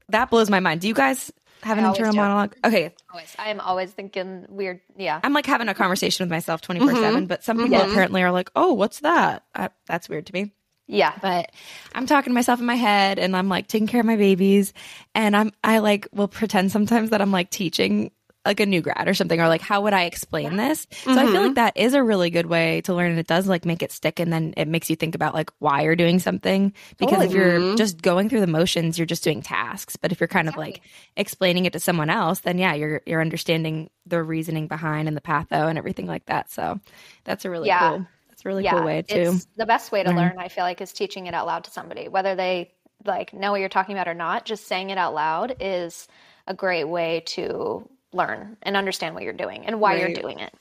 that 0.09 0.29
blows 0.29 0.49
my 0.49 0.59
mind. 0.59 0.81
Do 0.81 0.87
you 0.87 0.93
guys 0.93 1.31
have 1.63 1.77
an 1.77 1.85
internal 1.85 2.13
monologue? 2.13 2.55
Okay. 2.63 2.93
Always. 3.11 3.33
I 3.39 3.49
am 3.49 3.59
always 3.59 3.91
thinking 3.91 4.45
weird. 4.49 4.81
Yeah. 4.97 5.19
I'm 5.23 5.33
like 5.33 5.45
having 5.45 5.69
a 5.69 5.73
conversation 5.73 6.25
with 6.25 6.29
myself 6.29 6.61
24 6.61 6.87
mm-hmm. 6.87 7.01
7, 7.01 7.25
but 7.27 7.43
some 7.43 7.57
people 7.57 7.77
mm-hmm. 7.77 7.91
apparently 7.91 8.23
are 8.23 8.31
like, 8.31 8.51
oh, 8.55 8.73
what's 8.73 8.99
that? 8.99 9.43
I, 9.55 9.69
that's 9.87 10.09
weird 10.09 10.27
to 10.27 10.33
me. 10.33 10.51
Yeah. 10.87 11.13
But 11.21 11.51
I'm 11.93 12.05
talking 12.05 12.31
to 12.31 12.33
myself 12.33 12.59
in 12.59 12.65
my 12.65 12.75
head 12.75 13.19
and 13.19 13.35
I'm 13.35 13.49
like 13.49 13.67
taking 13.67 13.87
care 13.87 13.99
of 13.99 14.05
my 14.05 14.15
babies 14.15 14.73
and 15.13 15.35
I'm 15.35 15.51
I 15.63 15.79
like 15.79 16.07
will 16.13 16.27
pretend 16.27 16.71
sometimes 16.71 17.09
that 17.09 17.21
I'm 17.21 17.31
like 17.31 17.49
teaching 17.49 18.11
like 18.45 18.61
a 18.61 18.65
new 18.65 18.81
grad 18.81 19.09
or 19.09 19.13
something 19.13 19.41
or 19.41 19.49
like 19.49 19.59
how 19.59 19.81
would 19.81 19.91
I 19.91 20.03
explain 20.03 20.55
this? 20.55 20.87
So 20.89 21.09
mm-hmm. 21.09 21.19
I 21.19 21.23
feel 21.23 21.33
mm-hmm. 21.33 21.45
like 21.47 21.55
that 21.55 21.75
is 21.75 21.93
a 21.93 22.01
really 22.01 22.29
good 22.29 22.45
way 22.45 22.79
to 22.81 22.93
learn 22.93 23.11
and 23.11 23.19
it 23.19 23.27
does 23.27 23.45
like 23.45 23.65
make 23.65 23.83
it 23.83 23.91
stick 23.91 24.21
and 24.21 24.31
then 24.31 24.53
it 24.55 24.69
makes 24.69 24.89
you 24.89 24.95
think 24.95 25.15
about 25.15 25.33
like 25.33 25.51
why 25.59 25.81
you're 25.81 25.97
doing 25.97 26.19
something 26.19 26.73
because 26.97 27.25
if 27.25 27.33
you're 27.33 27.75
just 27.75 28.01
going 28.01 28.29
through 28.29 28.39
the 28.39 28.47
motions 28.47 28.97
you're 28.97 29.05
just 29.05 29.25
doing 29.25 29.41
tasks 29.41 29.97
but 29.97 30.13
if 30.13 30.21
you're 30.21 30.29
kind 30.29 30.47
of 30.47 30.55
like 30.55 30.79
explaining 31.17 31.65
it 31.65 31.73
to 31.73 31.79
someone 31.79 32.09
else 32.09 32.39
then 32.39 32.57
yeah 32.57 32.73
you're 32.73 33.01
you're 33.05 33.19
understanding 33.19 33.89
the 34.05 34.23
reasoning 34.23 34.67
behind 34.67 35.09
and 35.09 35.17
the 35.17 35.21
patho 35.21 35.67
and 35.67 35.77
everything 35.77 36.07
like 36.07 36.25
that. 36.27 36.49
So 36.49 36.79
that's 37.25 37.43
a 37.43 37.49
really 37.49 37.67
yeah. 37.67 37.89
cool 37.89 38.07
really 38.47 38.63
yeah, 38.63 38.71
cool 38.71 38.85
way 38.85 39.03
to. 39.03 39.39
the 39.57 39.65
best 39.65 39.91
way 39.91 40.01
to 40.01 40.09
learn. 40.09 40.17
learn, 40.17 40.39
I 40.39 40.47
feel 40.47 40.63
like, 40.63 40.81
is 40.81 40.93
teaching 40.93 41.27
it 41.27 41.35
out 41.35 41.45
loud 41.45 41.65
to 41.65 41.71
somebody, 41.71 42.07
whether 42.07 42.35
they 42.35 42.71
like 43.05 43.33
know 43.33 43.51
what 43.51 43.59
you're 43.59 43.69
talking 43.69 43.95
about 43.95 44.07
or 44.07 44.15
not. 44.15 44.45
Just 44.45 44.67
saying 44.67 44.89
it 44.89 44.97
out 44.97 45.13
loud 45.13 45.55
is 45.59 46.07
a 46.47 46.53
great 46.53 46.85
way 46.85 47.21
to 47.27 47.87
learn 48.13 48.57
and 48.63 48.75
understand 48.75 49.13
what 49.13 49.23
you're 49.23 49.33
doing 49.33 49.65
and 49.65 49.79
why 49.79 49.93
right. 49.93 50.01
you're 50.01 50.21
doing 50.21 50.39
it. 50.39 50.53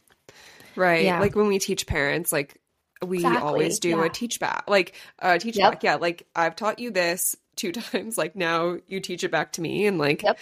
Right. 0.75 1.05
Yeah. 1.05 1.21
Like 1.21 1.35
when 1.35 1.47
we 1.47 1.59
teach 1.59 1.87
parents, 1.87 2.33
like 2.33 2.61
we 3.01 3.19
exactly. 3.19 3.43
always 3.43 3.79
do 3.79 3.91
yeah. 3.91 4.05
a 4.05 4.09
teach 4.11 4.41
back, 4.41 4.65
like 4.69 4.95
a 5.21 5.39
teach 5.39 5.57
yep. 5.57 5.73
back. 5.73 5.83
Yeah. 5.83 5.95
Like 5.95 6.27
I've 6.35 6.57
taught 6.57 6.79
you 6.79 6.91
this 6.91 7.37
two 7.55 7.73
times. 7.73 8.19
Like 8.19 8.37
now 8.37 8.77
you 8.87 9.01
teach 9.01 9.25
it 9.25 9.31
back 9.31 9.53
to 9.53 9.61
me, 9.61 9.87
and 9.87 9.99
like 9.99 10.23
yep. 10.23 10.39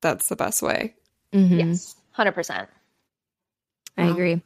that's 0.00 0.28
the 0.28 0.36
best 0.36 0.62
way. 0.62 0.94
Mm-hmm. 1.32 1.58
Yes, 1.58 1.96
hundred 2.12 2.32
percent. 2.32 2.68
I 3.96 4.06
agree. 4.06 4.40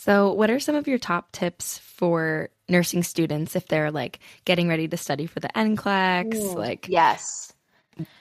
So, 0.00 0.32
what 0.32 0.48
are 0.48 0.58
some 0.58 0.76
of 0.76 0.88
your 0.88 0.96
top 0.96 1.30
tips 1.30 1.76
for 1.76 2.48
nursing 2.70 3.02
students 3.02 3.54
if 3.54 3.68
they're 3.68 3.90
like 3.90 4.20
getting 4.46 4.66
ready 4.66 4.88
to 4.88 4.96
study 4.96 5.26
for 5.26 5.40
the 5.40 5.50
NCLEX? 5.54 6.56
Ooh, 6.56 6.56
like, 6.56 6.88
yes. 6.88 7.52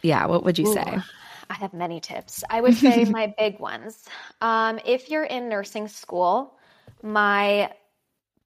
Yeah, 0.04 0.26
what 0.26 0.44
would 0.44 0.60
you 0.60 0.66
Ooh, 0.66 0.74
say? 0.74 1.06
I 1.50 1.54
have 1.54 1.74
many 1.74 2.02
tips. 2.02 2.44
I 2.50 2.60
would 2.60 2.76
say 2.76 3.06
my 3.10 3.34
big 3.38 3.60
ones. 3.60 4.04
Um, 4.42 4.82
if 4.86 5.10
you're 5.10 5.24
in 5.24 5.48
nursing 5.48 5.88
school, 5.88 6.54
my 7.02 7.72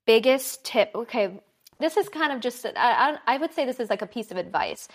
biggest 0.05 0.63
tip, 0.63 0.91
okay, 0.93 1.41
this 1.79 1.97
is 1.97 2.09
kind 2.09 2.31
of 2.31 2.39
just, 2.39 2.67
I, 2.75 3.17
I 3.25 3.37
would 3.37 3.51
say 3.51 3.65
this 3.65 3.79
is 3.79 3.89
like 3.89 4.03
a 4.03 4.07
piece 4.07 4.29
of 4.29 4.37
advice. 4.37 4.87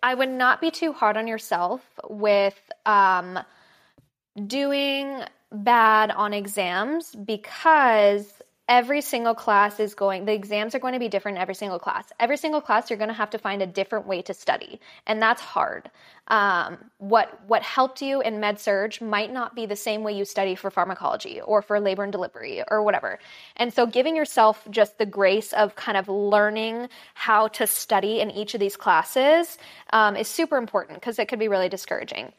I 0.00 0.14
would 0.14 0.30
not 0.30 0.60
be 0.60 0.70
too 0.70 0.92
hard 0.92 1.16
on 1.16 1.26
yourself 1.26 1.82
with 2.08 2.70
um, 2.86 3.40
doing 4.46 5.24
bad 5.54 6.10
on 6.10 6.32
exams 6.34 7.14
because 7.14 8.32
every 8.66 9.02
single 9.02 9.34
class 9.34 9.78
is 9.78 9.94
going 9.94 10.24
the 10.24 10.32
exams 10.32 10.74
are 10.74 10.78
going 10.78 10.94
to 10.94 10.98
be 10.98 11.08
different 11.08 11.36
every 11.36 11.54
single 11.54 11.78
class. 11.78 12.10
Every 12.18 12.38
single 12.38 12.62
class 12.62 12.88
you're 12.88 12.98
going 12.98 13.08
to 13.08 13.14
have 13.14 13.30
to 13.30 13.38
find 13.38 13.60
a 13.60 13.66
different 13.66 14.06
way 14.06 14.22
to 14.22 14.32
study 14.32 14.80
and 15.06 15.20
that's 15.20 15.42
hard. 15.42 15.90
Um, 16.28 16.78
what 16.96 17.46
what 17.46 17.62
helped 17.62 18.00
you 18.00 18.22
in 18.22 18.40
med 18.40 18.58
surg 18.58 19.00
might 19.02 19.30
not 19.30 19.54
be 19.54 19.66
the 19.66 19.76
same 19.76 20.02
way 20.02 20.16
you 20.16 20.24
study 20.24 20.54
for 20.54 20.70
pharmacology 20.70 21.42
or 21.42 21.60
for 21.60 21.78
labor 21.78 22.04
and 22.04 22.12
delivery 22.12 22.62
or 22.70 22.82
whatever. 22.82 23.18
And 23.56 23.72
so 23.72 23.86
giving 23.86 24.16
yourself 24.16 24.66
just 24.70 24.96
the 24.96 25.06
grace 25.06 25.52
of 25.52 25.76
kind 25.76 25.98
of 25.98 26.08
learning 26.08 26.88
how 27.12 27.48
to 27.48 27.66
study 27.66 28.20
in 28.20 28.30
each 28.30 28.54
of 28.54 28.60
these 28.60 28.76
classes 28.76 29.58
um, 29.92 30.16
is 30.16 30.26
super 30.26 30.56
important 30.56 31.00
because 31.00 31.18
it 31.18 31.28
could 31.28 31.38
be 31.38 31.48
really 31.48 31.68
discouraging. 31.68 32.32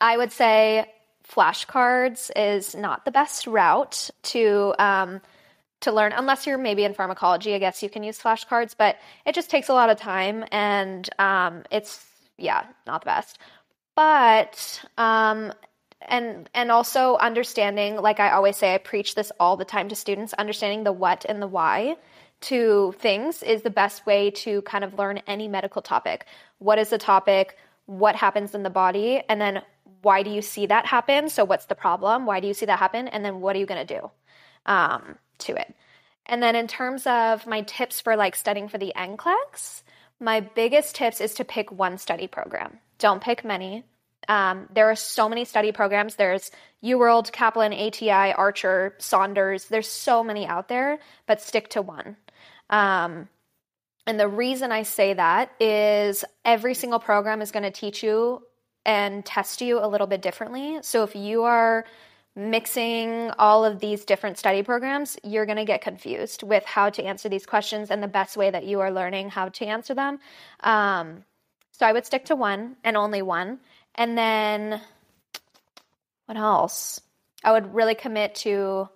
I 0.00 0.16
would 0.16 0.32
say 0.32 0.90
flashcards 1.28 2.30
is 2.36 2.74
not 2.74 3.04
the 3.04 3.10
best 3.10 3.46
route 3.46 4.10
to 4.22 4.74
um, 4.78 5.20
to 5.80 5.92
learn 5.92 6.12
unless 6.12 6.46
you're 6.46 6.58
maybe 6.58 6.84
in 6.84 6.94
pharmacology 6.94 7.54
i 7.54 7.58
guess 7.58 7.82
you 7.82 7.90
can 7.90 8.02
use 8.02 8.18
flashcards 8.18 8.74
but 8.76 8.96
it 9.26 9.34
just 9.34 9.50
takes 9.50 9.68
a 9.68 9.72
lot 9.72 9.90
of 9.90 9.98
time 9.98 10.44
and 10.52 11.08
um, 11.18 11.62
it's 11.70 12.04
yeah 12.38 12.64
not 12.86 13.02
the 13.02 13.06
best. 13.06 13.38
But 13.94 14.84
um, 14.96 15.52
and 16.00 16.48
and 16.54 16.70
also 16.72 17.16
understanding 17.16 17.96
like 17.96 18.18
i 18.18 18.30
always 18.30 18.56
say 18.56 18.74
i 18.74 18.78
preach 18.78 19.14
this 19.14 19.30
all 19.38 19.56
the 19.56 19.64
time 19.64 19.88
to 19.88 19.94
students 19.94 20.32
understanding 20.32 20.82
the 20.82 20.92
what 20.92 21.24
and 21.28 21.40
the 21.40 21.46
why 21.46 21.96
to 22.42 22.92
things 22.98 23.42
is 23.42 23.62
the 23.62 23.70
best 23.70 24.04
way 24.04 24.30
to 24.30 24.62
kind 24.62 24.84
of 24.84 24.98
learn 24.98 25.18
any 25.26 25.48
medical 25.48 25.80
topic. 25.80 26.26
What 26.58 26.78
is 26.78 26.90
the 26.90 26.98
topic? 26.98 27.56
What 27.86 28.16
happens 28.16 28.54
in 28.54 28.62
the 28.62 28.70
body? 28.70 29.22
And 29.28 29.40
then 29.40 29.62
why 30.02 30.22
do 30.22 30.30
you 30.30 30.42
see 30.42 30.66
that 30.66 30.86
happen 30.86 31.28
so 31.28 31.44
what's 31.44 31.66
the 31.66 31.74
problem 31.74 32.26
why 32.26 32.40
do 32.40 32.46
you 32.46 32.54
see 32.54 32.66
that 32.66 32.78
happen 32.78 33.08
and 33.08 33.24
then 33.24 33.40
what 33.40 33.56
are 33.56 33.58
you 33.58 33.66
going 33.66 33.86
to 33.86 33.98
do 33.98 34.10
um, 34.66 35.16
to 35.38 35.54
it 35.54 35.74
and 36.26 36.42
then 36.42 36.54
in 36.54 36.66
terms 36.66 37.06
of 37.06 37.46
my 37.46 37.62
tips 37.62 38.00
for 38.00 38.16
like 38.16 38.36
studying 38.36 38.68
for 38.68 38.78
the 38.78 38.92
NCLEX, 38.96 39.82
my 40.20 40.40
biggest 40.40 40.94
tips 40.94 41.20
is 41.20 41.34
to 41.34 41.44
pick 41.44 41.72
one 41.72 41.98
study 41.98 42.26
program. 42.26 42.78
Don't 42.98 43.22
pick 43.22 43.44
many. 43.44 43.84
Um, 44.28 44.68
there 44.72 44.88
are 44.88 44.96
so 44.96 45.28
many 45.28 45.44
study 45.44 45.72
programs. 45.72 46.14
There's 46.14 46.52
UWorld, 46.84 47.32
Kaplan, 47.32 47.72
ATI, 47.72 48.32
Archer, 48.32 48.94
Saunders. 48.98 49.64
There's 49.64 49.88
so 49.88 50.22
many 50.22 50.46
out 50.46 50.68
there, 50.68 51.00
but 51.26 51.40
stick 51.40 51.70
to 51.70 51.82
one. 51.82 52.16
Um, 52.70 53.28
and 54.06 54.18
the 54.18 54.28
reason 54.28 54.70
I 54.70 54.84
say 54.84 55.14
that 55.14 55.50
is 55.58 56.24
every 56.44 56.74
single 56.74 57.00
program 57.00 57.42
is 57.42 57.50
going 57.50 57.64
to 57.64 57.70
teach 57.72 58.02
you 58.02 58.42
and 58.84 59.24
test 59.24 59.60
you 59.60 59.78
a 59.78 59.86
little 59.86 60.06
bit 60.06 60.22
differently. 60.22 60.78
So 60.82 61.02
if 61.02 61.14
you 61.14 61.44
are 61.44 61.84
mixing 62.34 63.30
all 63.38 63.64
of 63.64 63.78
these 63.80 64.04
different 64.04 64.38
study 64.38 64.62
programs, 64.62 65.18
you're 65.22 65.46
going 65.46 65.58
to 65.58 65.64
get 65.64 65.82
confused 65.82 66.42
with 66.42 66.64
how 66.64 66.88
to 66.90 67.04
answer 67.04 67.28
these 67.28 67.44
questions 67.44 67.90
and 67.90 68.02
the 68.02 68.08
best 68.08 68.36
way 68.36 68.50
that 68.50 68.64
you 68.64 68.80
are 68.80 68.90
learning 68.90 69.28
how 69.28 69.48
to 69.50 69.66
answer 69.66 69.94
them. 69.94 70.18
Um, 70.60 71.24
so 71.72 71.86
I 71.86 71.92
would 71.92 72.06
stick 72.06 72.26
to 72.26 72.36
one 72.36 72.76
and 72.84 72.96
only 72.96 73.22
one. 73.22 73.58
And 73.94 74.16
then 74.16 74.80
what 76.26 76.38
else? 76.38 77.00
I 77.44 77.52
would 77.52 77.74
really 77.74 77.94
commit 77.94 78.36
to 78.36 78.88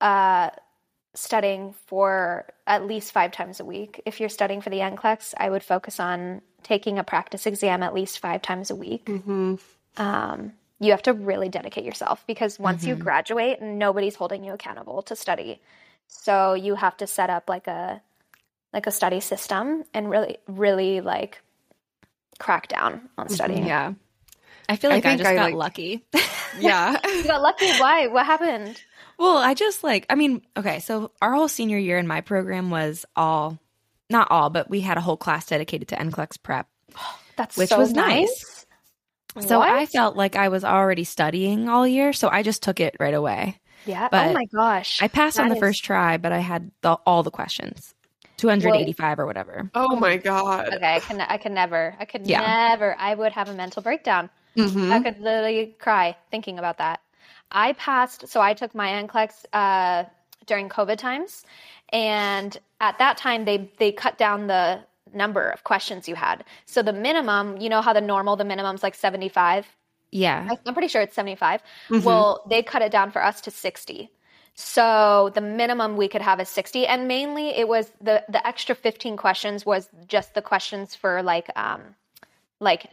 uh, 0.00 0.50
studying 1.14 1.74
for 1.86 2.46
at 2.66 2.86
least 2.86 3.12
five 3.12 3.32
times 3.32 3.60
a 3.60 3.64
week. 3.64 4.02
If 4.04 4.20
you're 4.20 4.28
studying 4.28 4.60
for 4.60 4.70
the 4.70 4.78
NCLEX, 4.78 5.34
I 5.36 5.48
would 5.48 5.62
focus 5.62 5.98
on 5.98 6.42
taking 6.64 6.98
a 6.98 7.04
practice 7.04 7.46
exam 7.46 7.82
at 7.82 7.94
least 7.94 8.18
five 8.18 8.42
times 8.42 8.70
a 8.70 8.74
week. 8.74 9.04
Mm-hmm. 9.04 9.54
Um, 9.96 10.52
you 10.80 10.90
have 10.90 11.02
to 11.02 11.12
really 11.12 11.48
dedicate 11.48 11.84
yourself 11.84 12.24
because 12.26 12.58
once 12.58 12.82
mm-hmm. 12.82 12.90
you 12.90 12.96
graduate, 12.96 13.62
nobody's 13.62 14.16
holding 14.16 14.42
you 14.42 14.52
accountable 14.52 15.02
to 15.02 15.14
study. 15.14 15.60
So 16.08 16.54
you 16.54 16.74
have 16.74 16.96
to 16.98 17.06
set 17.06 17.30
up 17.30 17.48
like 17.48 17.66
a 17.68 18.02
like 18.72 18.88
a 18.88 18.90
study 18.90 19.20
system 19.20 19.84
and 19.94 20.10
really 20.10 20.38
really 20.48 21.00
like 21.00 21.40
crack 22.38 22.66
down 22.68 23.08
on 23.16 23.26
Mm-hmm. 23.26 23.34
studying. 23.34 23.66
Yeah. 23.66 23.94
I 24.68 24.76
feel 24.76 24.90
like 24.90 25.04
I, 25.04 25.10
think 25.10 25.20
just 25.20 25.30
I, 25.30 25.34
got 25.34 25.44
like- 25.44 25.54
lucky. 25.54 26.04
Yeah. 26.60 26.96
You 27.04 27.24
got 27.24 27.42
lucky. 27.42 27.70
Why? 27.78 28.06
What 28.06 28.26
happened? 28.26 28.80
well, 29.18 29.38
I 29.38 29.54
just 29.54 29.84
like, 29.84 30.06
I 30.10 30.14
mean, 30.14 30.42
okay, 30.56 30.80
so 30.80 31.10
our 31.20 31.32
whole 31.32 31.48
senior 31.48 31.78
year 31.78 31.98
in 31.98 32.06
my 32.06 32.20
program 32.20 32.70
was 32.70 33.04
all, 33.16 33.58
not 34.10 34.30
all, 34.30 34.50
but 34.50 34.68
we 34.70 34.80
had 34.80 34.96
a 34.96 35.00
whole 35.00 35.16
class 35.16 35.46
dedicated 35.46 35.88
to 35.88 35.96
NCLEX 35.96 36.42
prep. 36.42 36.68
That's 37.36 37.56
Which 37.56 37.70
so 37.70 37.78
was 37.78 37.92
nice. 37.92 38.66
So 39.40 39.58
What? 39.58 39.68
I 39.68 39.86
felt 39.86 40.16
like 40.16 40.36
I 40.36 40.48
was 40.48 40.64
already 40.64 41.02
studying 41.04 41.68
all 41.68 41.86
year, 41.86 42.12
so 42.12 42.28
I 42.28 42.42
just 42.44 42.62
took 42.62 42.78
it 42.78 42.94
right 43.00 43.14
away. 43.14 43.58
yeah. 43.84 44.08
but 44.10 44.28
oh 44.28 44.32
my 44.32 44.44
gosh. 44.54 45.02
I 45.02 45.08
passed 45.08 45.40
on 45.40 45.48
the 45.48 45.56
is- 45.56 45.60
first 45.60 45.82
try, 45.84 46.16
but 46.18 46.30
I 46.32 46.38
had 46.38 46.70
the, 46.82 46.92
all 47.04 47.24
the 47.24 47.32
questions, 47.32 47.94
285 48.36 49.18
or 49.18 49.26
whatever. 49.26 49.68
Oh 49.74 49.96
my 49.96 50.16
god. 50.18 50.72
Okay, 50.74 50.94
I 50.94 51.00
can 51.00 51.20
I 51.20 51.36
can 51.38 51.54
never. 51.54 51.96
I 51.98 52.04
could 52.04 52.26
Yeah. 52.28 52.40
never. 52.68 52.94
I 52.98 53.14
would 53.14 53.32
have 53.32 53.48
a 53.48 53.54
mental 53.54 53.82
breakdown. 53.82 54.30
Mhm. 54.56 54.92
I 54.92 55.00
could 55.02 55.18
literally 55.20 55.74
cry 55.80 56.16
thinking 56.30 56.60
about 56.60 56.78
that. 56.78 57.00
I 57.50 57.72
passed, 57.72 58.28
so 58.28 58.40
I 58.40 58.54
took 58.54 58.72
my 58.74 58.88
NCLEX 59.02 59.46
uh, 59.52 60.04
during 60.46 60.68
COVID 60.68 60.98
times, 60.98 61.44
and 61.90 62.56
at 62.80 62.98
that 62.98 63.16
time 63.16 63.44
they 63.44 63.70
they 63.78 63.92
cut 63.92 64.18
down 64.18 64.46
the 64.46 64.80
number 65.12 65.48
of 65.48 65.64
questions 65.64 66.08
you 66.08 66.14
had. 66.14 66.44
So 66.66 66.82
the 66.82 66.92
minimum, 66.92 67.56
you 67.58 67.68
know 67.68 67.80
how 67.82 67.92
the 67.92 68.00
normal, 68.00 68.36
the 68.36 68.44
minimum's 68.44 68.82
like 68.82 68.94
seventy 68.94 69.28
five. 69.28 69.66
Yeah. 70.10 70.48
I'm 70.66 70.74
pretty 70.74 70.88
sure 70.88 71.02
it's 71.02 71.14
seventy 71.14 71.36
five. 71.36 71.62
Mhm. 71.88 72.04
Well, 72.04 72.44
they 72.48 72.62
cut 72.62 72.82
it 72.82 72.92
down 72.92 73.10
for 73.10 73.22
us 73.22 73.40
to 73.42 73.50
sixty. 73.50 74.10
So 74.54 75.30
the 75.34 75.40
minimum 75.40 75.96
we 75.96 76.06
could 76.06 76.22
have 76.22 76.38
is 76.38 76.48
60 76.48 76.86
and 76.86 77.08
mainly 77.08 77.48
it 77.48 77.66
was 77.66 77.90
the 78.00 78.24
the 78.28 78.46
extra 78.46 78.76
15 78.76 79.16
questions 79.16 79.66
was 79.66 79.88
just 80.06 80.34
the 80.34 80.42
questions 80.42 80.94
for 80.94 81.24
like 81.24 81.50
um 81.56 81.96
like 82.60 82.86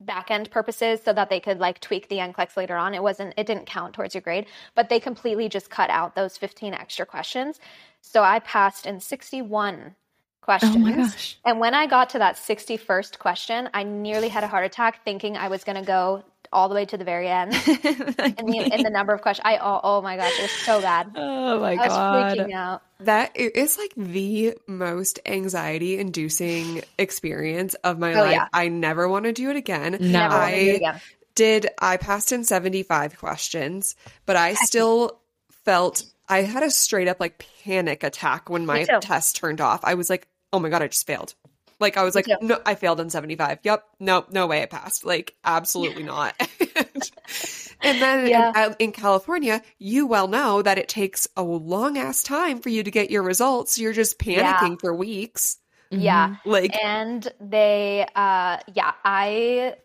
back 0.00 0.30
end 0.30 0.50
purposes 0.50 1.00
so 1.04 1.12
that 1.12 1.30
they 1.30 1.40
could 1.40 1.58
like 1.58 1.80
tweak 1.80 2.08
the 2.08 2.16
NCLEX 2.16 2.56
later 2.56 2.76
on. 2.76 2.94
It 2.94 3.02
wasn't 3.02 3.34
it 3.36 3.46
didn't 3.46 3.66
count 3.66 3.94
towards 3.94 4.14
your 4.14 4.22
grade, 4.22 4.46
but 4.74 4.88
they 4.88 5.00
completely 5.00 5.48
just 5.48 5.70
cut 5.70 5.90
out 5.90 6.14
those 6.14 6.36
15 6.36 6.74
extra 6.74 7.06
questions. 7.06 7.60
So 8.00 8.22
I 8.22 8.40
passed 8.40 8.86
in 8.86 9.00
61 9.00 9.94
questions. 10.42 10.76
Oh 10.76 10.78
my 10.78 10.92
gosh. 10.92 11.38
And 11.44 11.58
when 11.60 11.74
I 11.74 11.86
got 11.86 12.10
to 12.10 12.18
that 12.18 12.36
61st 12.36 13.18
question, 13.18 13.68
I 13.74 13.82
nearly 13.82 14.28
had 14.28 14.44
a 14.44 14.48
heart 14.48 14.64
attack 14.64 15.04
thinking 15.04 15.36
I 15.36 15.48
was 15.48 15.64
going 15.64 15.76
to 15.76 15.86
go 15.86 16.24
all 16.56 16.68
the 16.70 16.74
way 16.74 16.84
to 16.86 16.96
the 16.96 17.04
very 17.04 17.28
end 17.28 17.52
and, 17.66 18.36
the, 18.36 18.44
me. 18.44 18.64
in 18.72 18.82
the 18.82 18.90
number 18.90 19.12
of 19.12 19.20
questions. 19.20 19.42
I 19.44 19.58
oh, 19.58 19.80
oh 19.84 20.02
my 20.02 20.16
gosh, 20.16 20.32
it 20.38 20.42
was 20.42 20.50
so 20.50 20.80
bad. 20.80 21.10
oh 21.14 21.60
my 21.60 21.72
I 21.72 21.76
was 21.76 21.86
god. 21.88 22.38
freaking 22.38 22.52
out. 22.54 22.82
That 23.00 23.32
i- 23.38 23.50
is 23.54 23.76
like 23.78 23.92
the 23.96 24.54
most 24.66 25.20
anxiety 25.26 25.98
inducing 25.98 26.82
experience 26.98 27.74
of 27.84 27.98
my 27.98 28.14
Oh, 28.14 28.20
life. 28.22 28.32
yeah. 28.32 28.48
I 28.52 28.68
never 28.68 29.06
want 29.08 29.26
to 29.26 29.32
do 29.32 29.50
it 29.50 29.56
again. 29.56 29.92
No. 29.92 29.98
Never 29.98 30.34
want 30.36 30.50
do 30.54 30.56
I- 30.56 30.60
it 30.60 30.76
again. 30.76 31.00
Did 31.34 31.66
I 31.78 31.98
passed 31.98 32.32
in 32.32 32.44
75 32.44 33.18
questions, 33.18 33.94
but 34.24 34.36
I 34.36 34.54
still 34.54 35.20
felt 35.64 36.02
I 36.28 36.40
had 36.42 36.62
a 36.62 36.70
straight 36.70 37.08
up 37.08 37.20
like 37.20 37.44
panic 37.64 38.02
attack 38.02 38.48
when 38.48 38.64
my 38.64 38.84
test 39.02 39.36
turned 39.36 39.60
off. 39.60 39.80
I 39.84 39.94
was 39.94 40.08
like, 40.08 40.26
"Oh 40.54 40.58
my 40.58 40.70
god, 40.70 40.80
I 40.80 40.88
just 40.88 41.06
failed." 41.06 41.34
Like 41.78 41.96
I 41.96 42.04
was 42.04 42.14
like, 42.14 42.24
too. 42.26 42.36
"No, 42.40 42.60
I 42.64 42.74
failed 42.74 43.00
in 43.00 43.10
75." 43.10 43.58
Yep. 43.62 43.84
No, 44.00 44.24
no 44.30 44.46
way 44.46 44.62
I 44.62 44.66
passed. 44.66 45.04
Like 45.04 45.34
absolutely 45.44 46.02
not. 46.04 46.34
and 47.82 48.00
then 48.00 48.28
Yeah. 48.28 48.66
in, 48.68 48.76
in 48.78 48.92
California, 48.92 49.62
you 49.78 50.06
well 50.06 50.28
know 50.28 50.62
that 50.62 50.78
it 50.78 50.88
takes 50.88 51.28
a 51.36 51.42
long 51.42 51.98
ass 51.98 52.22
time 52.22 52.60
for 52.60 52.68
you 52.70 52.82
to 52.82 52.90
get 52.90 53.10
your 53.10 53.22
results. 53.22 53.78
You're 53.78 53.92
just 53.92 54.18
Yeah. 54.24 54.58
panicking 54.58 54.80
for 54.80 54.94
weeks. 54.94 55.58
Yeah. 55.90 56.36
Like 56.44 56.74
And 56.82 57.26
they 57.40 58.06
uh 58.14 58.58
yeah, 58.74 58.92
I 59.04 59.76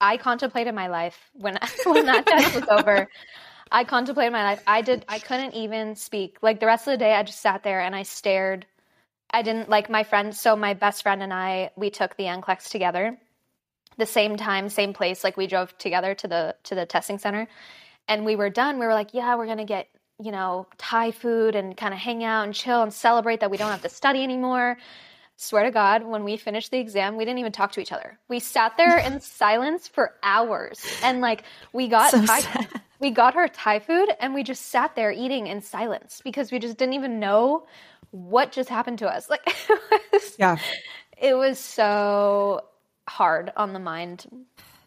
I 0.00 0.16
contemplated 0.16 0.74
my 0.74 0.88
life 0.88 1.30
when 1.34 1.58
when 1.84 2.06
that 2.06 2.26
test 2.26 2.54
was 2.54 2.64
over. 2.68 3.08
I 3.70 3.84
contemplated 3.84 4.32
my 4.32 4.42
life. 4.42 4.62
I 4.66 4.82
did 4.82 5.04
I 5.08 5.18
couldn't 5.18 5.54
even 5.54 5.94
speak. 5.94 6.38
Like 6.42 6.60
the 6.60 6.66
rest 6.66 6.86
of 6.88 6.92
the 6.92 6.98
day 6.98 7.14
I 7.14 7.22
just 7.22 7.40
sat 7.40 7.62
there 7.62 7.80
and 7.80 7.94
I 7.94 8.02
stared. 8.02 8.66
I 9.32 9.42
didn't 9.42 9.68
like 9.68 9.88
my 9.88 10.04
friend 10.04 10.34
so 10.34 10.56
my 10.56 10.74
best 10.74 11.02
friend 11.02 11.22
and 11.22 11.32
I 11.32 11.70
we 11.76 11.90
took 11.90 12.16
the 12.16 12.24
NCLEX 12.24 12.70
together. 12.70 13.18
The 13.98 14.06
same 14.06 14.36
time, 14.36 14.68
same 14.68 14.92
place 14.92 15.22
like 15.22 15.36
we 15.36 15.46
drove 15.46 15.76
together 15.78 16.14
to 16.14 16.28
the 16.28 16.56
to 16.64 16.74
the 16.74 16.86
testing 16.86 17.18
center. 17.18 17.48
And 18.08 18.24
we 18.24 18.36
were 18.36 18.50
done. 18.50 18.78
We 18.78 18.86
were 18.86 18.94
like, 18.94 19.14
yeah, 19.14 19.36
we're 19.36 19.46
to 19.58 19.64
get, 19.64 19.88
you 20.18 20.32
know, 20.32 20.66
Thai 20.76 21.12
food 21.12 21.54
and 21.54 21.76
kind 21.76 21.94
of 21.94 22.00
hang 22.00 22.24
out 22.24 22.44
and 22.44 22.54
chill 22.54 22.82
and 22.82 22.92
celebrate 22.92 23.40
that 23.40 23.50
we 23.50 23.56
don't 23.56 23.70
have 23.70 23.82
to 23.82 23.88
study 23.88 24.24
anymore 24.24 24.76
swear 25.42 25.64
to 25.64 25.70
God, 25.70 26.04
when 26.04 26.24
we 26.24 26.36
finished 26.36 26.70
the 26.70 26.78
exam, 26.78 27.16
we 27.16 27.24
didn't 27.24 27.40
even 27.40 27.52
talk 27.52 27.72
to 27.72 27.80
each 27.80 27.92
other. 27.92 28.18
We 28.28 28.38
sat 28.38 28.76
there 28.76 28.98
in 28.98 29.20
silence 29.40 29.88
for 29.88 30.14
hours, 30.22 30.84
and 31.02 31.20
like 31.20 31.42
we 31.72 31.88
got 31.88 32.12
So 32.12 32.24
Thai, 32.24 32.40
sad. 32.40 32.68
We 33.02 33.10
got 33.10 33.36
our 33.36 33.48
Thai 33.48 33.80
food, 33.80 34.08
and 34.20 34.32
we 34.32 34.42
just 34.42 34.66
sat 34.68 34.94
there 34.96 35.12
eating 35.12 35.46
in 35.48 35.60
silence 35.60 36.22
because 36.24 36.50
we 36.50 36.58
just 36.58 36.78
didn't 36.78 36.94
even 36.94 37.20
know 37.20 37.66
what 38.12 38.52
just 38.52 38.68
happened 38.70 38.98
to 39.00 39.08
us. 39.08 39.28
Like 39.30 39.42
it 39.46 40.12
was, 40.12 40.36
yeah. 40.38 40.56
it 41.18 41.34
was 41.34 41.58
so 41.58 42.64
hard 43.08 43.52
on 43.56 43.72
the 43.74 43.78
mind. 43.78 44.24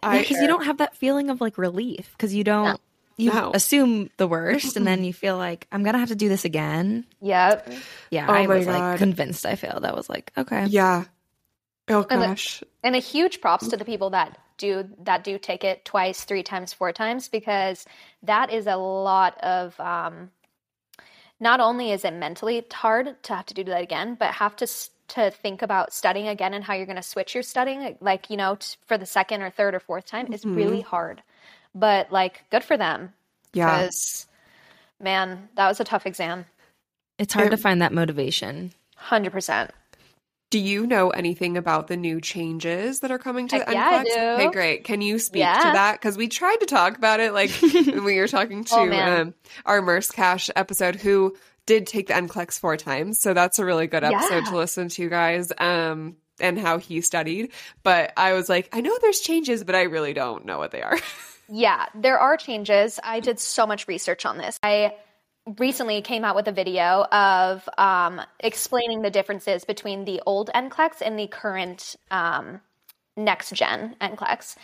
I 0.01 0.19
because 0.21 0.39
you 0.39 0.47
don't 0.47 0.65
have 0.65 0.77
that 0.77 0.95
feeling 0.95 1.29
of 1.29 1.41
like 1.41 1.57
relief 1.57 2.09
because 2.13 2.33
you 2.33 2.43
don't 2.43 2.79
you 3.17 3.31
No. 3.33 3.51
assume 3.53 4.09
the 4.17 4.27
worst 4.27 4.75
and 4.77 4.85
then 4.85 5.03
you 5.03 5.13
feel 5.13 5.37
like 5.37 5.67
I'm 5.71 5.83
gonna 5.83 5.97
have 5.97 6.09
to 6.09 6.15
do 6.15 6.29
this 6.29 6.45
again. 6.45 7.05
Yep. 7.21 7.73
Yeah, 8.11 8.27
Oh 8.29 8.33
I 8.33 8.45
my 8.47 8.55
was 8.57 8.67
like 8.67 8.99
convinced 8.99 9.45
I 9.45 9.55
failed. 9.55 9.83
I 9.85 9.93
was 9.93 10.07
like, 10.09 10.31
okay, 10.37 10.65
Yeah. 10.67 11.05
Oh 11.89 12.05
And 12.09 12.21
the- 12.21 12.27
gosh. 12.27 12.63
And 12.83 12.95
a 12.95 12.99
huge 12.99 13.41
props 13.41 13.67
to 13.69 13.77
the 13.77 13.85
people 13.85 14.11
that 14.11 14.37
do 14.57 14.89
that 15.03 15.23
do 15.23 15.37
take 15.37 15.63
it 15.63 15.85
twice, 15.85 16.23
three 16.23 16.43
times, 16.43 16.73
four 16.73 16.91
times 16.91 17.29
because 17.29 17.85
that 18.23 18.51
is 18.51 18.67
a 18.67 18.75
lot 18.77 19.37
of 19.43 19.79
um 19.79 20.31
not 21.39 21.59
only 21.59 21.91
is 21.91 22.05
it 22.05 22.13
mentally 22.13 22.65
hard 22.71 23.21
to 23.23 23.33
have 23.35 23.45
to 23.47 23.53
do 23.53 23.63
that 23.65 23.81
again, 23.81 24.15
but 24.15 24.33
have 24.35 24.55
to 24.57 24.67
to 25.07 25.29
think 25.29 25.61
about 25.61 25.93
studying 25.93 26.27
again 26.27 26.53
and 26.53 26.63
how 26.63 26.73
you're 26.73 26.87
going 26.87 26.95
to 26.95 27.01
switch 27.03 27.35
your 27.35 27.43
studying 27.43 27.95
like, 28.01 28.29
you 28.31 28.37
know, 28.37 28.55
t- 28.55 28.75
for 28.87 28.97
the 28.97 29.05
second 29.05 29.43
or 29.43 29.51
third 29.51 29.75
or 29.75 29.79
fourth 29.79 30.05
time 30.07 30.33
is 30.33 30.43
really 30.43 30.81
hard. 30.81 31.21
But 31.75 32.11
like 32.11 32.43
good 32.49 32.63
for 32.63 32.75
them 32.75 33.13
Yeah. 33.53 33.65
because 33.83 34.25
man, 34.99 35.49
that 35.55 35.67
was 35.67 35.79
a 35.79 35.83
tough 35.83 36.05
exam. 36.07 36.45
it's 37.19 37.33
hard 37.33 37.51
to 37.51 37.57
Um, 37.57 37.61
find 37.61 37.81
that 37.81 37.93
motivation. 37.93 38.71
100%. 39.09 39.69
Do 40.51 40.59
you 40.59 40.85
know 40.87 41.09
anything 41.09 41.57
about 41.57 41.87
the 41.87 41.97
new 41.97 42.21
changes 42.21 42.99
that 43.01 43.11
are 43.11 43.17
coming 43.17 43.47
to 43.49 43.57
Heck 43.57 43.65
the 43.67 43.73
yeah, 43.73 43.89
I 43.89 44.03
NCLEX? 44.03 44.13
do. 44.13 44.43
Okay, 44.43 44.51
great. 44.53 44.83
Can 44.83 45.01
you 45.01 45.19
speak 45.19 45.43
to 45.43 45.59
that? 45.73 45.93
Because 45.99 46.17
we 46.17 46.27
tried 46.27 46.57
to 46.57 46.65
talk 46.65 46.97
about 46.97 47.19
it, 47.19 47.33
like 47.33 47.49
when 47.61 48.03
we 48.03 48.19
were 48.19 48.27
talking 48.27 48.63
to 48.65 48.75
Oh, 48.75 49.21
um, 49.21 49.33
our 49.65 49.81
Merce 49.81 50.11
Cash 50.11 50.49
episode, 50.55 50.95
who 50.95 51.35
did 51.65 51.87
take 51.87 52.07
the 52.07 52.13
NCLEX 52.13 52.59
four 52.59 52.77
times. 52.77 53.19
So 53.19 53.33
that's 53.33 53.57
a 53.59 53.65
really 53.65 53.87
good 53.87 54.03
episode 54.03 54.43
Yeah. 54.45 54.51
to 54.51 54.55
listen 54.57 54.87
to, 54.89 55.09
guys. 55.09 55.51
Um, 55.57 56.15
and 56.39 56.59
how 56.59 56.77
he 56.77 57.01
studied. 57.01 57.51
But 57.81 58.13
I 58.17 58.33
was 58.33 58.47
like, 58.49 58.69
I 58.73 58.81
know 58.81 58.95
there's 59.01 59.21
changes, 59.21 59.63
but 59.63 59.73
I 59.73 59.83
really 59.83 60.13
don't 60.13 60.45
know 60.45 60.57
what 60.57 60.71
they 60.71 60.81
are. 60.81 60.97
Yeah, 61.47 61.85
there 61.93 62.17
are 62.17 62.37
changes. 62.37 62.99
I 63.03 63.19
did 63.19 63.39
so 63.39 63.67
much 63.67 63.87
research 63.87 64.25
on 64.25 64.39
this. 64.39 64.59
I 64.63 64.95
recently 65.59 66.01
came 66.01 66.25
out 66.25 66.35
with 66.35 66.47
a 66.47 66.51
video 66.51 67.03
of 67.11 67.67
um, 67.77 68.21
explaining 68.39 69.01
the 69.01 69.11
differences 69.11 69.63
between 69.63 70.05
the 70.05 70.21
old 70.25 70.49
NCLEX 70.55 71.01
and 71.01 71.19
the 71.19 71.27
current 71.27 71.95
um, 72.11 72.61
next 73.15 73.53
gen 73.53 73.95
NCLEX. 74.01 74.55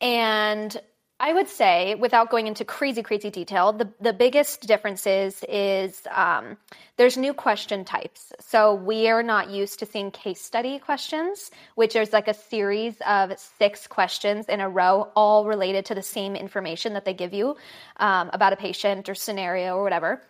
And 0.00 0.80
I 1.24 1.32
would 1.32 1.48
say, 1.48 1.94
without 1.94 2.30
going 2.30 2.48
into 2.48 2.64
crazy, 2.64 3.00
crazy 3.04 3.30
detail, 3.30 3.72
the, 3.72 3.88
the 4.00 4.12
biggest 4.12 4.66
differences 4.66 5.44
is 5.48 6.02
um, 6.10 6.56
there's 6.96 7.16
new 7.16 7.32
question 7.32 7.84
types. 7.84 8.32
So 8.40 8.74
we 8.74 9.08
are 9.08 9.22
not 9.22 9.48
used 9.48 9.78
to 9.78 9.86
seeing 9.86 10.10
case 10.10 10.40
study 10.40 10.80
questions, 10.80 11.52
which 11.76 11.94
is 11.94 12.12
like 12.12 12.26
a 12.26 12.34
series 12.34 12.96
of 13.06 13.38
six 13.38 13.86
questions 13.86 14.46
in 14.48 14.60
a 14.60 14.68
row, 14.68 15.12
all 15.14 15.46
related 15.46 15.86
to 15.86 15.94
the 15.94 16.02
same 16.02 16.34
information 16.34 16.94
that 16.94 17.04
they 17.04 17.14
give 17.14 17.32
you 17.32 17.56
um, 17.98 18.28
about 18.32 18.52
a 18.52 18.56
patient 18.56 19.08
or 19.08 19.14
scenario 19.14 19.76
or 19.76 19.84
whatever. 19.84 20.20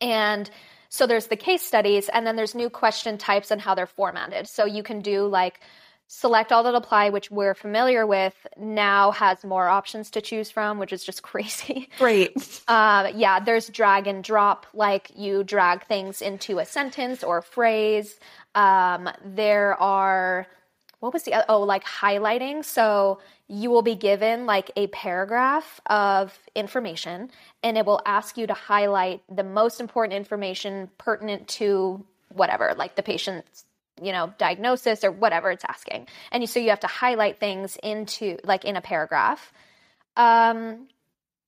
And 0.00 0.48
so 0.88 1.08
there's 1.08 1.26
the 1.26 1.36
case 1.36 1.62
studies, 1.62 2.08
and 2.08 2.24
then 2.24 2.36
there's 2.36 2.54
new 2.54 2.70
question 2.70 3.18
types 3.18 3.50
and 3.50 3.60
how 3.60 3.74
they're 3.74 3.86
formatted. 3.86 4.46
So 4.46 4.66
you 4.66 4.84
can 4.84 5.00
do 5.00 5.26
like 5.26 5.58
select 6.12 6.52
all 6.52 6.62
that 6.62 6.74
apply, 6.74 7.08
which 7.08 7.30
we're 7.30 7.54
familiar 7.54 8.06
with, 8.06 8.34
now 8.58 9.12
has 9.12 9.42
more 9.44 9.66
options 9.66 10.10
to 10.10 10.20
choose 10.20 10.50
from, 10.50 10.78
which 10.78 10.92
is 10.92 11.02
just 11.02 11.22
crazy. 11.30 11.88
Great. 11.98 12.60
Uh, 12.68 13.10
yeah, 13.14 13.40
there's 13.40 13.70
drag 13.70 14.06
and 14.06 14.22
drop, 14.22 14.66
like 14.74 15.10
you 15.16 15.42
drag 15.42 15.86
things 15.86 16.20
into 16.20 16.58
a 16.58 16.66
sentence 16.66 17.24
or 17.24 17.40
phrase. 17.40 18.20
Um, 18.54 19.08
there 19.24 19.74
are, 19.80 20.46
what 21.00 21.14
was 21.14 21.22
the 21.22 21.32
other? 21.32 21.46
Oh, 21.48 21.62
like 21.62 21.84
highlighting. 21.84 22.62
So 22.62 23.18
you 23.48 23.70
will 23.70 23.82
be 23.82 23.94
given 23.94 24.44
like 24.44 24.70
a 24.76 24.88
paragraph 24.88 25.80
of 25.86 26.38
information 26.54 27.30
and 27.62 27.78
it 27.78 27.86
will 27.86 28.02
ask 28.04 28.36
you 28.36 28.46
to 28.46 28.54
highlight 28.54 29.22
the 29.34 29.44
most 29.44 29.80
important 29.80 30.14
information 30.14 30.90
pertinent 30.98 31.48
to 31.48 32.04
whatever, 32.28 32.74
like 32.76 32.96
the 32.96 33.02
patient's 33.02 33.64
you 34.02 34.12
know 34.12 34.32
diagnosis 34.38 35.04
or 35.04 35.10
whatever 35.10 35.50
it's 35.50 35.64
asking 35.68 36.06
and 36.30 36.48
so 36.48 36.60
you 36.60 36.70
have 36.70 36.80
to 36.80 36.86
highlight 36.86 37.38
things 37.38 37.76
into 37.82 38.38
like 38.44 38.64
in 38.64 38.76
a 38.76 38.80
paragraph 38.80 39.52
um 40.16 40.86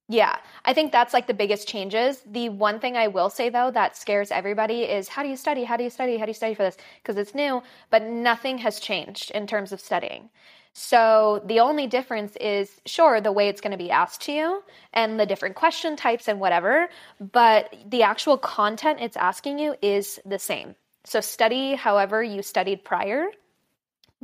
yeah, 0.08 0.36
I 0.66 0.74
think 0.74 0.92
that's 0.92 1.14
like 1.14 1.26
the 1.26 1.34
biggest 1.34 1.66
changes. 1.66 2.20
The 2.26 2.50
one 2.50 2.78
thing 2.78 2.96
I 2.96 3.08
will 3.08 3.30
say 3.30 3.48
though 3.48 3.70
that 3.70 3.96
scares 3.96 4.30
everybody 4.30 4.82
is 4.82 5.08
how 5.08 5.22
do 5.22 5.30
you 5.30 5.36
study? 5.36 5.64
How 5.64 5.78
do 5.78 5.84
you 5.84 5.90
study? 5.90 6.18
How 6.18 6.26
do 6.26 6.30
you 6.30 6.34
study 6.34 6.54
for 6.54 6.62
this? 6.62 6.76
Because 7.02 7.16
it's 7.16 7.34
new, 7.34 7.62
but 7.88 8.02
nothing 8.02 8.58
has 8.58 8.80
changed 8.80 9.30
in 9.30 9.46
terms 9.46 9.72
of 9.72 9.80
studying. 9.80 10.28
So 10.74 11.42
the 11.46 11.60
only 11.60 11.86
difference 11.86 12.36
is 12.36 12.80
sure 12.84 13.20
the 13.20 13.32
way 13.32 13.48
it's 13.48 13.60
going 13.60 13.70
to 13.70 13.78
be 13.78 13.90
asked 13.90 14.22
to 14.22 14.32
you 14.32 14.62
and 14.92 15.18
the 15.18 15.24
different 15.24 15.54
question 15.54 15.96
types 15.96 16.28
and 16.28 16.40
whatever, 16.40 16.88
but 17.20 17.74
the 17.86 18.02
actual 18.02 18.36
content 18.36 18.98
it's 19.00 19.16
asking 19.16 19.58
you 19.60 19.76
is 19.80 20.20
the 20.26 20.38
same. 20.38 20.74
So 21.04 21.20
study 21.20 21.74
however 21.74 22.22
you 22.22 22.42
studied 22.42 22.84
prior. 22.84 23.26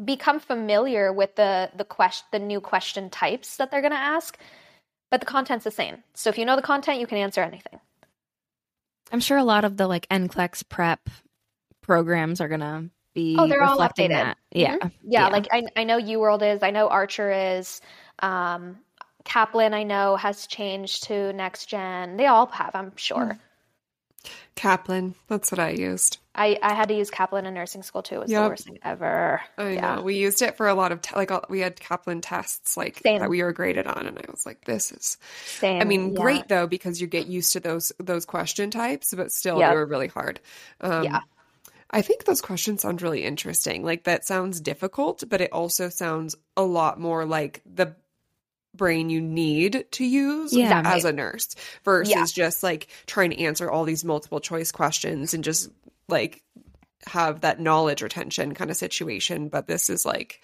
Become 0.02 0.40
familiar 0.40 1.12
with 1.12 1.36
the 1.36 1.70
the 1.76 1.84
question 1.84 2.26
the 2.32 2.38
new 2.38 2.60
question 2.60 3.10
types 3.10 3.56
that 3.58 3.70
they're 3.70 3.82
going 3.82 3.92
to 3.92 3.98
ask 3.98 4.38
but 5.10 5.20
the 5.20 5.26
content's 5.26 5.64
the 5.64 5.70
same. 5.70 6.02
So 6.14 6.30
if 6.30 6.38
you 6.38 6.44
know 6.44 6.56
the 6.56 6.62
content, 6.62 7.00
you 7.00 7.06
can 7.06 7.18
answer 7.18 7.42
anything. 7.42 7.80
I'm 9.12 9.20
sure 9.20 9.36
a 9.36 9.44
lot 9.44 9.64
of 9.64 9.76
the 9.76 9.88
like 9.88 10.08
NCLEX 10.08 10.68
prep 10.68 11.10
programs 11.80 12.40
are 12.40 12.48
gonna 12.48 12.90
be 13.12 13.36
Oh, 13.36 13.48
they're 13.48 13.64
all 13.64 13.78
updated. 13.78 14.10
that. 14.10 14.38
Yeah. 14.52 14.76
Mhm. 14.76 14.92
Yeah, 15.02 15.28
like 15.28 15.48
I, 15.50 15.64
I 15.76 15.84
know 15.84 15.98
UWorld 15.98 16.54
is, 16.54 16.62
I 16.62 16.70
know 16.70 16.88
Archer 16.88 17.32
is, 17.32 17.80
um, 18.20 18.78
Kaplan 19.24 19.74
I 19.74 19.82
know 19.82 20.14
has 20.14 20.46
changed 20.46 21.04
to 21.04 21.32
next 21.32 21.66
gen. 21.66 22.16
They 22.16 22.26
all 22.26 22.46
have, 22.46 22.74
I'm 22.74 22.96
sure. 22.96 23.38
Kaplan. 24.54 25.16
That's 25.26 25.50
what 25.50 25.58
I 25.58 25.70
used. 25.70 26.19
I, 26.34 26.58
I 26.62 26.74
had 26.74 26.88
to 26.88 26.94
use 26.94 27.10
Kaplan 27.10 27.44
in 27.46 27.54
nursing 27.54 27.82
school 27.82 28.02
too. 28.04 28.14
It 28.16 28.20
was 28.20 28.30
Yep. 28.30 28.42
the 28.44 28.48
worst 28.50 28.64
thing 28.64 28.78
ever. 28.84 29.40
I 29.58 29.70
Yeah. 29.70 29.96
know. 29.96 30.02
We 30.02 30.14
used 30.16 30.42
it 30.42 30.56
for 30.56 30.68
a 30.68 30.74
lot 30.74 30.92
of, 30.92 31.02
te- 31.02 31.16
like, 31.16 31.30
all- 31.32 31.44
we 31.48 31.58
had 31.60 31.78
Kaplan 31.80 32.20
tests, 32.20 32.76
like, 32.76 32.98
Same. 33.02 33.18
that 33.18 33.28
we 33.28 33.42
were 33.42 33.52
graded 33.52 33.86
on. 33.88 34.06
And 34.06 34.16
I 34.16 34.24
was 34.30 34.46
like, 34.46 34.64
this 34.64 34.92
is, 34.92 35.18
Same. 35.44 35.80
I 35.80 35.84
mean, 35.84 36.12
yeah. 36.14 36.20
great 36.20 36.48
though, 36.48 36.68
because 36.68 37.00
you 37.00 37.08
get 37.08 37.26
used 37.26 37.52
to 37.54 37.60
those, 37.60 37.90
those 37.98 38.24
question 38.26 38.70
types, 38.70 39.12
but 39.12 39.32
still 39.32 39.58
Yeah. 39.58 39.70
they 39.70 39.76
were 39.76 39.86
really 39.86 40.06
hard. 40.06 40.38
Um, 40.80 41.02
Yeah. 41.04 41.20
I 41.90 42.02
think 42.02 42.24
those 42.24 42.40
questions 42.40 42.82
sound 42.82 43.02
really 43.02 43.24
interesting. 43.24 43.84
Like, 43.84 44.04
that 44.04 44.24
sounds 44.24 44.60
difficult, 44.60 45.24
but 45.28 45.40
it 45.40 45.52
also 45.52 45.88
sounds 45.88 46.36
a 46.56 46.62
lot 46.62 47.00
more 47.00 47.24
like 47.24 47.60
the 47.66 47.96
brain 48.76 49.10
you 49.10 49.20
need 49.20 49.84
to 49.90 50.04
use 50.04 50.52
Yeah. 50.52 50.82
as 50.84 51.04
a 51.04 51.12
nurse 51.12 51.56
versus 51.84 52.12
Yeah. 52.14 52.24
just 52.26 52.62
like 52.62 52.86
trying 53.06 53.30
to 53.30 53.38
answer 53.40 53.68
all 53.68 53.82
these 53.82 54.04
multiple 54.04 54.38
choice 54.38 54.70
questions 54.70 55.34
and 55.34 55.42
just 55.42 55.70
like 56.11 56.42
have 57.07 57.42
that 57.42 57.61
knowledge 57.61 58.03
retention 58.03 58.55
kind 58.55 58.70
of 58.70 58.77
situation. 58.77 59.49
But 59.49 59.66
this 59.68 59.90
is 59.90 60.07
like, 60.07 60.40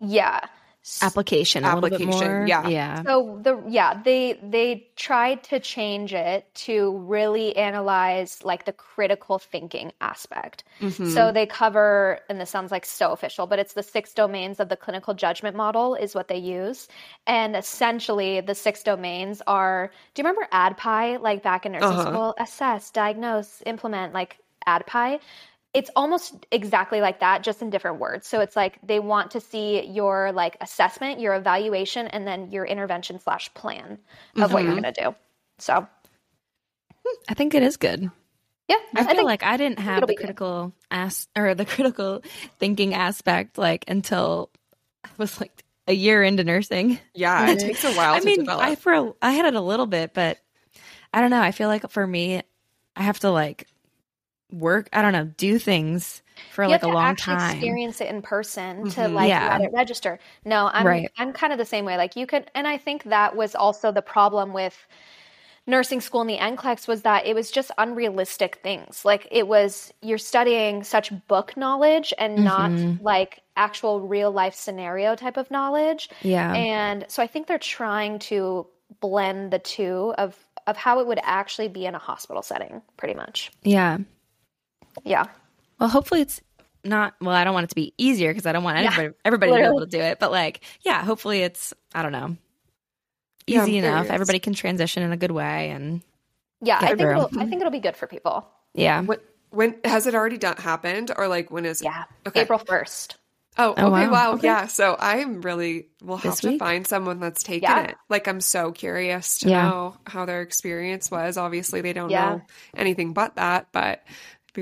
Yeah. 0.00 0.40
S- 0.84 1.18
Application, 1.18 1.66
a 1.66 1.82
bit 1.82 2.02
Application, 2.02 2.04
more. 2.04 2.46
yeah. 2.46 2.62
Yeah. 2.62 3.06
So 3.06 3.40
the 3.42 3.62
yeah, 3.68 4.02
they 4.02 4.38
they 4.42 4.88
tried 4.96 5.44
to 5.44 5.60
change 5.60 6.12
it 6.14 6.52
to 6.66 6.96
really 6.98 7.56
analyze 7.56 8.44
like 8.44 8.64
the 8.64 8.72
critical 8.72 9.38
thinking 9.38 9.92
aspect. 10.00 10.64
mhm. 10.80 11.02
So 11.02 11.32
they 11.32 11.46
cover, 11.46 12.20
and 12.28 12.40
this 12.40 12.50
sounds 12.50 12.70
like 12.70 12.84
so 12.84 13.12
official, 13.12 13.46
but 13.46 13.58
it's 13.58 13.72
the 13.74 13.82
six 13.82 14.12
domains 14.14 14.60
of 14.60 14.68
the 14.68 14.76
clinical 14.76 15.14
judgment 15.14 15.56
model 15.56 15.94
is 15.94 16.14
what 16.14 16.28
they 16.28 16.38
use. 16.38 16.88
And 17.26 17.56
essentially, 17.56 18.40
the 18.40 18.54
six 18.54 18.82
domains 18.82 19.42
are. 19.46 19.90
Do 20.14 20.22
you 20.22 20.28
remember 20.28 20.48
ADPI? 20.52 21.16
Like 21.18 21.42
back 21.42 21.66
in 21.66 21.72
nursing 21.72 21.98
Uh-huh. 21.98 21.98
school, 21.98 22.34
assess, 22.38 22.90
diagnose, 22.90 23.62
implement, 23.66 24.12
like 24.14 24.38
ADPI. 24.66 25.20
It's 25.74 25.90
almost 25.94 26.34
exactly 26.50 27.00
like 27.00 27.20
that, 27.20 27.42
just 27.42 27.60
in 27.60 27.68
different 27.70 27.98
words. 28.00 28.26
So 28.26 28.40
it's 28.40 28.56
like 28.56 28.78
they 28.82 28.98
want 29.00 29.32
to 29.32 29.40
see 29.40 29.84
your 29.84 30.32
like 30.32 30.56
assessment, 30.60 31.20
your 31.20 31.34
evaluation, 31.34 32.06
and 32.06 32.26
then 32.26 32.50
your 32.50 32.64
intervention 32.64 33.20
slash 33.20 33.52
plan 33.54 33.98
of 34.36 34.52
what 34.52 34.62
you're 34.64 34.72
Mhm. 34.72 34.82
going 34.82 34.94
to 34.94 35.02
do. 35.04 35.14
So 35.58 35.86
I 37.28 37.34
think 37.34 37.54
it 37.54 37.62
is 37.62 37.76
good. 37.76 38.10
yeah, 38.68 38.76
I 38.94 39.04
feel 39.04 39.14
think- 39.14 39.22
like 39.26 39.42
I 39.42 39.56
didn't 39.56 39.78
have 39.78 40.00
the 40.00 40.06
be 40.06 40.14
good. 40.14 40.20
critical 40.24 40.72
as 40.90 41.28
or 41.36 41.54
the 41.54 41.64
critical 41.66 42.22
thinking 42.58 42.94
aspect 42.94 43.58
like 43.58 43.84
until 43.88 44.50
I 45.04 45.08
was 45.18 45.38
like 45.40 45.64
a 45.86 45.92
year 45.92 46.22
into 46.22 46.44
nursing. 46.44 46.98
yeah, 47.14 47.46
it 47.50 47.58
takes 47.60 47.84
a 47.84 47.92
while 47.92 48.14
I 48.14 48.20
to 48.20 48.24
mean, 48.26 48.40
develop. 48.40 48.64
I 48.66 48.74
for 48.74 48.92
a, 48.92 49.12
I 49.22 49.32
had 49.32 49.46
it 49.46 49.54
a 49.54 49.60
little 49.60 49.86
bit, 49.86 50.12
but 50.14 50.38
I 51.12 51.20
don't 51.20 51.30
know. 51.30 51.40
I 51.40 51.52
feel 51.52 51.68
like 51.68 51.88
for 51.90 52.06
me, 52.06 52.42
I 52.96 53.02
have 53.02 53.20
to 53.20 53.30
like 53.30 53.66
work. 54.50 54.88
I 54.92 55.02
don't 55.02 55.12
know, 55.12 55.26
do 55.36 55.58
things 55.58 56.22
for 56.48 56.64
you 56.64 56.70
like 56.70 56.82
a 56.82 56.88
to 56.88 56.88
long 56.88 57.02
actually 57.02 57.34
time. 57.36 57.58
experience 57.58 58.00
it 58.00 58.08
in 58.08 58.22
person 58.22 58.86
to 58.86 59.08
Mhm. 59.08 59.12
like 59.14 59.28
Yeah. 59.28 59.48
let 59.48 59.60
it 59.60 59.70
register. 59.72 60.18
No, 60.44 60.70
I'm 60.72 60.84
Right. 60.84 61.10
I'm 61.16 61.32
kind 61.32 61.52
of 61.52 61.58
the 61.58 61.64
same 61.64 61.84
way. 61.84 61.96
Like 61.96 62.16
you 62.16 62.26
could, 62.26 62.50
and 62.54 62.66
I 62.68 62.76
think 62.78 63.04
that 63.04 63.36
was 63.36 63.54
also 63.54 63.92
the 63.92 64.02
problem 64.02 64.52
with 64.52 64.86
nursing 65.66 66.00
school 66.00 66.22
in 66.22 66.26
the 66.26 66.38
NCLEX 66.38 66.88
was 66.88 67.02
that 67.02 67.26
it 67.26 67.34
was 67.34 67.50
just 67.50 67.70
unrealistic 67.78 68.56
things. 68.62 69.04
Like 69.04 69.28
it 69.30 69.46
was 69.48 69.92
you're 70.02 70.18
studying 70.18 70.82
such 70.84 71.12
book 71.28 71.56
knowledge 71.56 72.14
and 72.18 72.44
not 72.44 72.72
Mhm. 72.72 72.98
like 72.98 73.42
actual 73.56 74.00
real 74.00 74.30
life 74.32 74.54
scenario 74.54 75.14
type 75.16 75.36
of 75.36 75.50
knowledge. 75.50 76.08
Yeah, 76.20 76.54
And 76.54 77.04
so 77.08 77.22
I 77.22 77.26
think 77.26 77.46
they're 77.46 77.58
trying 77.58 78.18
to 78.20 78.66
blend 79.00 79.52
the 79.52 79.58
two 79.58 80.14
of 80.18 80.36
of 80.66 80.76
how 80.76 81.00
it 81.00 81.06
would 81.06 81.20
actually 81.22 81.68
be 81.68 81.86
in 81.86 81.94
a 81.94 81.98
hospital 81.98 82.42
setting, 82.42 82.82
pretty 82.98 83.14
much. 83.14 83.50
yeah. 83.62 83.98
Yeah. 85.04 85.26
Well, 85.78 85.88
hopefully 85.88 86.20
it's 86.22 86.40
not. 86.84 87.14
Well, 87.20 87.34
I 87.34 87.44
don't 87.44 87.54
want 87.54 87.64
it 87.64 87.68
to 87.70 87.74
be 87.74 87.92
easier 87.98 88.30
because 88.30 88.46
I 88.46 88.52
don't 88.52 88.64
want 88.64 88.78
Yeah, 88.78 88.90
everybody 88.90 89.14
everybody 89.24 89.52
to 89.52 89.58
be 89.58 89.64
able 89.64 89.80
to 89.80 89.86
do 89.86 90.00
it. 90.00 90.18
But 90.18 90.30
like, 90.30 90.60
yeah, 90.82 91.04
hopefully 91.04 91.42
it's 91.42 91.74
I 91.94 92.02
don't 92.02 92.12
know 92.12 92.36
Yeah, 93.46 93.62
easy 93.62 93.78
enough. 93.78 93.92
curious. 94.04 94.10
Everybody 94.14 94.38
can 94.38 94.54
transition 94.54 95.02
in 95.02 95.12
a 95.12 95.16
good 95.16 95.30
way, 95.32 95.70
and 95.70 96.02
Yeah, 96.62 96.78
I 96.80 96.86
think 96.88 96.98
through. 97.00 97.10
it'll, 97.12 97.38
I 97.38 97.46
think 97.46 97.60
it'll 97.60 97.70
be 97.70 97.80
good 97.80 97.96
for 97.96 98.06
people. 98.06 98.46
yeah. 98.74 99.02
when, 99.02 99.18
when 99.50 99.76
has 99.84 100.06
it 100.06 100.14
already 100.14 100.36
done 100.38 100.56
happened 100.56 101.10
or 101.16 101.26
like 101.28 101.50
when 101.50 101.64
is 101.64 101.82
Yeah. 101.82 102.04
Okay. 102.26 102.42
April 102.42 102.58
1st. 102.58 103.14
Oh, 103.60 103.72
okay. 103.72 103.82
Oh, 103.82 103.90
wow. 103.90 104.10
wow. 104.12 104.32
Okay. 104.34 104.46
Yeah. 104.46 104.66
So 104.68 104.94
I'm 105.00 105.40
really, 105.42 105.88
we'll 106.00 106.16
have 106.18 106.32
This 106.34 106.40
to 106.42 106.48
week? 106.50 106.58
find 106.60 106.86
someone 106.86 107.18
that's 107.18 107.42
taken 107.42 107.68
Yeah. 107.68 107.84
it. 107.88 107.96
Like, 108.08 108.28
I'm 108.28 108.40
so 108.40 108.70
curious 108.70 109.40
to 109.40 109.48
Yeah. 109.48 109.62
know 109.68 109.96
how 110.06 110.26
their 110.26 110.42
experience 110.42 111.10
was. 111.10 111.36
Obviously, 111.36 111.80
they 111.80 111.92
don't 111.92 112.10
Yeah. 112.10 112.24
know 112.36 112.42
anything 112.76 113.14
but 113.14 113.34
that, 113.34 113.66
but 113.72 114.04
it'd 114.04 114.06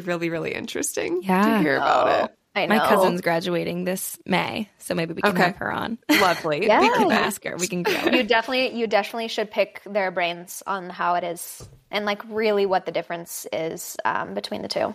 be 0.01 0.07
really, 0.07 0.31
really 0.31 0.53
interesting 0.55 1.23
Yeah. 1.23 1.57
to 1.57 1.59
hear 1.61 1.77
about 1.77 2.09
Oh, 2.09 2.25
it. 2.25 2.33
I 2.55 2.67
know. 2.67 2.77
My 2.77 2.87
cousin's 2.89 3.21
graduating 3.21 3.85
this 3.85 4.19
May, 4.25 4.71
so 4.79 4.95
maybe 4.95 5.13
we 5.13 5.21
can 5.23 5.33
Okay. 5.33 5.43
have 5.43 5.57
her 5.57 5.71
on. 5.71 5.99
Lovely. 6.09 6.67
Yeah. 6.67 6.81
we 6.81 6.89
can 6.91 7.11
ask 7.13 7.45
her. 7.45 7.57
We 7.57 7.67
can 7.69 7.83
go. 7.83 7.93
you 7.93 8.23
definitely 8.23 8.79
you 8.79 8.87
definitely 8.87 9.29
should 9.29 9.51
pick 9.51 9.83
their 9.85 10.11
brains 10.11 10.63
on 10.67 10.89
how 10.89 11.15
it 11.17 11.25
is 11.25 11.69
and 11.91 12.07
like 12.07 12.23
really 12.29 12.65
what 12.67 12.87
the 12.87 12.93
difference 12.93 13.47
is 13.53 13.97
um, 14.05 14.33
between 14.35 14.63
the 14.63 14.69
two. 14.69 14.95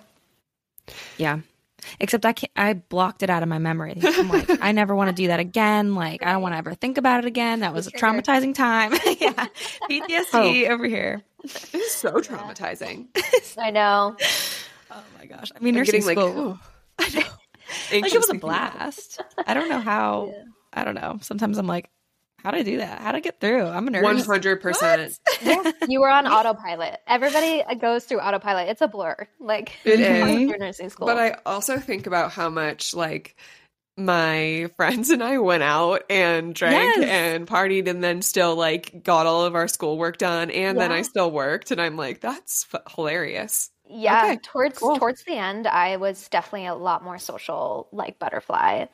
Yeah. 1.17 1.39
Except 1.99 2.25
I 2.25 2.33
can't, 2.33 2.51
I 2.55 2.73
blocked 2.73 3.23
it 3.23 3.29
out 3.31 3.41
of 3.41 3.49
my 3.49 3.57
memory. 3.57 3.97
I'm 4.03 4.29
like, 4.29 4.61
I 4.63 4.71
never 4.71 4.95
want 4.95 5.09
to 5.09 5.15
do 5.15 5.27
that 5.29 5.39
again. 5.39 5.95
Like, 5.95 6.23
I 6.23 6.31
don't 6.31 6.43
want 6.43 6.53
to 6.53 6.57
ever 6.59 6.75
think 6.75 6.99
about 6.99 7.19
it 7.23 7.25
again. 7.25 7.61
That 7.61 7.73
was 7.73 7.87
a 7.87 7.91
traumatizing 7.91 8.53
time. 8.53 8.91
yeah. 9.19 9.47
PTSD 9.89 10.69
over 10.69 10.85
here. 10.85 11.23
It's 11.43 11.93
so 11.95 12.11
traumatizing. 12.13 13.07
I 13.57 13.71
know. 13.71 14.15
Oh 14.91 15.03
my 15.17 15.25
gosh. 15.25 15.51
I 15.55 15.59
mean, 15.63 15.75
I'm 15.75 15.79
nursing 15.79 16.01
getting 16.01 16.05
like, 16.07 16.17
school. 16.17 16.59
oh, 16.59 17.03
like, 17.15 17.27
anxious 17.91 18.13
it 18.13 18.17
was 18.17 18.29
a 18.29 18.31
thinking 18.33 18.49
about 18.49 18.73
it. 18.73 18.77
blast. 18.77 19.21
I 19.47 19.53
don't 19.53 19.69
know 19.69 19.79
how, 19.79 20.33
I 20.73 20.83
don't 20.83 20.95
know. 20.95 21.19
Sometimes 21.21 21.57
I'm 21.57 21.67
like, 21.67 21.89
how 22.43 22.51
do 22.51 22.57
I 22.57 22.63
do 22.63 22.77
that? 22.77 22.99
How 23.01 23.11
do 23.11 23.17
I 23.17 23.21
get 23.21 23.39
through? 23.39 23.65
I'm 23.67 23.87
a 23.87 23.91
nurse. 23.91 24.27
100%. 24.27 25.19
Yeah, 25.43 25.71
you 25.87 26.01
were 26.01 26.09
on 26.09 26.27
autopilot. 26.27 26.99
Everybody 27.07 27.63
goes 27.79 28.03
through 28.05 28.19
autopilot. 28.19 28.67
It's 28.69 28.81
a 28.81 28.87
blur. 28.87 29.27
Like 29.39 29.71
It 29.85 29.99
once 30.21 30.31
is. 30.35 30.49
you're 30.49 30.57
nursing 30.59 30.89
school. 30.89 31.07
But 31.07 31.17
I 31.17 31.37
also 31.45 31.77
think 31.77 32.05
about 32.07 32.31
how 32.31 32.49
much 32.49 32.93
like 32.93 33.35
my 33.97 34.69
friends 34.77 35.09
and 35.09 35.23
I 35.23 35.39
went 35.39 35.63
out 35.63 36.03
and 36.11 36.53
drank 36.53 36.97
Yes. 36.97 37.09
and 37.09 37.47
partied 37.47 37.87
and 37.87 38.03
then 38.03 38.21
still 38.21 38.55
like 38.55 39.03
got 39.03 39.25
all 39.25 39.45
of 39.45 39.55
our 39.55 39.67
schoolwork 39.67 40.17
done 40.17 40.49
and 40.51 40.79
then 40.79 40.91
I 40.91 41.01
still 41.01 41.29
worked 41.31 41.71
and 41.71 41.81
I'm 41.81 41.97
like 41.97 42.21
that's 42.21 42.67
f- 42.73 42.81
hilarious. 42.95 43.70
Yeah, 43.91 44.23
Okay, 44.23 44.37
towards 44.43 44.79
cool. 44.79 44.97
towards 44.97 45.23
the 45.23 45.33
end, 45.35 45.67
I 45.67 45.97
was 45.97 46.27
definitely 46.29 46.67
a 46.67 46.75
lot 46.75 47.03
more 47.03 47.17
social, 47.19 47.87
like 47.91 48.19
butterfly. 48.19 48.85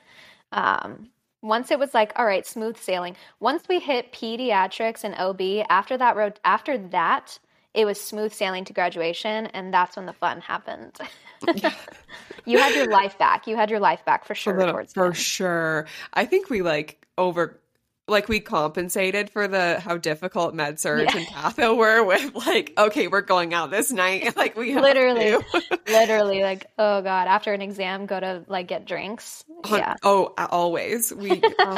Um, 0.51 1.09
once 1.41 1.71
it 1.71 1.79
was 1.79 1.93
like, 1.93 2.13
all 2.15 2.25
right, 2.25 2.45
smooth 2.45 2.77
sailing. 2.77 3.15
Once 3.39 3.63
we 3.69 3.79
hit 3.79 4.11
pediatrics 4.11 5.03
and 5.03 5.15
OB, 5.15 5.65
after 5.69 5.97
that 5.97 6.15
road, 6.15 6.39
after 6.43 6.77
that, 6.89 7.37
it 7.73 7.85
was 7.85 7.99
smooth 8.01 8.33
sailing 8.33 8.65
to 8.65 8.73
graduation, 8.73 9.47
and 9.47 9.73
that's 9.73 9.95
when 9.95 10.05
the 10.07 10.13
fun 10.13 10.41
happened. 10.41 10.97
you 12.45 12.59
had 12.59 12.75
your 12.75 12.87
life 12.87 13.17
back. 13.17 13.47
You 13.47 13.55
had 13.55 13.69
your 13.69 13.79
life 13.79 14.03
back 14.05 14.25
for 14.25 14.35
sure. 14.35 14.59
For, 14.59 14.65
the- 14.65 14.71
towards 14.71 14.93
the 14.93 15.01
for 15.01 15.13
sure. 15.13 15.87
I 16.13 16.25
think 16.25 16.49
we 16.49 16.61
like 16.61 17.05
over 17.17 17.59
like 18.07 18.29
we 18.29 18.39
compensated 18.39 19.29
for 19.29 19.47
the 19.47 19.79
how 19.79 19.97
difficult 19.97 20.53
med 20.53 20.79
surg 20.79 21.01
Yeah. 21.09 21.17
and 21.17 21.27
patho 21.27 21.75
were 21.83 22.03
with 22.03 22.33
like 22.35 22.73
okay 22.77 23.07
we're 23.07 23.21
going 23.21 23.53
out 23.53 23.69
this 23.69 23.91
night 23.91 24.35
like 24.37 24.55
we 24.55 24.75
Literally. 24.79 25.35
Literally, 25.87 26.41
like, 26.43 26.65
oh 26.77 27.01
god, 27.01 27.27
after 27.27 27.53
an 27.53 27.61
exam, 27.61 28.05
go 28.05 28.19
to 28.19 28.43
like 28.47 28.67
get 28.67 28.85
drinks. 28.85 29.43
Hun- 29.65 29.79
Yeah, 29.79 29.95
Oh, 30.03 30.33
always. 30.37 31.13
We 31.13 31.41
oh, 31.59 31.77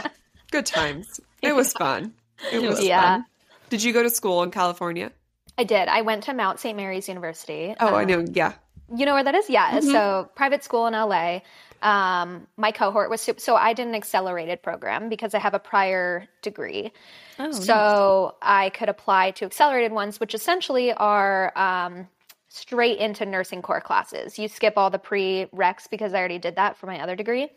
good 0.51 0.65
times. 0.65 1.19
It 1.41 1.55
was 1.55 1.73
fun. 1.73 2.13
It 2.51 2.61
was 2.61 2.83
Yeah. 2.83 3.01
fun. 3.17 3.25
Did 3.69 3.83
you 3.83 3.93
go 3.93 4.01
to 4.03 4.09
school 4.09 4.41
in 4.43 4.49
California? 4.51 5.11
I 5.57 5.63
did. 5.63 5.87
I 5.87 6.01
went 6.01 6.23
to 6.23 6.33
Mount 6.33 6.59
St. 6.59 6.75
Mary's 6.75 7.07
University. 7.07 7.75
Oh, 7.79 7.93
I 7.93 8.01
Um, 8.03 8.07
know. 8.07 8.25
Yeah. 8.31 8.53
You 8.95 9.05
know 9.05 9.13
where 9.13 9.23
that 9.23 9.35
is? 9.35 9.47
Yeah. 9.49 9.79
Mhm. 9.79 9.91
So 9.91 10.29
private 10.35 10.63
school 10.63 10.87
in 10.87 10.93
LA. 10.95 11.41
Um, 11.81 12.47
my 12.57 12.71
cohort 12.71 13.09
was 13.09 13.21
super, 13.21 13.39
so 13.39 13.55
I 13.55 13.73
did 13.73 13.87
an 13.87 13.95
accelerated 13.95 14.61
program 14.61 15.09
because 15.09 15.33
I 15.33 15.39
have 15.39 15.53
a 15.53 15.59
prior 15.59 16.27
degree. 16.41 16.91
Oh, 17.37 17.51
so 17.51 18.35
I 18.41 18.69
could 18.69 18.89
apply 18.89 19.31
to 19.31 19.45
accelerated 19.45 19.91
ones, 19.91 20.19
which 20.19 20.33
essentially 20.33 20.91
are 20.93 21.57
um, 21.57 22.07
straight 22.49 22.99
into 22.99 23.25
nursing 23.25 23.61
core 23.61 23.81
classes. 23.81 24.37
You 24.37 24.47
skip 24.47 24.73
all 24.77 24.89
the 24.89 24.99
prereqs 24.99 25.89
because 25.89 26.13
I 26.13 26.19
already 26.19 26.39
did 26.39 26.55
that 26.55 26.77
for 26.77 26.87
my 26.87 26.99
other 27.01 27.15
degree. 27.15 27.49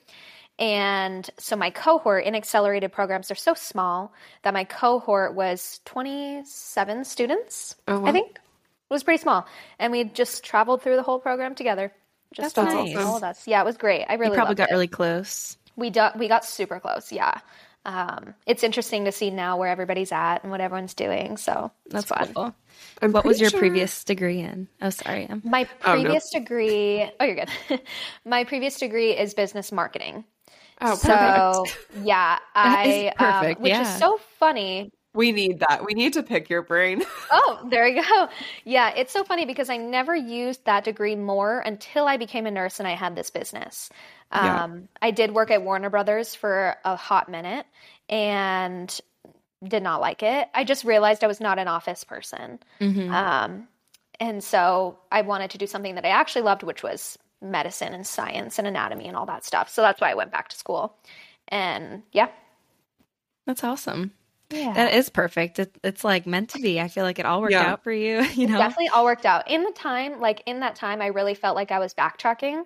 And 0.58 1.28
so 1.38 1.56
my 1.56 1.70
cohort 1.70 2.24
in 2.24 2.34
accelerated 2.34 2.92
programs 2.92 3.30
are 3.30 3.36
so 3.36 3.54
small 3.54 4.12
that 4.42 4.54
my 4.54 4.64
cohort 4.64 5.34
was 5.34 5.80
27 5.86 7.04
students, 7.04 7.74
Oh, 7.88 8.00
wow. 8.00 8.06
I 8.08 8.12
think. 8.12 8.36
It 8.36 8.94
was 8.94 9.02
pretty 9.02 9.22
small. 9.22 9.46
And 9.78 9.90
we 9.90 10.04
just 10.04 10.44
traveled 10.44 10.82
through 10.82 10.96
the 10.96 11.02
whole 11.02 11.18
program 11.18 11.54
together. 11.54 11.92
Just 12.34 12.56
That's 12.56 12.74
all, 12.74 12.84
nice. 12.84 12.96
all 12.96 13.16
of 13.16 13.22
us. 13.24 13.46
Yeah, 13.46 13.60
it 13.60 13.64
was 13.64 13.76
great. 13.76 14.04
I 14.08 14.14
really 14.14 14.32
you 14.32 14.36
probably 14.36 14.54
got 14.54 14.70
it. 14.70 14.72
really 14.72 14.88
close. 14.88 15.56
We 15.76 15.90
do, 15.90 16.08
we 16.18 16.28
got 16.28 16.44
super 16.44 16.80
close. 16.80 17.12
Yeah. 17.12 17.38
Um, 17.84 18.34
it's 18.46 18.62
interesting 18.62 19.06
to 19.06 19.12
see 19.12 19.30
now 19.30 19.56
where 19.58 19.68
everybody's 19.68 20.12
at 20.12 20.42
and 20.42 20.50
what 20.52 20.60
everyone's 20.60 20.94
doing. 20.94 21.36
So 21.36 21.70
That's 21.90 22.04
fun. 22.06 22.32
cool. 22.32 22.54
What 23.10 23.24
was 23.24 23.40
your 23.40 23.50
sure- 23.50 23.58
previous 23.58 24.04
degree 24.04 24.38
in? 24.40 24.68
Oh, 24.80 24.90
sorry. 24.90 25.26
Em. 25.28 25.42
My 25.44 25.66
Oh, 25.84 25.96
no. 25.96 26.02
previous 26.02 26.30
degree, 26.30 27.10
oh, 27.18 27.24
you're 27.24 27.34
good. 27.68 27.80
My 28.24 28.44
previous 28.44 28.78
degree 28.78 29.16
is 29.16 29.34
business 29.34 29.72
marketing. 29.72 30.24
Oh, 30.80 30.94
so 30.94 31.64
perfect. 31.64 32.06
yeah, 32.06 32.38
That 32.54 32.86
is 32.86 33.12
I 33.18 33.50
um, 33.52 33.62
which 33.62 33.70
yeah. 33.70 33.82
is 33.82 33.98
so 33.98 34.18
funny. 34.38 34.90
We 35.14 35.30
need 35.30 35.60
that. 35.60 35.84
We 35.84 35.92
need 35.92 36.14
to 36.14 36.22
pick 36.22 36.48
your 36.48 36.62
brain. 36.62 37.04
Oh, 37.34 37.66
there 37.70 37.86
you 37.88 38.02
go. 38.02 38.28
Yeah, 38.64 38.90
it's 38.94 39.10
so 39.12 39.24
funny 39.24 39.46
because 39.46 39.70
I 39.70 39.78
never 39.78 40.14
used 40.14 40.66
that 40.66 40.84
degree 40.84 41.16
more 41.16 41.60
until 41.60 42.06
I 42.06 42.18
became 42.18 42.44
a 42.44 42.50
nurse 42.50 42.78
and 42.78 42.86
I 42.86 42.92
had 42.92 43.16
this 43.16 43.30
business. 43.30 43.88
Yeah. 44.32 44.64
Um, 44.64 44.88
I 45.00 45.12
did 45.12 45.32
work 45.32 45.50
at 45.50 45.62
Warner 45.62 45.88
Brothers 45.88 46.34
for 46.34 46.76
a 46.84 46.94
hot 46.94 47.30
minute 47.30 47.64
and 48.10 49.00
did 49.66 49.82
not 49.82 50.02
like 50.02 50.22
it. 50.22 50.48
I 50.54 50.64
just 50.64 50.84
realized 50.84 51.24
I 51.24 51.26
was 51.26 51.40
not 51.40 51.58
an 51.58 51.68
office 51.68 52.04
person. 52.04 52.58
Mhm. 52.80 53.10
Um, 53.10 53.68
and 54.20 54.44
so 54.44 54.98
I 55.10 55.22
wanted 55.22 55.50
to 55.52 55.58
do 55.58 55.66
something 55.66 55.94
that 55.94 56.04
I 56.04 56.10
actually 56.10 56.42
loved, 56.42 56.62
which 56.62 56.82
was 56.82 57.18
medicine 57.40 57.94
and 57.94 58.06
science 58.06 58.58
and 58.58 58.68
anatomy 58.68 59.08
and 59.08 59.16
all 59.16 59.26
that 59.26 59.44
stuff. 59.44 59.70
So 59.70 59.80
that's 59.80 60.00
why 60.02 60.10
I 60.10 60.14
went 60.14 60.32
back 60.32 60.48
to 60.48 60.56
school. 60.56 60.96
And 61.48 62.02
yeah. 62.12 62.28
That's 63.46 63.64
awesome. 63.64 64.12
Yeah. 64.52 64.76
That 64.76 64.94
is 64.94 65.08
perfect. 65.10 65.58
It, 65.58 65.78
it's 65.84 66.04
like 66.04 66.26
meant 66.26 66.50
to 66.50 66.58
be. 66.58 66.80
I 66.80 66.88
feel 66.88 67.04
like 67.04 67.18
it 67.18 67.26
all 67.26 67.40
worked 67.40 67.60
Yeah. 67.60 67.62
out 67.62 67.82
for 67.82 67.92
you. 67.92 68.22
You 68.36 68.46
know, 68.48 68.74
Definitely 68.74 68.90
all 68.90 69.04
worked 69.04 69.26
out. 69.26 69.50
In 69.50 69.64
the 69.64 69.72
time, 69.72 70.20
like 70.20 70.42
in 70.46 70.60
that 70.60 70.76
time, 70.76 71.02
I 71.02 71.06
really 71.08 71.34
felt 71.34 71.56
like 71.56 71.70
I 71.72 71.78
was 71.78 71.94
backtracking 71.94 72.64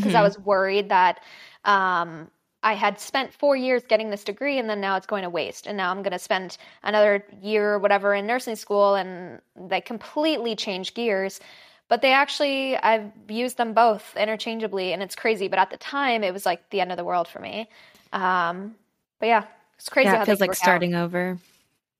because 0.00 0.14
I 0.14 0.22
Mhm. 0.22 0.22
was 0.22 0.38
worried 0.38 0.90
that 0.90 1.20
um, 1.64 2.30
I 2.62 2.74
had 2.74 3.00
spent 3.00 3.34
four 3.34 3.56
years 3.56 3.84
getting 3.88 4.10
this 4.10 4.24
degree 4.24 4.58
and 4.58 4.70
then 4.70 4.80
now 4.80 4.96
it's 4.96 5.06
going 5.06 5.24
to 5.24 5.30
waste. 5.30 5.66
And 5.66 5.76
now 5.76 5.90
I'm 5.90 6.02
going 6.02 6.12
to 6.12 6.18
spend 6.20 6.58
another 6.84 7.24
year 7.42 7.74
or 7.74 7.78
whatever 7.80 8.14
in 8.14 8.26
nursing 8.26 8.56
school 8.56 8.94
and 8.96 9.40
they 9.56 9.80
completely 9.80 10.56
change 10.56 10.94
gears. 10.94 11.40
But 11.88 12.02
they 12.02 12.12
actually, 12.12 12.76
I've 12.78 13.12
used 13.28 13.56
them 13.58 13.74
both 13.74 14.16
interchangeably 14.16 14.92
and 14.92 15.02
it's 15.02 15.16
crazy. 15.16 15.48
But 15.48 15.58
at 15.60 15.70
the 15.70 15.78
time, 15.78 16.24
it 16.24 16.32
was 16.32 16.46
like 16.46 16.70
the 16.70 16.80
end 16.80 16.92
of 16.92 16.98
the 16.98 17.04
world 17.04 17.28
for 17.28 17.40
me. 17.40 17.68
Um, 18.12 18.76
but 19.20 19.26
yeah, 19.26 19.44
it's 19.80 19.88
crazy 19.88 20.08
yeah, 20.08 20.16
how 20.16 20.22
it 20.22 20.26
feels 20.26 20.40
like 20.40 20.50
work 20.50 20.58
out. 20.58 20.64
starting 20.64 20.94
over. 20.94 21.38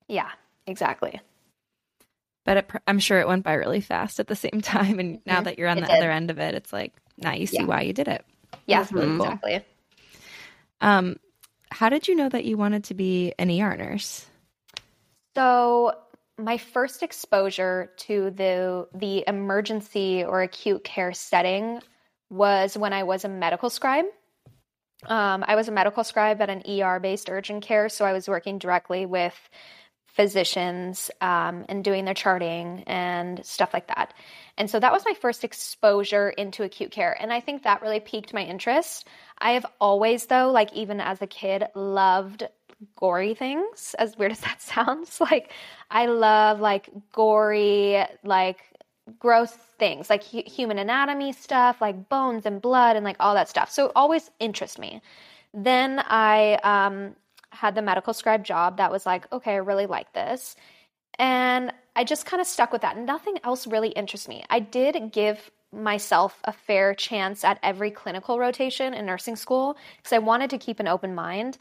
Yeah, 0.06 0.28
exactly. 0.66 1.18
But 2.44 2.56
it, 2.58 2.70
I'm 2.86 2.98
sure 2.98 3.18
it 3.20 3.26
went 3.26 3.42
by 3.42 3.54
really 3.54 3.80
fast 3.80 4.20
at 4.20 4.26
the 4.26 4.36
same 4.36 4.60
time. 4.62 4.98
And 4.98 5.20
now 5.24 5.40
Mhm. 5.40 5.44
that 5.44 5.58
you're 5.58 5.68
on 5.68 5.78
It 5.78 5.80
the 5.82 5.86
did. 5.86 5.96
other 5.96 6.10
end 6.10 6.30
of 6.30 6.38
it, 6.38 6.54
it's 6.54 6.72
like 6.72 6.92
now 7.16 7.32
you 7.32 7.46
see 7.46 7.56
Yeah. 7.56 7.66
why 7.66 7.80
you 7.82 7.92
did 7.94 8.06
it. 8.08 8.24
Yeah, 8.66 8.80
That's 8.80 8.92
really 8.92 9.06
cool. 9.16 9.24
exactly. 9.26 9.64
Um, 10.82 11.16
how 11.70 11.88
did 11.88 12.06
you 12.06 12.16
know 12.16 12.28
that 12.28 12.44
you 12.44 12.56
wanted 12.58 12.84
to 12.84 12.94
be 12.94 13.32
an 13.38 13.50
ER 13.50 13.76
nurse? 13.76 14.26
So 15.36 15.92
my 16.36 16.58
first 16.58 17.02
exposure 17.02 17.92
to 17.98 18.30
the 18.30 18.88
the 18.94 19.24
emergency 19.26 20.24
or 20.24 20.42
acute 20.42 20.84
care 20.84 21.12
setting 21.12 21.80
was 22.28 22.76
when 22.76 22.92
I 22.92 23.04
was 23.04 23.24
a 23.24 23.28
medical 23.28 23.70
scribe. 23.70 24.04
Um, 25.06 25.44
I 25.46 25.56
was 25.56 25.68
a 25.68 25.72
medical 25.72 26.04
scribe 26.04 26.40
at 26.40 26.50
an 26.50 26.62
ER 26.68 27.00
based 27.00 27.30
urgent 27.30 27.64
care, 27.64 27.88
so 27.88 28.04
I 28.04 28.12
was 28.12 28.28
working 28.28 28.58
directly 28.58 29.06
with 29.06 29.34
physicians 30.06 31.10
um, 31.20 31.64
and 31.68 31.84
doing 31.84 32.04
their 32.04 32.14
charting 32.14 32.82
and 32.86 33.44
stuff 33.44 33.72
like 33.72 33.86
that. 33.86 34.12
And 34.58 34.68
so 34.68 34.78
that 34.80 34.92
was 34.92 35.04
my 35.04 35.14
first 35.14 35.44
exposure 35.44 36.28
into 36.28 36.64
acute 36.64 36.90
care. 36.90 37.16
And 37.18 37.32
I 37.32 37.40
think 37.40 37.62
that 37.62 37.82
really 37.82 38.01
piqued 38.01 38.34
my 38.34 38.44
interest. 38.44 39.07
I 39.38 39.53
have 39.53 39.66
always, 39.80 40.26
though, 40.26 40.51
like 40.51 40.72
even 40.72 41.01
as 41.01 41.22
a 41.22 41.26
kid, 41.26 41.64
loved 41.74 42.46
gory 42.96 43.34
things, 43.34 43.94
as 43.98 44.16
weird 44.18 44.32
as 44.32 44.40
that 44.40 44.61
sounds. 44.62 45.20
Like, 45.20 45.53
I 45.90 46.07
love 46.07 46.61
like 46.61 46.90
gory, 47.12 48.05
like 48.24 48.59
gross 49.18 49.52
things, 49.78 50.11
like 50.11 50.24
hu- 50.24 50.42
human 50.46 50.78
anatomy 50.78 51.32
stuff, 51.32 51.80
like 51.80 52.08
bones 52.08 52.46
and 52.46 52.61
blood 52.61 52.96
and 52.96 53.04
like 53.04 53.16
all 53.20 53.34
that 53.34 53.48
stuff. 53.48 53.70
So 53.70 53.86
it 53.86 53.92
always 53.96 54.30
interest 54.38 54.78
me. 54.78 55.00
Then 55.52 56.02
I 56.06 56.54
um, 56.62 57.16
had 57.50 57.74
the 57.74 57.82
medical 57.82 58.12
scribe 58.14 58.44
job 58.44 58.76
that 58.76 58.90
was 58.90 59.06
like, 59.06 59.30
okay, 59.32 59.52
I 59.52 59.56
really 59.56 59.86
like 59.86 60.12
this. 60.12 60.56
And 61.18 61.72
I 61.96 62.04
just 62.04 62.24
kind 62.24 62.40
of 62.40 62.46
stuck 62.46 62.72
with 62.72 62.82
that. 62.82 62.96
Nothing 62.96 63.38
else 63.44 63.66
really 63.66 63.88
interests 63.88 64.28
me. 64.28 64.44
I 64.48 64.61
did 64.61 65.12
give 65.12 65.50
myself 65.72 66.40
a 66.44 66.52
fair 66.52 66.94
chance 66.94 67.44
at 67.44 67.58
every 67.62 67.90
clinical 67.90 68.38
rotation 68.38 68.94
in 68.94 69.06
nursing 69.06 69.36
school 69.36 69.76
because 69.98 70.12
I 70.12 70.18
wanted 70.18 70.50
to 70.50 70.58
keep 70.58 70.80
an 70.80 70.88
open 70.88 71.14
mind, 71.14 71.58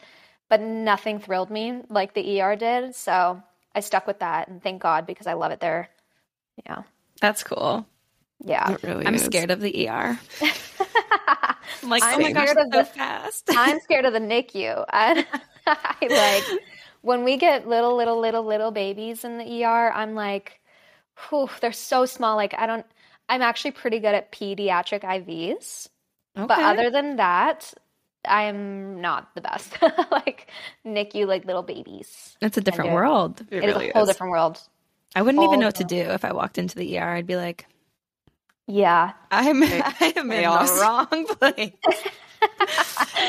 but 0.49 0.61
nothing 0.61 1.19
thrilled 1.19 1.49
me 1.49 1.81
like 1.89 2.13
the 2.13 2.41
ER 2.41 2.55
did. 2.55 2.95
So 2.95 3.41
I 3.75 3.81
stuck 3.81 4.07
with 4.07 4.19
that 4.19 4.47
and 4.47 4.61
thank 4.61 4.81
God 4.81 5.05
because 5.05 5.27
I 5.27 5.33
love 5.33 5.51
it 5.51 5.59
there. 5.59 5.89
Yeah. 6.65 6.83
That's 7.21 7.43
cool. 7.43 7.85
Yeah. 8.43 8.71
It 8.73 8.83
really 8.83 9.05
I'm 9.05 9.15
is. 9.15 9.23
scared 9.23 9.51
of 9.51 9.59
the 9.61 9.87
ER. 9.89 10.19
I'm 11.83 11.89
like, 11.89 12.03
I'm 12.03 12.19
oh 12.19 12.21
my 12.23 12.31
gosh, 12.31 12.49
scared 12.49 12.57
of 12.67 12.73
so 12.73 12.79
the- 12.79 12.85
fast. 12.85 13.45
I'm 13.49 13.79
scared 13.81 14.05
of 14.05 14.13
the 14.13 14.19
NICU. 14.33 14.85
I, 14.89 15.25
I 15.67 16.07
like 16.49 16.59
when 17.01 17.23
we 17.23 17.37
get 17.37 17.67
little, 17.67 17.95
little, 17.95 18.19
little, 18.19 18.43
little 18.43 18.71
babies 18.71 19.23
in 19.23 19.37
the 19.37 19.63
ER. 19.63 19.91
I'm 19.93 20.15
like, 20.15 20.59
whew, 21.29 21.49
they're 21.61 21.71
so 21.71 22.05
small. 22.05 22.35
Like 22.35 22.53
I 22.57 22.65
don't. 22.65 22.85
I'm 23.27 23.41
actually 23.41 23.71
pretty 23.71 23.99
good 23.99 24.15
at 24.15 24.31
pediatric 24.31 25.01
IVs, 25.01 25.87
but 26.33 26.49
other 26.57 26.89
than 26.89 27.17
that, 27.17 27.71
I 28.27 28.43
am 28.43 28.99
not 29.01 29.35
the 29.35 29.41
best. 29.41 29.77
like 30.11 30.49
NICU, 30.85 31.27
like 31.27 31.45
little 31.45 31.61
babies. 31.61 32.35
it's 32.41 32.57
a 32.57 32.61
different 32.61 32.89
do. 32.89 32.95
world. 32.95 33.41
It, 33.51 33.57
It 33.63 33.69
is 33.69 33.75
really 33.75 33.89
a 33.91 33.93
whole 33.93 34.03
is. 34.03 34.09
different 34.09 34.31
world. 34.31 34.59
I 35.15 35.21
wouldn't 35.21 35.43
even 35.43 35.59
know 35.59 35.67
what 35.67 35.75
to 35.75 35.83
do 35.83 35.97
if 35.97 36.23
I 36.23 36.33
walked 36.33 36.57
into 36.57 36.75
the 36.75 36.97
ER. 36.99 37.03
I'd 37.15 37.27
be 37.27 37.35
like, 37.35 37.65
Yeah. 38.67 39.13
I'm, 39.31 39.63
I 39.63 40.13
am 40.15 40.31
in 40.31 40.41
the 40.43 40.79
wrong 40.81 41.25
place. 41.39 41.73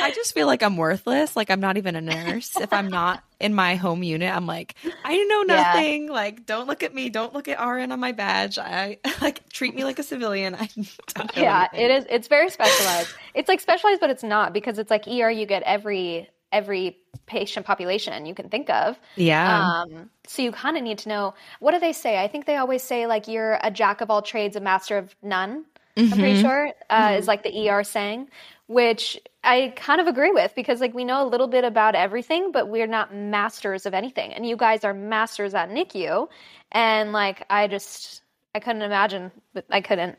I 0.02 0.12
just 0.14 0.34
feel 0.34 0.46
like 0.46 0.62
I'm 0.62 0.76
worthless. 0.76 1.34
Like 1.36 1.50
I'm 1.50 1.60
not 1.60 1.76
even 1.76 1.96
a 1.96 2.00
nurse. 2.00 2.60
If 2.60 2.72
I'm 2.72 2.90
not 2.90 3.24
in 3.40 3.54
my 3.54 3.74
home 3.76 4.02
unit, 4.02 4.32
I'm 4.34 4.46
like, 4.46 4.74
I 5.04 5.16
know 5.24 5.44
Yeah. 5.54 5.62
nothing. 5.62 6.08
Like, 6.08 6.46
don't 6.46 6.68
look 6.68 6.82
at 6.82 6.94
me. 6.94 7.08
Don't 7.08 7.34
look 7.34 7.48
at 7.48 7.58
RN 7.60 7.90
on 7.92 7.98
my 8.00 8.12
badge. 8.12 8.58
I 8.58 8.98
like 9.20 9.48
treat 9.48 9.74
me 9.74 9.82
like 9.84 9.98
a 9.98 10.02
civilian. 10.04 10.54
I 10.54 10.68
don't 10.76 11.36
know 11.36 11.42
yeah 11.42 11.66
anything. 11.72 11.90
it 11.90 11.90
is 11.90 12.06
it's 12.10 12.28
very 12.28 12.50
specialized 12.50 13.10
it's 13.34 13.48
like 13.48 13.60
specialized 13.60 14.00
but 14.00 14.10
it's 14.10 14.22
not 14.22 14.52
because 14.52 14.78
it's 14.78 14.90
like 14.90 15.06
er 15.08 15.30
you 15.30 15.46
get 15.46 15.62
every 15.64 16.28
every 16.52 16.96
patient 17.26 17.64
population 17.66 18.26
you 18.26 18.34
can 18.34 18.48
think 18.48 18.68
of 18.70 18.98
Yeah. 19.16 19.82
um 19.84 20.10
so 20.26 20.42
you 20.42 20.52
kind 20.52 20.76
of 20.76 20.82
need 20.82 20.98
to 20.98 21.08
know 21.08 21.34
what 21.60 21.72
do 21.72 21.78
they 21.80 21.92
say 21.92 22.18
i 22.22 22.26
think 22.28 22.44
they 22.46 22.56
always 22.56 22.82
say 22.82 23.06
like 23.06 23.28
you're 23.28 23.58
a 23.62 23.70
jack 23.70 24.00
of 24.00 24.10
all 24.10 24.22
trades 24.22 24.56
a 24.56 24.60
master 24.60 24.98
of 24.98 25.14
none 25.22 25.64
i'm 25.96 26.18
pretty 26.18 26.34
Mhm. 26.34 26.42
sure 26.42 26.72
uh, 26.90 27.16
is 27.18 27.26
like 27.28 27.42
the 27.42 27.68
er 27.70 27.84
saying 27.84 28.28
which 28.66 29.18
i 29.44 29.72
kind 29.76 30.00
of 30.00 30.06
agree 30.06 30.30
with 30.32 30.52
because 30.54 30.80
like 30.80 30.94
we 30.94 31.04
know 31.04 31.22
a 31.24 31.28
little 31.28 31.48
bit 31.48 31.64
about 31.64 31.94
everything 31.94 32.52
but 32.52 32.68
we're 32.68 32.86
not 32.86 33.14
masters 33.14 33.86
of 33.86 33.94
anything 33.94 34.32
and 34.34 34.46
you 34.46 34.56
guys 34.56 34.84
are 34.84 34.94
masters 34.94 35.54
at 35.54 35.70
nicu 35.70 36.28
and 36.72 37.12
like 37.12 37.44
i 37.50 37.66
just 37.66 38.22
i 38.54 38.60
couldn't 38.60 38.82
imagine 38.82 39.30
but 39.54 39.64
i 39.70 39.80
couldn't 39.80 40.18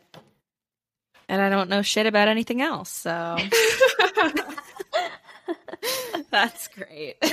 and 1.30 1.42
I 1.42 1.50
don't 1.50 1.70
know 1.70 1.82
shit 1.82 2.08
about 2.08 2.28
anything 2.28 2.62
else. 2.62 2.90
So 2.90 3.38
that's 6.32 6.68
great. 6.70 7.16
you 7.24 7.30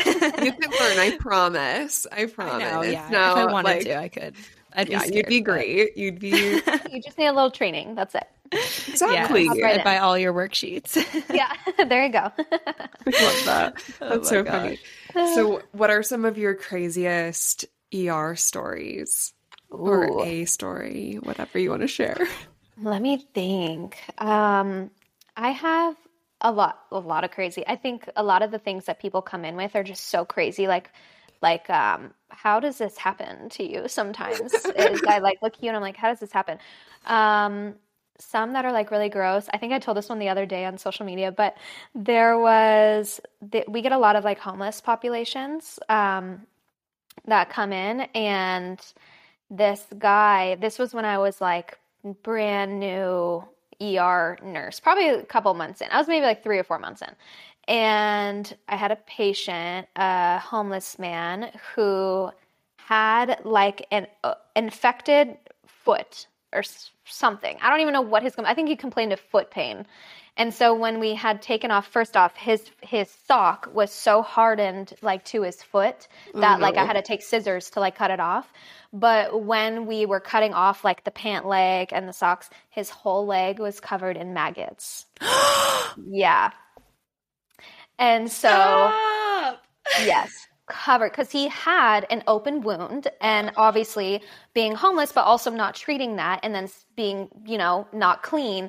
can 0.52 0.70
learn. 0.70 0.98
I 0.98 1.16
promise. 1.18 2.06
I 2.12 2.22
I 2.22 2.26
promise. 2.26 2.62
know, 2.72 2.82
yeah. 2.82 3.08
not 3.10 3.38
if 3.38 3.48
I 3.48 3.52
wanted 3.52 3.68
like- 3.68 3.82
to, 3.84 3.96
I 3.98 4.08
could. 4.08 4.34
I'd 4.74 4.88
yeah, 4.90 5.02
be 5.02 5.16
you'd 5.16 5.26
be 5.26 5.36
scared, 5.40 5.44
but- 5.46 5.52
great. 5.52 5.96
You'd 5.96 6.18
be 6.18 6.28
You 6.92 7.02
just 7.02 7.16
need 7.18 7.26
a 7.26 7.32
little 7.32 7.50
training. 7.50 7.94
That's 7.94 8.14
it. 8.14 8.26
exactly. 8.52 9.46
Hop 9.46 9.56
Yeah, 9.56 9.64
right 9.64 9.78
I'd 9.80 9.84
buy 9.84 9.98
all 9.98 10.16
your 10.18 10.32
worksheets. 10.34 10.96
Yeah, 11.34 11.52
there 11.86 12.04
you 12.06 12.12
go. 12.12 12.18
I 12.18 12.50
love 13.06 13.44
that. 13.46 13.82
Oh 14.00 14.08
That's 14.10 14.30
my 14.30 14.36
so 14.36 14.44
funny. 14.44 14.78
So, 15.34 15.62
what 15.72 15.90
are 15.90 16.02
some 16.02 16.24
of 16.24 16.36
your 16.38 16.54
craziest 16.54 17.64
ER 17.94 18.36
stories 18.36 19.32
or 19.70 20.22
a 20.24 20.44
story, 20.44 21.18
whatever 21.22 21.58
you 21.58 21.70
want 21.70 21.82
to 21.82 21.88
share? 21.88 22.16
Let 22.80 23.02
me 23.02 23.26
think. 23.34 23.98
Um, 24.18 24.90
I 25.36 25.50
have 25.50 25.96
a 26.40 26.52
lot, 26.52 26.84
a 26.92 26.98
lot 26.98 27.24
of 27.24 27.30
crazy. 27.30 27.64
I 27.66 27.76
think 27.76 28.08
a 28.16 28.22
lot 28.22 28.42
of 28.42 28.50
the 28.50 28.58
things 28.58 28.84
that 28.84 29.00
people 29.00 29.22
come 29.22 29.44
in 29.44 29.56
with 29.56 29.74
are 29.74 29.82
just 29.82 30.06
so 30.06 30.24
crazy. 30.24 30.66
Like, 30.66 30.90
like, 31.42 31.68
um, 31.70 32.12
how 32.30 32.60
does 32.60 32.78
this 32.78 32.96
happen 32.96 33.48
to 33.50 33.64
you? 33.64 33.88
Sometimes 33.88 34.52
is 34.76 35.02
I 35.06 35.18
like 35.18 35.42
look 35.42 35.54
at 35.54 35.62
you 35.62 35.68
and 35.68 35.76
I'm 35.76 35.82
like, 35.82 35.96
how 35.96 36.08
does 36.08 36.20
this 36.20 36.32
happen? 36.32 36.58
Um, 37.06 37.74
some 38.18 38.52
that 38.52 38.64
are 38.64 38.72
like 38.72 38.90
really 38.90 39.08
gross. 39.08 39.48
I 39.52 39.58
think 39.58 39.72
I 39.72 39.78
told 39.78 39.96
this 39.96 40.08
one 40.08 40.18
the 40.18 40.28
other 40.28 40.46
day 40.46 40.64
on 40.64 40.78
social 40.78 41.06
media, 41.06 41.30
but 41.30 41.56
there 41.94 42.38
was 42.38 43.20
the, 43.40 43.64
we 43.68 43.80
get 43.80 43.92
a 43.92 43.98
lot 43.98 44.16
of 44.16 44.24
like 44.24 44.38
homeless 44.38 44.80
populations 44.80 45.78
um, 45.88 46.42
that 47.26 47.50
come 47.50 47.72
in, 47.72 48.02
and 48.14 48.80
this 49.50 49.84
guy. 49.98 50.56
This 50.56 50.78
was 50.78 50.92
when 50.94 51.04
I 51.04 51.18
was 51.18 51.40
like 51.40 51.78
brand 52.22 52.80
new 52.80 53.44
ER 53.80 54.38
nurse, 54.42 54.80
probably 54.80 55.08
a 55.08 55.22
couple 55.24 55.52
months 55.54 55.80
in. 55.80 55.88
I 55.90 55.98
was 55.98 56.08
maybe 56.08 56.24
like 56.24 56.42
three 56.42 56.58
or 56.58 56.64
four 56.64 56.78
months 56.78 57.02
in. 57.02 57.14
And 57.66 58.56
I 58.68 58.76
had 58.76 58.90
a 58.90 58.96
patient, 58.96 59.88
a 59.96 60.38
homeless 60.38 60.98
man, 60.98 61.50
who 61.74 62.30
had 62.76 63.40
like 63.44 63.86
an 63.90 64.06
uh, 64.24 64.34
infected 64.56 65.36
foot 65.66 66.26
or 66.52 66.62
something. 67.04 67.58
I 67.60 67.68
don't 67.70 67.80
even 67.80 67.92
know 67.92 68.00
what 68.00 68.22
his. 68.22 68.34
I 68.38 68.54
think 68.54 68.68
he 68.68 68.76
complained 68.76 69.12
of 69.12 69.20
foot 69.20 69.50
pain. 69.50 69.86
And 70.38 70.54
so 70.54 70.72
when 70.72 71.00
we 71.00 71.14
had 71.14 71.42
taken 71.42 71.72
off, 71.72 71.88
first 71.88 72.16
off, 72.16 72.36
his 72.36 72.70
his 72.80 73.10
sock 73.10 73.68
was 73.74 73.90
so 73.90 74.22
hardened 74.22 74.94
like 75.02 75.24
to 75.26 75.42
his 75.42 75.60
foot 75.62 76.06
that 76.32 76.60
like 76.60 76.76
I 76.76 76.82
uh-huh. 76.82 76.86
had 76.86 76.92
to 76.92 77.02
take 77.02 77.22
scissors 77.22 77.70
to 77.70 77.80
like 77.80 77.96
cut 77.96 78.12
it 78.12 78.20
off. 78.20 78.52
But 78.92 79.42
when 79.42 79.86
we 79.86 80.06
were 80.06 80.20
cutting 80.20 80.54
off 80.54 80.84
like 80.84 81.02
the 81.02 81.10
pant 81.10 81.46
leg 81.46 81.88
and 81.92 82.08
the 82.08 82.12
socks, 82.12 82.48
his 82.70 82.88
whole 82.88 83.26
leg 83.26 83.58
was 83.58 83.80
covered 83.80 84.16
in 84.16 84.32
maggots. 84.32 85.06
yeah. 86.06 86.52
And 87.98 88.30
so 88.30 88.48
Stop! 88.48 89.64
yes 90.04 90.46
covered 90.68 91.10
because 91.10 91.30
he 91.30 91.48
had 91.48 92.06
an 92.10 92.22
open 92.26 92.60
wound 92.60 93.08
and 93.20 93.50
obviously 93.56 94.22
being 94.52 94.74
homeless 94.74 95.12
but 95.12 95.22
also 95.22 95.50
not 95.50 95.74
treating 95.74 96.16
that 96.16 96.38
and 96.42 96.54
then 96.54 96.68
being 96.94 97.26
you 97.46 97.56
know 97.56 97.88
not 97.92 98.22
clean 98.22 98.68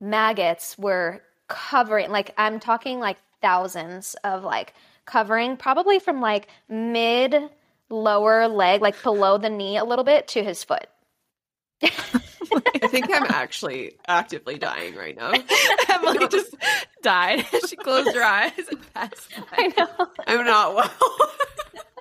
maggots 0.00 0.76
were 0.78 1.22
covering 1.48 2.10
like 2.10 2.32
i'm 2.38 2.58
talking 2.60 2.98
like 3.00 3.18
thousands 3.40 4.16
of 4.24 4.42
like 4.42 4.74
covering 5.04 5.56
probably 5.56 5.98
from 5.98 6.20
like 6.20 6.48
mid 6.68 7.36
lower 7.90 8.48
leg 8.48 8.80
like 8.80 9.00
below 9.02 9.38
the 9.38 9.50
knee 9.50 9.76
a 9.76 9.84
little 9.84 10.04
bit 10.04 10.28
to 10.28 10.42
his 10.42 10.64
foot 10.64 10.88
I 11.82 12.88
think 12.88 13.10
I'm 13.12 13.26
actually 13.28 13.96
actively 14.06 14.58
dying 14.58 14.94
right 14.94 15.16
now. 15.16 15.32
Emily 15.90 16.28
just 16.28 16.54
died. 17.02 17.44
she 17.68 17.76
closed 17.76 18.14
her 18.14 18.22
eyes 18.22 18.52
and 18.70 18.94
passed 18.94 19.28
i 19.52 19.68
know 19.76 20.08
I'm 20.26 20.44
not 20.44 20.74
well. 20.74 20.90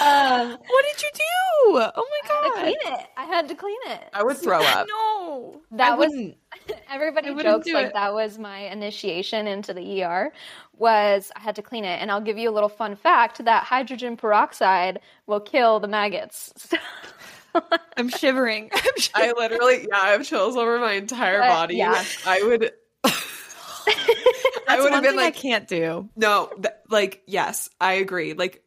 um, 0.00 0.50
What 0.50 0.84
did 0.92 1.02
you 1.02 1.10
do? 1.14 1.22
Oh 1.72 1.74
i 1.74 1.78
had 1.78 1.92
to 1.92 2.02
my 2.28 2.28
god! 2.28 2.62
clean 2.62 2.76
it 2.94 3.06
i 3.16 3.24
had 3.24 3.48
to 3.48 3.54
clean 3.54 3.76
it 3.86 4.02
I 4.12 4.22
would 4.22 4.36
throw 4.38 4.60
up. 4.62 4.86
No, 4.88 5.60
That 5.72 5.92
I 5.92 5.94
was- 5.96 6.08
wouldn't. 6.10 6.36
Everybody 6.90 7.28
I 7.30 7.42
jokes 7.42 7.66
do 7.66 7.74
like 7.74 7.86
it. 7.88 7.92
that 7.94 8.12
was 8.12 8.38
my 8.38 8.58
initiation 8.60 9.46
into 9.46 9.72
the 9.72 10.02
ER 10.02 10.32
was 10.76 11.30
I 11.36 11.40
had 11.40 11.54
to 11.56 11.62
clean 11.62 11.84
it 11.84 12.00
and 12.02 12.10
I'll 12.10 12.20
give 12.20 12.38
you 12.38 12.50
a 12.50 12.52
little 12.52 12.68
fun 12.68 12.96
fact 12.96 13.44
that 13.44 13.64
hydrogen 13.64 14.16
peroxide 14.16 15.00
will 15.26 15.40
kill 15.40 15.80
the 15.80 15.88
maggots. 15.88 16.52
So, 17.52 17.60
I'm 17.96 18.08
shivering. 18.10 18.70
I'm 18.74 18.82
I 19.16 19.32
literally, 19.36 19.80
yeah, 19.90 19.98
I 20.00 20.10
have 20.10 20.24
chills 20.24 20.54
over 20.56 20.78
my 20.78 20.92
entire 20.92 21.42
Uh, 21.42 21.48
body. 21.48 21.78
yeah. 21.78 22.04
I 22.24 22.42
would. 22.44 22.70
I 23.04 23.12
That's 24.68 24.82
would 24.84 24.92
have 24.92 25.02
been 25.02 25.16
like, 25.16 25.34
I 25.36 25.36
can't 25.36 25.66
do. 25.66 26.08
no, 26.14 26.48
th- 26.54 26.74
like, 26.90 27.22
yes, 27.26 27.68
I 27.80 27.94
agree. 27.94 28.34
Like, 28.34 28.62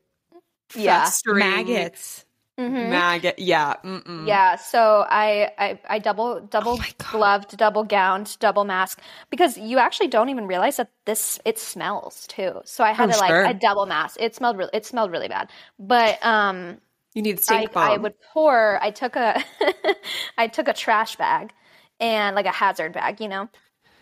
Yeah. 0.73 1.13
Maggots. 1.29 2.25
Mhm. 2.57 3.03
maggot. 3.07 3.39
Yeah. 3.39 3.75
Mm-mm. 3.83 4.07
Yeah, 4.25 4.55
so 4.57 5.05
I, 5.09 5.51
I 5.57 5.79
I 5.89 5.99
double 5.99 6.39
double 6.41 6.77
Oh 6.77 7.07
gloved, 7.11 7.57
double 7.57 7.83
gowned, 7.83 8.37
double 8.39 8.63
mask 8.63 9.01
because 9.31 9.57
you 9.57 9.79
actually 9.79 10.07
don't 10.07 10.29
even 10.29 10.45
realize 10.47 10.77
that 10.77 10.91
this 11.05 11.39
it 11.45 11.57
smells 11.59 12.27
too. 12.27 12.61
So 12.63 12.83
I 12.83 12.91
had 12.93 13.07
Oh, 13.07 13.11
to 13.11 13.17
like 13.17 13.37
sure. 13.37 13.43
a 13.43 13.53
double 13.55 13.85
mask. 13.87 14.17
It 14.19 14.35
smelled 14.35 14.57
really 14.57 14.69
it 14.73 14.85
smelled 14.85 15.11
really 15.11 15.27
bad. 15.27 15.49
But 15.79 16.23
um 16.23 16.79
You 17.15 17.23
need 17.23 17.39
I, 17.49 17.67
stink 17.67 17.71
I 17.81 17.97
bomb. 17.97 17.99
would 17.99 18.15
pour. 18.33 18.79
I 18.83 18.91
took 18.91 19.15
a, 19.17 19.43
I 20.37 20.47
took 20.47 20.67
a 20.69 20.73
trash 20.73 21.15
bag, 21.17 21.53
and 21.99 22.35
like 22.35 22.45
a 22.47 22.51
hazard 22.51 22.93
bag, 22.93 23.21
you 23.21 23.27
know, 23.29 23.49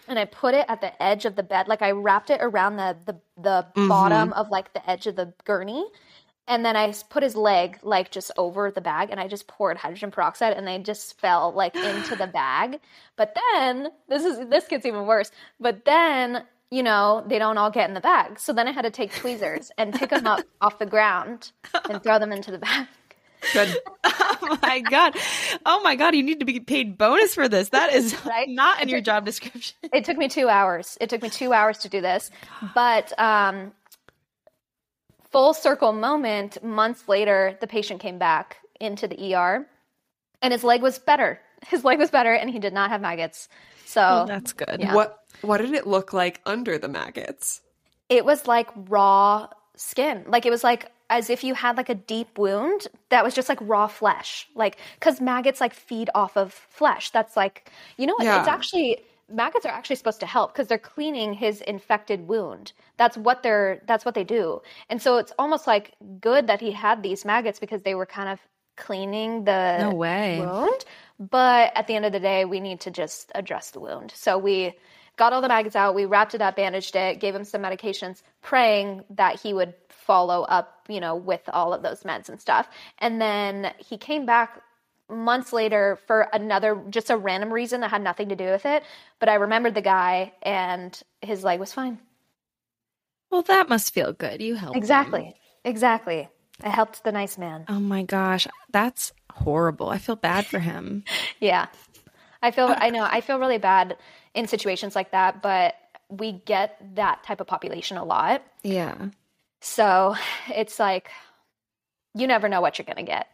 and 0.07 0.19
I 0.19 0.25
put 0.25 0.53
it 0.55 0.65
at 0.69 0.81
the 0.81 1.01
edge 1.01 1.25
of 1.25 1.35
the 1.35 1.43
bed. 1.43 1.67
Like 1.67 1.81
I 1.81 1.91
wrapped 1.91 2.29
it 2.29 2.39
around 2.41 2.77
the 2.77 2.97
the 3.05 3.21
the 3.41 3.67
Mm-hmm. 3.75 4.29
bottom 4.29 4.33
of 4.33 4.49
like 4.49 4.73
the 4.73 4.87
edge 4.89 5.07
of 5.07 5.15
the 5.15 5.33
gurney, 5.45 5.85
and 6.51 6.65
then 6.65 6.75
I 6.75 6.93
put 7.09 7.23
his 7.23 7.33
leg 7.33 7.79
like 7.81 8.11
just 8.11 8.29
over 8.37 8.69
the 8.71 8.81
bag, 8.81 9.07
and 9.09 9.21
I 9.21 9.29
just 9.29 9.47
poured 9.47 9.77
hydrogen 9.77 10.11
peroxide, 10.11 10.51
and 10.51 10.67
they 10.67 10.77
just 10.79 11.17
fell 11.17 11.53
like 11.53 11.73
into 11.77 12.17
the 12.17 12.27
bag. 12.41 12.81
But 13.15 13.33
then 13.53 13.87
this 14.09 14.25
is 14.25 14.49
this 14.49 14.67
gets 14.67 14.85
even 14.85 15.07
worse. 15.07 15.31
But 15.59 15.85
then. 15.85 16.43
You 16.73 16.83
know, 16.83 17.21
they 17.27 17.37
don't 17.37 17.57
all 17.57 17.69
get 17.69 17.89
in 17.89 17.95
the 17.95 17.99
bag. 17.99 18.39
So 18.39 18.53
then 18.53 18.65
I 18.65 18.71
had 18.71 18.83
to 18.83 18.91
take 18.91 19.13
tweezers 19.13 19.71
and 19.77 19.93
pick 19.93 20.09
them 20.09 20.25
up 20.25 20.45
off 20.61 20.79
the 20.79 20.85
ground 20.85 21.51
and 21.89 22.01
throw 22.01 22.17
them 22.17 22.31
into 22.31 22.49
the 22.49 22.59
bag. 22.59 22.87
Good. 23.53 23.77
oh 24.05 24.57
my 24.61 24.79
god. 24.79 25.17
Oh 25.65 25.81
my 25.81 25.97
god, 25.97 26.15
you 26.15 26.23
need 26.23 26.39
to 26.39 26.45
be 26.45 26.61
paid 26.61 26.97
bonus 26.97 27.35
for 27.35 27.49
this. 27.49 27.67
That 27.69 27.93
is 27.93 28.15
Right? 28.25 28.47
not 28.47 28.81
in 28.81 28.87
your 28.87 29.01
job 29.01 29.25
description. 29.25 29.75
It 29.93 30.05
took 30.05 30.17
me 30.17 30.29
two 30.29 30.47
hours. 30.47 30.97
It 31.01 31.09
took 31.09 31.21
me 31.21 31.29
two 31.29 31.51
hours 31.51 31.79
to 31.79 31.89
do 31.89 31.99
this. 31.99 32.31
But 32.73 33.11
um, 33.19 33.73
full 35.31 35.53
circle 35.53 35.93
moment, 35.93 36.63
months 36.63 37.07
later, 37.07 37.57
the 37.61 37.67
patient 37.67 38.01
came 38.01 38.17
back 38.17 38.57
into 38.79 39.07
the 39.07 39.35
ER 39.35 39.67
and 40.41 40.51
his 40.53 40.63
leg 40.63 40.81
was 40.81 40.99
better. 40.99 41.39
His 41.67 41.83
leg 41.83 41.99
was 41.99 42.09
better 42.09 42.33
and 42.33 42.49
he 42.49 42.57
did 42.57 42.73
not 42.73 42.89
have 42.89 43.01
maggots. 43.01 43.47
So 43.85 44.01
Oh, 44.01 44.25
that's 44.25 44.51
good. 44.51 44.77
Yeah. 44.79 44.95
What 44.95 45.19
what 45.41 45.59
did 45.59 45.73
it 45.73 45.85
look 45.85 46.11
like 46.11 46.41
under 46.45 46.79
the 46.79 46.87
maggots? 46.87 47.61
it 48.09 48.25
was 48.25 48.45
like 48.45 48.67
raw 48.89 49.47
skin. 49.75 50.25
Like 50.27 50.45
it 50.45 50.49
was 50.49 50.63
like 50.63 50.91
as 51.09 51.29
if 51.29 51.43
you 51.43 51.53
had 51.53 51.77
like 51.77 51.89
a 51.89 51.95
deep 51.95 52.37
wound 52.37 52.87
that 53.09 53.23
was 53.23 53.33
just 53.33 53.47
like 53.47 53.59
raw 53.61 53.87
flesh. 53.87 54.49
Like 54.53 54.77
cuz 54.99 55.21
maggots 55.21 55.61
like 55.61 55.73
feed 55.73 56.09
off 56.13 56.35
of 56.35 56.51
flesh. 56.51 57.11
That's 57.11 57.37
like 57.37 57.71
you 57.97 58.05
know 58.05 58.15
what? 58.17 58.25
It's 58.25 58.47
actually 58.47 59.01
maggots 59.33 59.65
are 59.65 59.71
actually 59.71 59.95
supposed 59.95 60.19
to 60.19 60.25
help 60.25 60.53
cuz 60.55 60.67
they're 60.67 60.77
cleaning 60.77 61.33
his 61.33 61.61
infected 61.61 62.27
wound. 62.27 62.73
That's 62.97 63.17
what 63.17 63.43
they're 63.43 63.81
that's 63.85 64.05
what 64.05 64.15
they 64.15 64.23
do. 64.23 64.61
And 64.89 65.01
so 65.01 65.17
it's 65.17 65.33
almost 65.39 65.67
like 65.67 65.93
good 66.19 66.47
that 66.47 66.61
he 66.61 66.71
had 66.71 67.03
these 67.03 67.25
maggots 67.25 67.59
because 67.59 67.81
they 67.83 67.95
were 67.95 68.05
kind 68.05 68.29
of 68.29 68.39
cleaning 68.77 69.43
the 69.45 69.77
No 69.79 69.93
way. 69.93 70.39
wound. 70.39 70.85
But 71.19 71.71
at 71.75 71.87
the 71.87 71.95
end 71.95 72.05
of 72.05 72.11
the 72.11 72.19
day, 72.19 72.45
we 72.45 72.59
need 72.59 72.79
to 72.81 72.91
just 72.91 73.31
address 73.35 73.71
the 73.71 73.79
wound. 73.79 74.11
So 74.15 74.37
we 74.37 74.73
got 75.17 75.33
all 75.33 75.41
the 75.41 75.47
maggots 75.49 75.75
out, 75.75 75.93
we 75.93 76.05
wrapped 76.05 76.33
it 76.33 76.41
up, 76.41 76.55
bandaged 76.55 76.95
it, 76.95 77.19
gave 77.19 77.35
him 77.35 77.43
some 77.43 77.61
medications, 77.61 78.23
praying 78.41 79.03
that 79.11 79.39
he 79.39 79.53
would 79.53 79.73
follow 79.89 80.43
up, 80.43 80.85
you 80.87 80.99
know, 80.99 81.15
with 81.15 81.47
all 81.53 81.73
of 81.73 81.83
those 81.83 82.01
meds 82.03 82.27
and 82.29 82.41
stuff. 82.41 82.69
And 82.97 83.21
then 83.21 83.71
he 83.77 83.97
came 83.97 84.25
back 84.25 84.61
months 85.11 85.51
later 85.53 85.99
for 86.07 86.27
another 86.33 86.81
just 86.89 87.09
a 87.09 87.17
random 87.17 87.51
reason 87.51 87.81
that 87.81 87.91
had 87.91 88.01
nothing 88.01 88.29
to 88.29 88.35
do 88.35 88.45
with 88.45 88.65
it. 88.65 88.83
But 89.19 89.29
I 89.29 89.35
remembered 89.35 89.75
the 89.75 89.81
guy 89.81 90.33
and 90.41 90.99
his 91.21 91.43
leg 91.43 91.59
was 91.59 91.73
fine. 91.73 91.99
Well, 93.29 93.43
that 93.43 93.69
must 93.69 93.93
feel 93.93 94.13
good. 94.13 94.41
You 94.41 94.55
helped. 94.55 94.75
him. 94.75 94.81
Exactly. 94.81 95.35
Exactly. 95.63 96.27
I 96.63 96.69
helped 96.69 97.03
the 97.03 97.11
nice 97.11 97.37
man. 97.37 97.65
Oh 97.69 97.79
my 97.79 98.03
gosh, 98.03 98.47
that's 98.71 99.13
horrible. 99.31 99.89
I 99.89 99.97
feel 99.97 100.15
bad 100.15 100.45
for 100.45 100.59
him. 100.59 101.03
Yeah. 101.39 101.67
I 102.43 102.51
feel 102.51 102.73
I 102.77 102.91
know 102.91 103.03
I 103.03 103.21
feel 103.21 103.39
really 103.39 103.57
bad 103.57 103.97
in 104.35 104.47
situations 104.47 104.95
like 104.95 105.11
that, 105.11 105.41
but 105.41 105.73
we 106.09 106.33
get 106.33 106.77
that 106.95 107.23
type 107.23 107.39
of 107.41 107.47
population 107.47 107.97
a 107.97 108.03
lot. 108.03 108.43
Yeah. 108.63 109.09
So 109.61 110.15
it's 110.53 110.79
like 110.79 111.09
you 112.13 112.27
never 112.27 112.47
know 112.49 112.61
what 112.61 112.77
you're 112.77 112.85
gonna 112.85 113.03
get. 113.03 113.27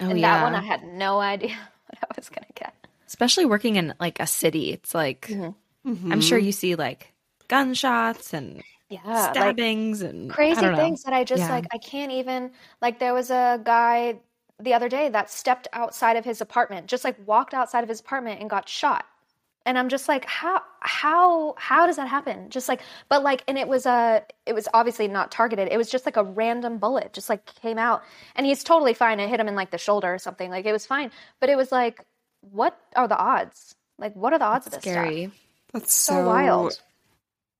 Oh 0.00 0.08
and 0.10 0.18
yeah. 0.18 0.36
that 0.38 0.42
one 0.44 0.54
I 0.54 0.62
had 0.62 0.84
no 0.84 1.18
idea 1.20 1.50
what 1.86 1.98
I 2.02 2.06
was 2.16 2.28
gonna 2.28 2.46
get. 2.54 2.74
Especially 3.06 3.44
working 3.44 3.76
in 3.76 3.94
like 4.00 4.20
a 4.20 4.26
city, 4.26 4.72
it's 4.72 4.94
like 4.94 5.28
Mm-hmm. 5.86 6.12
I'm 6.12 6.20
sure 6.20 6.36
you 6.36 6.52
see 6.52 6.74
like 6.74 7.12
gunshots 7.48 8.34
and 8.34 8.62
Yeah. 8.90 9.00
Like 9.04 9.34
stabbings 9.34 10.02
and 10.02 10.30
crazy 10.30 10.60
things 10.60 11.02
that 11.04 11.12
I 11.14 11.24
just 11.24 11.40
Yeah. 11.40 11.54
like 11.54 11.66
I 11.72 11.78
can't 11.78 12.12
even 12.12 12.50
like 12.82 12.98
there 12.98 13.14
was 13.14 13.30
a 13.30 13.60
guy 13.64 14.18
the 14.58 14.74
other 14.74 14.88
day 14.90 15.08
that 15.08 15.30
stepped 15.30 15.68
outside 15.72 16.16
of 16.16 16.24
his 16.24 16.40
apartment, 16.42 16.86
just 16.86 17.02
like 17.04 17.16
walked 17.26 17.54
outside 17.54 17.82
of 17.82 17.88
his 17.88 18.00
apartment 18.00 18.40
and 18.40 18.50
got 18.50 18.68
shot. 18.68 19.06
And 19.66 19.78
I'm 19.78 19.88
just 19.90 20.08
like, 20.08 20.24
how 20.24 20.62
how 20.80 21.54
how 21.58 21.86
does 21.86 21.96
that 21.96 22.08
happen? 22.08 22.48
Just 22.50 22.68
like 22.68 22.80
but 23.08 23.22
like 23.22 23.44
and 23.46 23.58
it 23.58 23.68
was 23.68 23.86
a 23.86 24.24
it 24.46 24.54
was 24.54 24.68
obviously 24.74 25.06
not 25.08 25.30
targeted. 25.30 25.68
It 25.70 25.76
was 25.76 25.90
just 25.90 26.06
like 26.06 26.16
a 26.16 26.24
random 26.24 26.78
bullet 26.78 27.12
just 27.12 27.28
like 27.28 27.44
came 27.46 27.78
out. 27.78 28.02
And 28.34 28.46
he's 28.46 28.64
totally 28.64 28.94
fine. 28.94 29.20
It 29.20 29.28
hit 29.28 29.40
him 29.40 29.48
in 29.48 29.54
like 29.54 29.70
the 29.70 29.78
shoulder 29.78 30.12
or 30.14 30.18
something. 30.18 30.50
Like 30.50 30.64
it 30.66 30.72
was 30.72 30.86
fine. 30.86 31.10
But 31.40 31.50
it 31.50 31.56
was 31.56 31.70
like, 31.72 32.04
what 32.40 32.78
are 32.96 33.08
the 33.08 33.18
odds? 33.18 33.74
Like 33.98 34.14
what 34.16 34.32
are 34.32 34.38
the 34.38 34.46
odds 34.46 34.66
of 34.66 34.72
this 34.72 34.86
stuff? 34.86 35.14
Scary. 35.14 35.32
That's 35.72 35.92
So 36.06 36.22
so, 36.22 36.22
wild. 36.22 36.80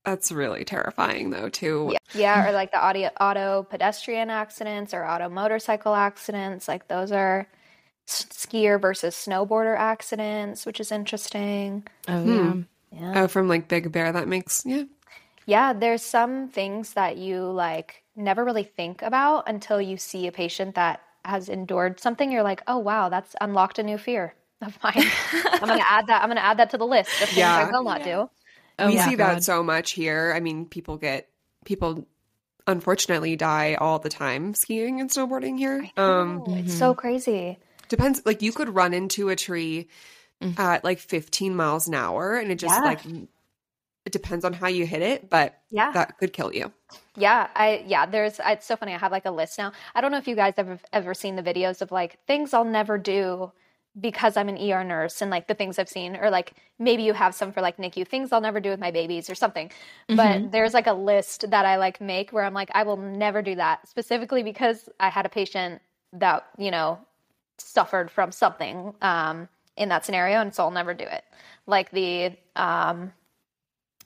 That's 0.05 0.31
really 0.31 0.65
terrifying 0.65 1.29
though 1.31 1.49
too. 1.49 1.91
Yeah, 1.91 1.97
yeah, 2.13 2.47
or 2.49 2.51
like 2.53 2.71
the 2.71 2.79
audio, 2.79 3.09
auto 3.19 3.63
pedestrian 3.63 4.29
accidents 4.29 4.93
or 4.93 5.05
auto 5.05 5.29
motorcycle 5.29 5.95
accidents. 5.95 6.67
Like 6.67 6.87
those 6.87 7.11
are 7.11 7.41
s- 7.41 7.60
skier 8.07 8.79
versus 8.81 9.15
snowboarder 9.15 9.77
accidents, 9.77 10.65
which 10.65 10.79
is 10.79 10.91
interesting. 10.91 11.87
Oh 12.07 12.21
Hmm. 12.23 12.61
yeah. 12.91 13.23
Oh, 13.23 13.27
from 13.27 13.47
like 13.47 13.67
Big 13.67 13.91
Bear, 13.91 14.11
that 14.11 14.27
makes 14.27 14.65
yeah. 14.65 14.83
Yeah, 15.45 15.73
there's 15.73 16.03
some 16.03 16.49
things 16.49 16.93
that 16.93 17.17
you 17.17 17.43
like 17.43 18.03
never 18.15 18.43
really 18.45 18.63
think 18.63 19.01
about 19.01 19.47
until 19.47 19.81
you 19.81 19.97
see 19.97 20.27
a 20.27 20.31
patient 20.31 20.75
that 20.75 21.01
has 21.25 21.49
endured 21.49 21.99
something. 21.99 22.31
You're 22.31 22.43
like, 22.43 22.61
oh 22.67 22.77
wow, 22.77 23.09
that's 23.09 23.35
unlocked 23.41 23.79
a 23.79 23.83
new 23.83 23.97
fear 23.97 24.33
of 24.61 24.77
mine. 24.83 25.03
I'm 25.61 25.69
gonna 25.69 25.83
add 25.87 26.07
that. 26.07 26.21
I'm 26.23 26.29
gonna 26.29 26.41
add 26.41 26.57
that 26.57 26.69
to 26.71 26.77
the 26.77 26.85
list 26.85 27.21
of 27.21 27.31
things 27.31 27.57
I 27.57 27.65
will 27.65 27.83
not 27.83 28.03
do. 28.03 28.29
Oh 28.79 28.87
we 28.87 28.97
my 28.97 29.03
see 29.03 29.15
God. 29.15 29.17
that 29.17 29.43
so 29.43 29.63
much 29.63 29.91
here. 29.91 30.33
I 30.35 30.39
mean, 30.39 30.65
people 30.65 30.97
get 30.97 31.27
people 31.65 32.07
unfortunately 32.67 33.35
die 33.35 33.75
all 33.75 33.99
the 33.99 34.09
time 34.09 34.53
skiing 34.53 35.01
and 35.01 35.09
snowboarding 35.09 35.57
here. 35.57 35.89
Um 35.97 36.43
It's 36.45 36.73
so 36.73 36.93
crazy. 36.93 37.57
Depends 37.91 38.21
like 38.25 38.41
you 38.41 38.51
could 38.51 38.69
run 38.73 38.93
into 38.95 39.29
a 39.29 39.35
tree 39.35 39.87
at 40.57 40.83
like 40.83 40.97
15 40.97 41.55
miles 41.55 41.87
an 41.87 41.93
hour 41.93 42.35
and 42.37 42.51
it 42.51 42.55
just 42.57 42.73
Yeah. 42.75 42.81
like 42.81 43.01
it 44.05 44.11
depends 44.11 44.43
on 44.43 44.53
how 44.53 44.67
you 44.67 44.87
hit 44.87 45.03
it, 45.03 45.29
but 45.29 45.59
Yeah. 45.69 45.91
that 45.91 46.17
could 46.17 46.33
kill 46.33 46.51
you. 46.51 46.71
Yeah, 47.15 47.47
I 47.55 47.83
yeah, 47.85 48.07
there's 48.07 48.39
it's 48.43 48.65
so 48.65 48.75
funny. 48.75 48.93
I 48.95 48.97
have 48.97 49.11
like 49.11 49.25
a 49.25 49.31
list 49.31 49.59
now. 49.59 49.73
I 49.93 50.01
don't 50.01 50.11
know 50.11 50.17
if 50.17 50.27
you 50.27 50.35
guys 50.35 50.55
ever 50.57 50.79
ever 50.91 51.13
seen 51.13 51.35
the 51.35 51.43
videos 51.43 51.81
of 51.83 51.91
like 51.91 52.17
things 52.25 52.53
I'll 52.55 52.65
never 52.65 52.97
do 52.97 53.51
because 53.99 54.37
I'm 54.37 54.47
an 54.49 54.57
ER 54.57 54.83
nurse 54.83 55.21
and 55.21 55.29
like 55.29 55.47
the 55.47 55.53
things 55.53 55.77
I've 55.77 55.89
seen 55.89 56.15
or 56.15 56.29
like 56.31 56.53
maybe 56.79 57.03
you 57.03 57.13
have 57.13 57.35
some 57.35 57.51
for 57.51 57.61
like 57.61 57.77
NICU 57.77 58.07
things 58.07 58.31
I'll 58.31 58.41
never 58.41 58.59
do 58.61 58.69
with 58.69 58.79
my 58.79 58.89
babies 58.89 59.29
or 59.29 59.35
something. 59.35 59.69
But 60.07 60.51
there's 60.51 60.73
like 60.73 60.87
a 60.87 60.93
list 60.93 61.51
that 61.51 61.65
I 61.65 61.75
like 61.75 62.01
make 62.01 62.31
where 62.31 62.45
I'm 62.45 62.53
like 62.55 62.71
I 62.73 62.83
will 62.83 62.97
never 62.97 63.41
do 63.43 63.55
that 63.55 63.87
specifically 63.87 64.41
because 64.41 64.89
I 64.99 65.09
had 65.09 65.25
a 65.25 65.29
patient 65.29 65.81
that, 66.13 66.47
you 66.57 66.71
know, 66.71 66.99
suffered 67.61 68.11
from 68.11 68.31
something 68.31 68.93
um 69.01 69.47
in 69.77 69.89
that 69.89 70.05
scenario 70.05 70.39
and 70.41 70.53
so 70.53 70.63
I'll 70.63 70.71
never 70.71 70.93
do 70.93 71.05
it. 71.05 71.23
Like 71.65 71.91
the 71.91 72.37
um 72.55 73.13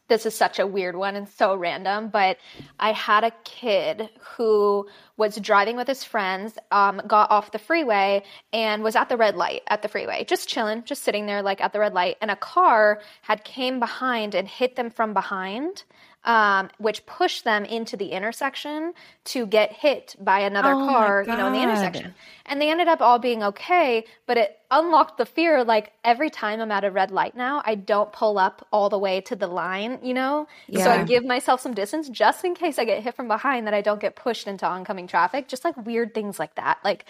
this 0.07 0.25
is 0.25 0.35
such 0.35 0.59
a 0.59 0.67
weird 0.67 0.95
one 0.95 1.15
and 1.15 1.27
so 1.27 1.55
random, 1.55 2.09
but 2.09 2.37
I 2.79 2.91
had 2.91 3.23
a 3.23 3.31
kid 3.43 4.09
who 4.37 4.87
was 5.17 5.37
driving 5.37 5.77
with 5.77 5.87
his 5.87 6.03
friends, 6.03 6.57
um, 6.71 7.01
got 7.07 7.31
off 7.31 7.51
the 7.51 7.59
freeway 7.59 8.23
and 8.53 8.83
was 8.83 8.95
at 8.95 9.09
the 9.09 9.17
red 9.17 9.35
light 9.35 9.63
at 9.67 9.81
the 9.81 9.87
freeway, 9.87 10.23
just 10.23 10.47
chilling, 10.47 10.83
just 10.83 11.03
sitting 11.03 11.25
there 11.25 11.41
like 11.41 11.59
at 11.59 11.73
the 11.73 11.79
red 11.79 11.93
light, 11.93 12.17
and 12.21 12.29
a 12.29 12.35
car 12.35 13.01
had 13.23 13.43
came 13.43 13.79
behind 13.79 14.35
and 14.35 14.47
hit 14.47 14.75
them 14.75 14.91
from 14.91 15.13
behind. 15.13 15.83
Um, 16.25 16.71
which 16.79 17.05
pushed 17.05 17.43
them 17.43 17.65
into 17.65 17.95
the 17.95 18.07
intersection 18.07 18.93
to 19.25 19.45
get 19.45 19.71
hit 19.71 20.15
by 20.19 20.39
another 20.39 20.73
Oh 20.73 20.87
car, 20.87 21.21
you 21.21 21.37
know, 21.37 21.45
in 21.45 21.53
the 21.53 21.61
intersection. 21.61 22.15
And 22.47 22.59
they 22.59 22.71
ended 22.71 22.87
up 22.87 22.99
all 22.99 23.19
being 23.19 23.43
okay, 23.43 24.05
but 24.25 24.35
it 24.35 24.57
unlocked 24.71 25.19
the 25.19 25.27
fear. 25.27 25.63
Like 25.63 25.93
every 26.03 26.31
time 26.31 26.61
I'm 26.61 26.71
at 26.71 26.83
a 26.83 26.89
red 26.89 27.11
light 27.11 27.35
now, 27.35 27.61
I 27.63 27.75
don't 27.75 28.11
pull 28.11 28.39
up 28.39 28.65
all 28.71 28.89
the 28.89 28.97
way 28.97 29.21
to 29.21 29.35
the 29.35 29.45
line, 29.45 29.99
you 30.01 30.15
know? 30.15 30.47
Yeah. 30.67 30.85
So 30.85 30.89
I 30.89 31.03
give 31.03 31.23
myself 31.23 31.61
some 31.61 31.75
distance 31.75 32.09
just 32.09 32.43
in 32.43 32.55
case 32.55 32.79
I 32.79 32.85
get 32.85 33.03
hit 33.03 33.15
from 33.15 33.27
behind 33.27 33.67
that 33.67 33.75
I 33.75 33.81
don't 33.81 34.01
get 34.01 34.15
pushed 34.15 34.47
into 34.47 34.65
oncoming 34.65 35.05
traffic. 35.05 35.47
Just 35.47 35.63
like 35.63 35.77
weird 35.85 36.15
things 36.15 36.39
like 36.39 36.55
that. 36.55 36.79
Like 36.83 37.05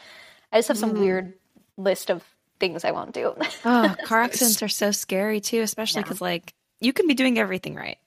I 0.51 0.57
just 0.57 0.67
have 0.67 0.77
some 0.77 0.93
weird 0.93 1.33
list 1.77 2.09
of 2.09 2.21
things 2.59 2.83
I 2.83 2.91
won't 2.91 3.13
do. 3.13 3.33
Oh, 3.63 3.95
car 4.05 4.21
accidents 4.23 4.61
are 4.63 4.67
so 4.67 4.91
scary 4.91 5.41
too, 5.41 5.61
especially 5.61 6.03
because 6.03 6.21
like 6.21 6.53
you 6.79 6.93
can 6.93 7.07
be 7.07 7.13
doing 7.13 7.39
everything 7.39 7.75
right. 7.75 7.97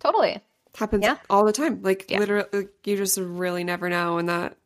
totally. 0.00 0.40
Happens 0.76 1.04
Yeah. 1.04 1.16
all 1.30 1.44
the 1.44 1.52
time. 1.52 1.80
Like 1.82 2.10
Yeah. 2.10 2.18
literally 2.18 2.48
like, 2.52 2.70
you 2.84 2.96
just 2.96 3.18
really 3.18 3.64
never 3.64 3.88
know 3.88 4.18
and 4.18 4.28
that 4.28 4.56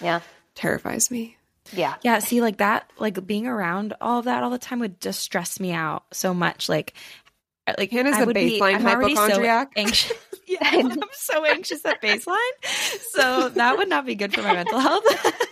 Yeah. 0.00 0.20
terrifies 0.54 1.10
me. 1.10 1.36
Yeah. 1.72 1.94
Yeah, 2.02 2.20
see, 2.20 2.40
like 2.40 2.58
that, 2.58 2.88
like 2.98 3.26
being 3.26 3.46
around 3.48 3.94
all 4.00 4.20
of 4.20 4.26
that 4.26 4.42
all 4.44 4.50
the 4.50 4.58
time 4.58 4.78
would 4.78 5.00
just 5.00 5.20
stress 5.20 5.58
me 5.58 5.72
out 5.72 6.04
so 6.12 6.32
much. 6.32 6.68
Like, 6.68 6.92
uh, 7.66 7.74
like 7.78 7.90
Hannah's 7.90 8.14
I 8.16 8.20
the 8.20 8.26
would 8.26 8.34
be- 8.34 8.60
baseline 8.60 8.76
I'm 8.76 8.86
already 8.86 9.16
so 9.16 9.42
anxious. 9.76 10.12
yeah, 10.46 10.58
I'm 10.62 11.00
so 11.12 11.44
anxious 11.44 11.84
at 11.84 12.00
baseline, 12.00 12.36
so 13.10 13.48
that 13.48 13.76
would 13.76 13.88
not 13.88 14.06
be 14.06 14.14
good 14.14 14.32
for 14.32 14.42
my 14.42 14.52
mental 14.54 14.78
health. 14.78 15.04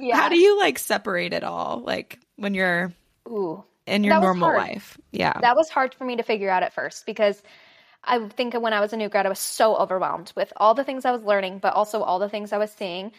Yeah. 0.00 0.16
How 0.16 0.28
do 0.28 0.36
you 0.36 0.58
like 0.58 0.78
separate 0.80 1.32
it 1.32 1.44
all? 1.44 1.80
Like 1.86 2.18
when 2.34 2.52
you're 2.52 2.92
Ooh. 3.28 3.62
in 3.86 4.02
your 4.02 4.14
That 4.14 4.22
normal 4.22 4.48
hard. 4.48 4.58
life? 4.58 4.98
Yeah, 5.12 5.38
That 5.40 5.56
was 5.56 5.68
hard 5.70 5.94
for 5.94 6.04
me 6.04 6.16
to 6.16 6.24
figure 6.24 6.50
out 6.50 6.64
at 6.64 6.74
first 6.74 7.06
because 7.06 7.40
I 8.06 8.28
think 8.28 8.54
when 8.54 8.72
I 8.72 8.80
was 8.80 8.92
a 8.92 8.96
new 8.96 9.08
grad, 9.08 9.26
I 9.26 9.28
was 9.28 9.38
so 9.38 9.76
overwhelmed 9.76 10.32
with 10.36 10.52
all 10.56 10.74
the 10.74 10.84
things 10.84 11.04
I 11.04 11.12
was 11.12 11.22
learning, 11.22 11.58
but 11.58 11.74
also 11.74 12.02
all 12.02 12.18
the 12.18 12.28
things 12.28 12.52
I 12.52 12.58
was 12.58 12.70
seeing. 12.70 13.12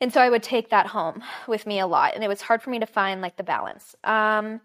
And 0.00 0.12
so 0.12 0.20
I 0.20 0.30
would 0.30 0.42
take 0.42 0.70
that 0.70 0.86
home 0.86 1.22
with 1.46 1.66
me 1.66 1.78
a 1.78 1.86
lot. 1.86 2.14
And 2.14 2.24
it 2.24 2.28
was 2.28 2.40
hard 2.40 2.62
for 2.62 2.70
me 2.70 2.78
to 2.78 2.86
find 2.86 3.20
like 3.20 3.36
the 3.36 3.42
balance. 3.42 3.94
Um, 4.02 4.60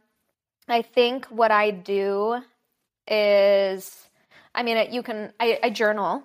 I 0.68 0.82
think 0.82 1.26
what 1.26 1.52
I 1.52 1.72
do 1.72 2.42
is, 3.08 4.10
I 4.54 4.64
mean, 4.64 4.92
you 4.92 5.04
can, 5.04 5.34
I, 5.40 5.60
I 5.62 5.70
journal 5.70 6.24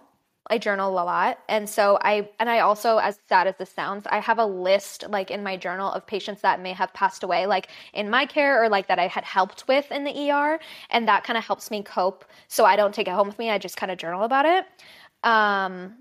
I 0.50 0.58
journal 0.58 0.90
a 0.90 1.04
lot. 1.04 1.38
And 1.48 1.68
so 1.68 1.96
I, 2.02 2.28
and 2.40 2.50
I 2.50 2.58
also, 2.58 2.98
as 2.98 3.18
sad 3.28 3.46
as 3.46 3.54
this 3.56 3.70
sounds, 3.70 4.06
I 4.10 4.18
have 4.18 4.38
a 4.38 4.44
list 4.44 5.04
like 5.08 5.30
in 5.30 5.42
my 5.42 5.56
journal 5.56 5.90
of 5.92 6.06
patients 6.06 6.42
that 6.42 6.60
may 6.60 6.72
have 6.72 6.92
passed 6.92 7.22
away, 7.22 7.46
like 7.46 7.68
in 7.94 8.10
my 8.10 8.26
care 8.26 8.62
or 8.62 8.68
like 8.68 8.88
that 8.88 8.98
I 8.98 9.06
had 9.06 9.24
helped 9.24 9.68
with 9.68 9.90
in 9.92 10.04
the 10.04 10.30
ER. 10.30 10.58
And 10.90 11.06
that 11.06 11.22
kind 11.22 11.36
of 11.38 11.44
helps 11.44 11.70
me 11.70 11.82
cope. 11.82 12.24
So 12.48 12.64
I 12.64 12.74
don't 12.74 12.92
take 12.94 13.06
it 13.06 13.12
home 13.12 13.28
with 13.28 13.38
me. 13.38 13.48
I 13.48 13.58
just 13.58 13.76
kind 13.76 13.92
of 13.92 13.98
journal 13.98 14.24
about 14.24 14.44
it. 14.44 14.66
Um, 15.22 15.94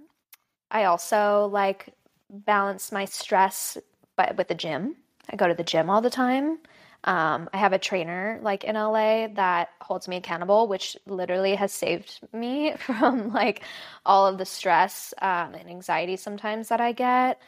I 0.71 0.85
also 0.85 1.47
like 1.51 1.93
balance 2.29 2.91
my 2.91 3.05
stress 3.05 3.77
but 4.15 4.35
with 4.35 4.47
the 4.47 4.55
gym. 4.55 4.95
I 5.29 5.35
go 5.35 5.47
to 5.47 5.53
the 5.53 5.63
gym 5.63 5.89
all 5.89 6.01
the 6.01 6.09
time. 6.09 6.57
Um, 7.03 7.49
I 7.53 7.57
have 7.57 7.73
a 7.73 7.79
trainer 7.79 8.39
like 8.41 8.63
in 8.63 8.75
LA 8.75 9.27
that 9.35 9.69
holds 9.81 10.07
me 10.07 10.17
accountable, 10.17 10.67
which 10.67 10.97
literally 11.05 11.55
has 11.55 11.71
saved 11.71 12.19
me 12.33 12.73
from 12.77 13.31
like 13.33 13.63
all 14.05 14.27
of 14.27 14.37
the 14.37 14.45
stress 14.45 15.13
um, 15.21 15.53
and 15.55 15.69
anxiety 15.69 16.17
sometimes 16.17 16.69
that 16.69 16.81
I 16.81 16.91
get. 16.91 17.39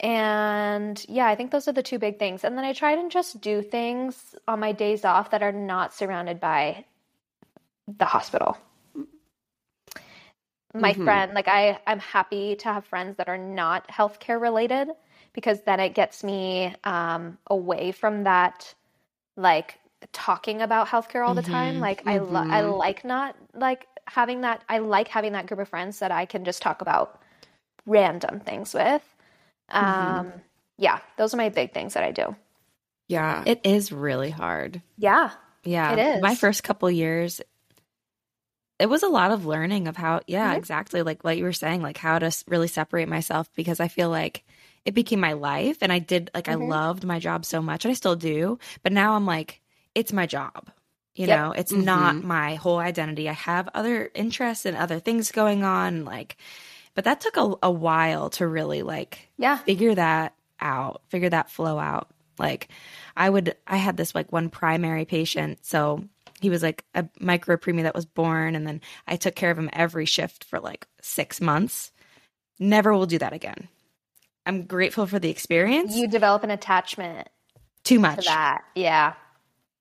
And 0.00 1.02
yeah, 1.08 1.26
I 1.26 1.36
think 1.36 1.50
those 1.50 1.68
are 1.68 1.72
the 1.72 1.82
two 1.82 1.98
big 1.98 2.18
things. 2.18 2.44
And 2.44 2.56
then 2.56 2.64
I 2.64 2.72
try 2.72 2.96
to 2.96 3.08
just 3.08 3.40
do 3.40 3.62
things 3.62 4.34
on 4.48 4.60
my 4.60 4.72
days 4.72 5.04
off 5.04 5.30
that 5.30 5.42
are 5.42 5.52
not 5.52 5.94
surrounded 5.94 6.40
by 6.40 6.84
the 7.86 8.04
hospital. 8.04 8.58
My 10.74 10.92
Mhm. 10.92 11.04
friend, 11.04 11.32
like 11.34 11.48
I, 11.48 11.80
I'm 11.86 11.98
happy 12.00 12.56
to 12.56 12.72
have 12.72 12.84
friends 12.84 13.16
that 13.16 13.28
are 13.28 13.38
not 13.38 13.88
healthcare 13.88 14.40
related 14.40 14.90
because 15.32 15.62
then 15.62 15.80
it 15.80 15.94
gets 15.94 16.22
me 16.22 16.74
um, 16.84 17.38
away 17.46 17.92
from 17.92 18.24
that 18.24 18.74
like 19.36 19.78
talking 20.12 20.62
about 20.62 20.88
healthcare 20.88 21.26
all 21.26 21.34
the 21.34 21.42
time 21.42 21.76
Mhm, 21.76 21.80
like 21.80 22.02
i 22.06 22.18
li- 22.18 22.50
i 22.50 22.60
like 22.62 23.04
not 23.04 23.34
like 23.54 23.86
having 24.06 24.42
that 24.42 24.62
i 24.68 24.78
like 24.78 25.08
having 25.08 25.32
that 25.32 25.46
group 25.46 25.60
of 25.60 25.68
friends 25.68 25.98
that 26.00 26.10
i 26.12 26.26
can 26.26 26.44
just 26.44 26.62
talk 26.62 26.80
about 26.82 27.20
random 27.86 28.40
things 28.40 28.72
with 28.74 29.02
Mhm. 29.72 30.18
um 30.18 30.32
yeah 30.78 30.98
those 31.16 31.32
are 31.34 31.38
my 31.38 31.48
big 31.48 31.72
things 31.72 31.94
that 31.94 32.02
i 32.04 32.12
do 32.12 32.34
Yeah. 33.08 33.44
It 33.46 33.60
is 33.64 33.92
really 33.92 34.30
hard. 34.30 34.82
yeah 34.98 35.30
Yeah. 35.64 35.94
It 35.96 36.22
My 36.22 36.34
first 36.34 36.62
couple 36.64 36.90
years, 36.90 37.40
it 38.78 38.86
was 38.86 39.02
a 39.02 39.08
lot 39.08 39.30
of 39.30 39.46
learning 39.46 39.88
of 39.88 39.96
how, 39.96 40.20
yeah, 40.26 40.52
Mhm. 40.54 40.58
exactly. 40.58 41.02
Like 41.02 41.24
what 41.24 41.36
you 41.38 41.44
were 41.44 41.52
saying, 41.52 41.82
like 41.82 41.96
how 41.96 42.18
to 42.18 42.30
really 42.46 42.68
separate 42.68 43.08
myself 43.08 43.48
because 43.54 43.80
I 43.80 43.88
feel 43.88 44.10
like 44.10 44.44
it 44.86 44.94
became 44.94 45.20
my 45.20 45.34
life 45.34 45.78
and 45.82 45.92
I 45.92 45.98
did, 45.98 46.30
like, 46.34 46.46
Mhm. 46.46 46.52
I 46.52 46.54
loved 46.54 47.04
my 47.04 47.18
job 47.18 47.44
so 47.44 47.60
much 47.60 47.84
and 47.84 47.90
I 47.90 47.94
still 47.94 48.16
do. 48.16 48.58
But 48.82 48.92
now 48.92 49.14
I'm 49.14 49.26
like, 49.26 49.60
it's 49.94 50.12
my 50.12 50.26
job. 50.26 50.70
You 51.14 51.26
Yep. 51.26 51.38
know, 51.38 51.52
it's 51.52 51.72
not 51.72 52.16
Mhm. 52.16 52.24
my 52.24 52.54
whole 52.54 52.78
identity. 52.78 53.28
I 53.28 53.32
have 53.32 53.68
other 53.74 54.10
interests 54.14 54.64
and 54.66 54.76
other 54.76 55.00
things 55.00 55.32
going 55.32 55.64
on. 55.64 56.04
Like, 56.04 56.36
but 56.94 57.04
that 57.04 57.20
took 57.20 57.36
a, 57.36 57.54
a 57.62 57.70
while 57.70 58.30
to 58.30 58.46
really 58.46 58.82
like 58.82 59.28
yeah 59.36 59.58
figure 59.58 59.94
that 59.94 60.34
out, 60.60 61.02
figure 61.08 61.30
that 61.30 61.50
flow 61.50 61.78
out. 61.78 62.08
Like 62.38 62.68
I 63.16 63.28
would 63.30 63.56
I 63.66 63.76
had 63.78 63.96
this 63.96 64.14
like 64.14 64.30
one 64.32 64.50
primary 64.50 65.04
patient, 65.04 65.64
so 65.64 66.04
he 66.40 66.50
was 66.50 66.62
like 66.62 66.84
a 66.94 67.08
micro 67.18 67.56
preemie 67.56 67.82
that 67.84 67.94
was 67.94 68.06
born 68.06 68.54
and 68.54 68.66
then 68.66 68.80
I 69.06 69.16
took 69.16 69.34
care 69.34 69.50
of 69.50 69.58
him 69.58 69.70
every 69.72 70.04
shift 70.06 70.44
for 70.44 70.60
like 70.60 70.86
6 71.00 71.40
months. 71.40 71.92
Never 72.58 72.92
will 72.92 73.06
do 73.06 73.18
that 73.18 73.32
again. 73.32 73.68
I'm 74.46 74.62
grateful 74.64 75.06
for 75.06 75.18
the 75.18 75.28
experience. 75.30 75.94
you 75.96 76.08
develop 76.08 76.44
an 76.44 76.50
attachment 76.50 77.28
Too 77.84 77.96
to 77.96 78.00
much. 78.00 78.26
that. 78.26 78.62
Yeah. 78.74 79.14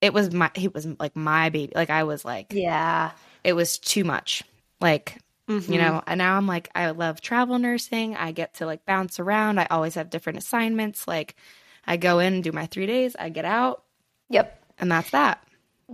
It 0.01 0.13
was 0.13 0.33
my 0.33 0.51
it 0.55 0.73
was 0.73 0.85
like 0.99 1.15
my 1.15 1.49
baby. 1.49 1.71
Like 1.75 1.89
I 1.89 2.03
was 2.03 2.25
like 2.25 2.47
yeah. 2.51 3.11
it 3.43 3.53
was 3.53 3.77
too 3.77 4.03
much. 4.03 4.43
Like 4.81 5.19
Mhm. 5.47 5.69
you 5.69 5.77
know 5.77 6.01
and 6.07 6.17
now 6.17 6.37
i'm 6.37 6.47
like 6.47 6.69
i 6.73 6.89
love 6.89 7.21
travel 7.21 7.59
nursing. 7.59 8.15
I 8.15 8.31
get 8.31 8.55
to 8.55 8.65
like 8.65 8.83
bounce 8.85 9.19
around. 9.19 9.59
I 9.59 9.67
always 9.69 9.93
have 9.93 10.09
different 10.09 10.39
assignments. 10.39 11.07
Like 11.07 11.35
i 11.85 11.97
go 11.97 12.17
in 12.19 12.41
do 12.41 12.51
my 12.51 12.65
three 12.65 12.87
days. 12.87 13.15
I 13.17 13.29
get 13.29 13.45
out. 13.45 13.83
Yep. 14.29 14.59
And 14.79 14.91
that's 14.91 15.11
that. 15.11 15.43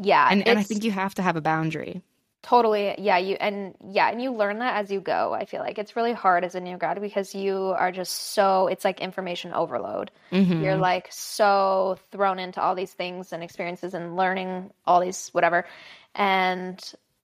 Yeah 0.01 0.25
and, 0.31 0.47
and 0.47 0.57
i 0.57 0.63
think 0.63 0.85
you 0.85 0.91
have 0.91 1.13
to 1.15 1.21
have 1.21 1.35
a 1.35 1.41
boundary 1.41 2.01
Totally. 2.43 2.95
Yeah, 2.97 3.17
you 3.17 3.37
and 3.39 3.75
yeah, 3.87 4.09
and 4.09 4.21
you 4.21 4.33
learn 4.33 4.59
that 4.59 4.77
as 4.77 4.91
you 4.91 4.99
go. 4.99 5.31
I 5.31 5.45
feel 5.45 5.61
like 5.61 5.77
it's 5.77 5.95
really 5.95 6.13
hard 6.13 6.43
as 6.43 6.55
a 6.55 6.59
new 6.59 6.75
grad 6.75 6.99
because 6.99 7.35
you 7.35 7.55
are 7.77 7.91
just 7.91 8.33
so 8.33 8.67
it's 8.67 8.83
like 8.83 8.99
information 8.99 9.53
overload. 9.53 10.09
Mhm. 10.31 10.63
You're 10.63 10.77
like 10.77 11.07
so 11.11 11.99
thrown 12.11 12.39
into 12.39 12.59
all 12.59 12.73
these 12.73 12.93
things 12.93 13.31
and 13.31 13.43
experiences 13.43 13.93
and 13.93 14.15
learning 14.15 14.71
all 14.87 15.01
these 15.01 15.29
whatever. 15.29 15.65
And 16.15 16.81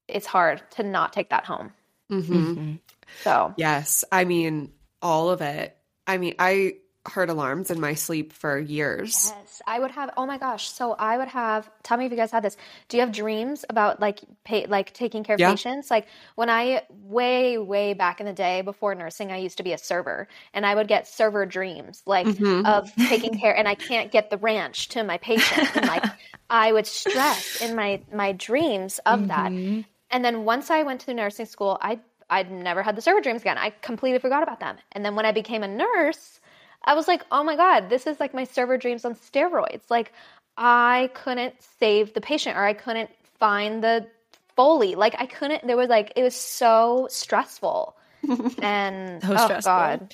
it's 0.07 0.27
hard 0.27 0.61
to 0.71 0.83
not 0.83 1.13
take 1.13 1.29
that 1.29 1.45
home. 1.45 1.73
Mhm. 2.11 2.23
Mhm. 2.23 2.79
So, 3.23 3.53
Yes. 3.57 4.05
I 4.11 4.23
mean, 4.23 4.71
all 5.01 5.31
of 5.31 5.41
it. 5.41 5.75
I 6.05 6.19
mean, 6.19 6.35
I 6.37 6.75
heard 7.09 7.29
alarms 7.29 7.71
in 7.71 7.79
my 7.79 7.93
sleep 7.93 8.33
for 8.33 8.57
years. 8.59 9.33
yes, 9.35 9.61
I 9.65 9.79
would 9.79 9.91
have 9.91 10.11
oh 10.17 10.25
my 10.25 10.37
gosh. 10.37 10.69
So 10.69 10.93
I 10.93 11.17
would 11.17 11.27
have 11.29 11.69
tell 11.83 11.97
me 11.97 12.05
if 12.05 12.11
you 12.11 12.17
guys 12.17 12.31
had 12.31 12.43
this. 12.43 12.57
Do 12.89 12.97
you 12.97 13.01
have 13.01 13.11
dreams 13.11 13.65
about 13.69 13.99
like 13.99 14.19
pay, 14.43 14.65
like 14.67 14.93
taking 14.93 15.23
care 15.23 15.35
of 15.35 15.39
Yeah. 15.39 15.51
patients? 15.51 15.89
Like 15.89 16.07
when 16.35 16.49
I 16.49 16.83
way 16.89 17.57
way 17.57 17.93
back 17.93 18.19
in 18.19 18.25
the 18.25 18.33
day 18.33 18.61
before 18.61 18.93
nursing, 18.95 19.31
I 19.31 19.37
used 19.37 19.57
to 19.57 19.63
be 19.63 19.73
a 19.73 19.77
server 19.77 20.27
and 20.53 20.65
I 20.65 20.75
would 20.75 20.87
get 20.87 21.07
server 21.07 21.45
dreams 21.45 22.03
like 22.05 22.27
Mhm. 22.27 22.65
of 22.65 22.91
taking 23.07 23.33
care 23.39 23.55
and 23.55 23.67
I 23.67 23.75
can't 23.75 24.11
get 24.11 24.29
the 24.29 24.37
ranch 24.37 24.89
to 24.89 25.03
my 25.03 25.17
patient 25.17 25.75
and 25.75 25.87
like 25.87 26.03
I 26.49 26.71
would 26.71 26.87
stress 26.87 27.61
in 27.61 27.75
my 27.75 28.01
my 28.13 28.31
dreams 28.33 28.99
of 29.05 29.27
that. 29.27 29.51
Mhm. 29.51 29.85
And 30.11 30.23
then 30.23 30.45
once 30.45 30.69
I 30.71 30.83
went 30.83 31.01
to 31.01 31.13
nursing 31.13 31.45
school, 31.45 31.77
I 31.81 31.99
I'd 32.29 32.51
never 32.51 32.83
had 32.83 32.95
the 32.97 33.01
server 33.01 33.21
dreams 33.21 33.41
again. 33.41 33.57
I 33.57 33.69
completely 33.69 34.19
forgot 34.19 34.43
about 34.43 34.59
them. 34.59 34.77
And 34.91 35.05
then 35.05 35.15
when 35.15 35.25
I 35.25 35.31
became 35.31 35.63
a 35.63 35.67
nurse, 35.67 36.41
I 36.87 36.95
was 36.95 37.07
like, 37.07 37.23
"Oh 37.31 37.43
my 37.43 37.55
god, 37.57 37.89
this 37.89 38.07
is 38.07 38.19
like 38.19 38.33
my 38.33 38.45
server 38.45 38.77
dreams 38.77 39.05
on 39.05 39.15
steroids." 39.15 39.83
Like 39.91 40.13
I 40.57 41.11
couldn't 41.15 41.55
save 41.79 42.13
the 42.15 42.21
patient 42.21 42.57
or 42.57 42.65
I 42.65 42.73
couldn't 42.73 43.11
find 43.39 43.83
the 43.83 44.07
foley. 44.55 44.95
Like 44.95 45.15
I 45.19 45.27
couldn't 45.27 45.67
there 45.67 45.77
was 45.77 45.89
like 45.89 46.13
it 46.15 46.23
was 46.23 46.35
so 46.35 47.07
stressful. 47.11 47.95
And 48.61 49.23
So 49.23 49.35
oh 49.35 49.37
stressful. 49.37 49.63
god. 49.63 50.09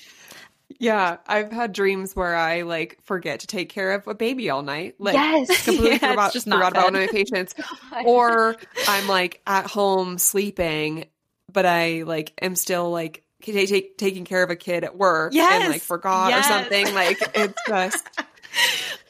Yeah, 0.78 1.18
I've 1.26 1.52
had 1.52 1.72
dreams 1.72 2.16
where 2.16 2.34
I 2.36 2.62
like 2.62 2.98
forget 3.02 3.40
to 3.40 3.46
take 3.46 3.68
care 3.68 3.92
of 3.94 4.06
a 4.08 4.14
baby 4.14 4.50
all 4.50 4.62
night. 4.62 4.96
Like 4.98 5.30
yes. 5.32 5.48
completely 5.62 5.98
Yeah, 6.02 6.16
forgot, 6.16 6.32
just 6.32 6.48
forgot 6.48 6.72
about 6.72 6.84
one 6.86 6.96
of 6.96 7.00
my 7.00 7.08
patients. 7.08 7.54
Oh 7.92 8.02
or 8.02 8.58
I'm 8.86 9.06
like 9.06 9.40
at 9.46 9.66
home 9.66 10.18
sleeping, 10.18 11.06
but 11.52 11.66
I 11.66 12.02
like 12.04 12.32
am 12.42 12.56
still 12.56 12.90
like 12.90 13.22
ta- 13.52 13.66
ta- 13.66 13.86
taking 13.98 14.24
care 14.24 14.42
of 14.42 14.50
a 14.50 14.56
kid 14.56 14.84
at 14.84 14.96
work 14.96 15.34
and 15.34 15.68
like 15.72 15.82
forgot 15.82 16.30
yes. 16.30 16.46
or 16.46 16.48
something. 16.48 16.94
Like 16.94 17.18
it's 17.34 17.54
just 17.68 18.08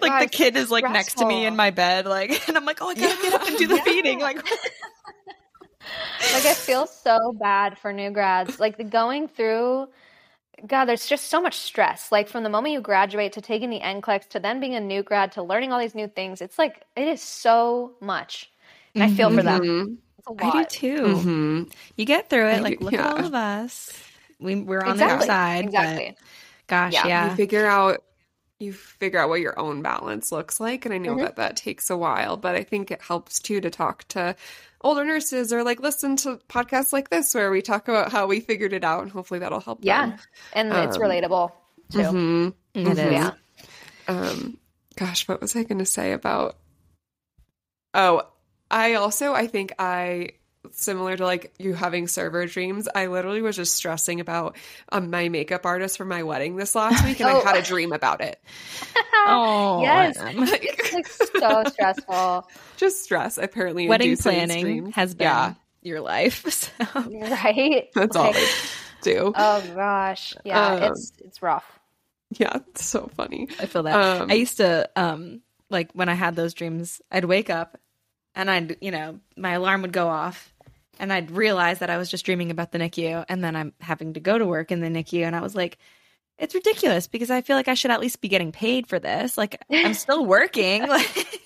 like 0.01 0.11
God, 0.11 0.23
the 0.23 0.27
kid 0.29 0.57
is 0.57 0.71
like 0.71 0.85
next 0.91 1.19
to 1.19 1.27
me 1.27 1.45
in 1.47 1.55
my 1.57 1.71
bed 1.71 2.07
like 2.07 2.49
and 2.49 2.57
i'm 2.57 2.65
like 2.65 2.79
oh 2.81 2.89
i 2.89 2.95
gotta 2.95 3.21
get 3.23 3.35
up 3.35 3.47
and 3.47 3.57
do 3.59 3.67
the 3.67 3.77
Yeah. 3.77 3.83
feeding 3.85 4.19
like 4.21 4.37
like 6.33 6.45
I 6.47 6.55
feel 6.55 6.87
so 6.87 7.33
bad 7.39 7.77
for 7.79 7.93
new 7.93 8.11
grads. 8.11 8.59
Like 8.59 8.79
the 8.79 8.85
going 8.85 9.29
through 9.29 9.89
God, 10.67 10.87
there's 10.87 11.07
just 11.07 11.27
so 11.29 11.43
much 11.43 11.59
stress. 11.59 12.11
Like 12.11 12.29
from 12.29 12.43
the 12.43 12.49
moment 12.49 12.73
you 12.73 12.81
graduate 12.81 13.33
to 13.35 13.43
taking 13.43 13.69
the 13.69 13.81
NCLEX 13.81 14.29
to 14.31 14.41
then 14.41 14.61
being 14.61 14.75
a 14.75 14.81
new 14.81 15.03
grad 15.03 15.33
to 15.33 15.43
learning 15.43 15.73
all 15.73 15.79
these 15.79 15.95
new 15.95 16.09
things. 16.09 16.41
It's 16.41 16.59
like 16.59 16.83
it 16.97 17.07
is 17.07 17.21
so 17.21 17.93
much. 18.01 18.51
And 18.95 19.03
I 19.05 19.11
feel 19.11 19.31
for 19.31 19.43
them. 19.43 19.61
Mhm. 19.61 19.97
It's 20.19 20.29
a 20.29 20.47
i 20.47 20.51
do 20.53 20.59
lot. 20.59 20.71
too 20.71 21.03
Mhm. 21.03 21.73
you 21.97 22.07
get 22.07 22.31
through 22.31 22.49
it 22.49 22.55
I 22.55 22.61
like 22.61 22.79
do- 22.79 22.85
look 22.87 22.95
at 22.95 23.01
all 23.19 23.25
of 23.27 23.35
us 23.35 23.93
we, 24.45 24.57
we're 24.57 24.81
on 24.83 24.97
the 24.97 25.03
Exactly. 25.05 25.17
other 25.17 25.27
side 25.27 25.65
Exactly. 25.65 26.17
but 26.17 26.67
gosh 26.69 26.93
Yeah. 26.93 27.07
yeah, 27.07 27.31
You 27.31 27.37
figure 27.37 27.67
out 27.67 28.05
you 28.61 28.73
figure 28.73 29.19
out 29.19 29.29
what 29.29 29.41
your 29.41 29.59
own 29.59 29.83
balance 29.83 30.31
looks 30.31 30.61
like 30.61 30.85
and 30.85 30.95
I 30.95 30.99
know 30.99 31.17
Mhm. 31.17 31.23
that 31.23 31.37
that 31.37 31.57
takes 31.57 31.91
a 31.91 31.97
while, 31.97 32.37
but 32.37 32.55
I 32.55 32.63
think 32.63 32.91
it 32.93 33.03
helps 33.03 33.41
too 33.41 33.61
to 33.61 33.69
talk 33.71 34.05
to 34.09 34.37
older 34.81 35.05
nurses 35.05 35.53
or 35.53 35.65
like 35.65 35.81
listen 35.81 36.15
to 36.17 36.39
podcasts 36.49 36.93
like 36.93 37.11
this 37.11 37.35
where 37.35 37.51
we 37.51 37.63
talk 37.63 37.89
about 37.89 38.13
how 38.13 38.27
we 38.27 38.39
figured 38.41 38.73
it 38.73 38.85
out 38.85 39.03
and 39.03 39.11
hopefully 39.11 39.41
that'll 39.41 39.61
help 39.61 39.81
Yeah. 39.83 40.07
them. 40.11 40.19
And 40.53 40.73
it's 40.73 40.97
Um, 40.97 41.03
relatable 41.03 41.53
too. 41.91 41.99
Mhm. 41.99 42.55
It 42.75 42.85
Mhm. 42.87 42.91
is. 42.93 42.99
Yeah. 42.99 43.31
Um, 44.07 44.59
gosh, 44.97 45.27
what 45.27 45.41
was 45.41 45.57
I 45.57 45.65
going 45.65 45.79
to 45.79 45.87
say 45.87 46.13
about? 46.13 46.57
Oh, 47.95 48.23
I 48.71 48.95
also 48.95 49.35
I 49.35 49.47
think 49.47 49.73
I 49.79 50.31
similar 50.73 51.17
to 51.17 51.25
like 51.25 51.53
you 51.59 51.75
having 51.75 52.07
server 52.09 52.47
dreams. 52.47 52.89
I 52.95 53.07
literally 53.07 53.43
was 53.43 53.57
just 53.57 53.75
stressing 53.75 54.21
about 54.21 54.57
um, 54.91 55.11
my 55.11 55.29
makeup 55.29 55.67
artist 55.67 55.97
for 55.97 56.05
my 56.05 56.23
wedding 56.23 56.57
this 56.57 56.75
last 56.75 57.05
week, 57.05 57.21
and 57.21 57.31
Oh. 57.31 57.41
I 57.41 57.45
had 57.45 57.57
a 57.57 57.63
dream 57.67 57.93
about 57.93 58.21
it. 58.21 58.41
oh 59.27 59.81
Yes. 59.83 60.17
Em. 60.19 60.43
It's 60.43 60.93
like 60.93 61.07
so 61.07 61.65
stressful. 61.71 62.49
Just 62.77 63.03
stress 63.05 63.39
apparently. 63.39 63.89
wedding 63.89 64.17
planning 64.17 64.93
has 64.93 65.15
been 65.15 65.27
yeah, 65.27 65.55
your 65.83 66.01
life 66.01 66.45
so 66.51 66.71
Right? 66.95 67.89
that's 67.95 68.17
all 68.17 68.27
Like, 68.27 68.37
I 68.37 68.51
do. 69.03 69.33
Oh 69.37 69.63
gosh. 69.75 70.35
Yeah, 70.45 70.67
Um, 70.75 70.83
it's 70.93 71.13
it's 71.25 71.43
rough. 71.43 71.65
yeah, 72.31 72.57
it's 72.71 72.85
so 72.85 73.11
funny. 73.17 73.49
I 73.61 73.67
feel 73.67 73.83
that. 73.85 74.21
Um, 74.23 74.31
I 74.31 74.35
used 74.35 74.57
to 74.59 74.89
um 74.97 75.43
like 75.71 75.91
when 75.93 76.09
I 76.09 76.15
had 76.15 76.37
those 76.37 76.55
dreams, 76.55 77.01
I'd 77.11 77.25
wake 77.25 77.51
up 77.51 77.79
and 78.35 78.51
I'd, 78.51 78.77
you 78.81 78.91
know, 78.91 79.21
my 79.37 79.53
alarm 79.53 79.83
would 79.83 79.93
go 79.93 80.09
off 80.09 80.54
and 80.99 81.13
I'd 81.13 81.31
realized 81.31 81.81
that 81.81 81.91
I 81.91 81.99
was 81.99 82.11
just 82.11 82.25
dreaming 82.25 82.51
about 82.51 82.73
the 82.73 82.79
NICU, 82.79 83.25
and 83.29 83.43
then 83.43 83.57
I'm 83.57 83.73
having 83.81 84.15
to 84.15 84.21
go 84.21 84.37
to 84.39 84.47
work 84.47 84.71
in 84.73 84.81
the 84.81 84.89
NICU, 84.89 85.25
and 85.25 85.35
I 85.37 85.41
was 85.41 85.55
like, 85.55 85.79
it's 86.39 86.55
ridiculous 86.55 87.07
because 87.07 87.31
I 87.31 87.43
feel 87.43 87.57
like 87.57 87.69
I 87.69 87.75
should 87.75 87.91
at 87.93 88.01
least 88.01 88.21
be 88.21 88.29
getting 88.29 88.51
paid 88.53 88.89
for 88.89 88.99
this. 88.99 89.39
Like 89.39 89.63
I'm 89.71 89.95
still 90.05 90.25
working. 90.27 90.87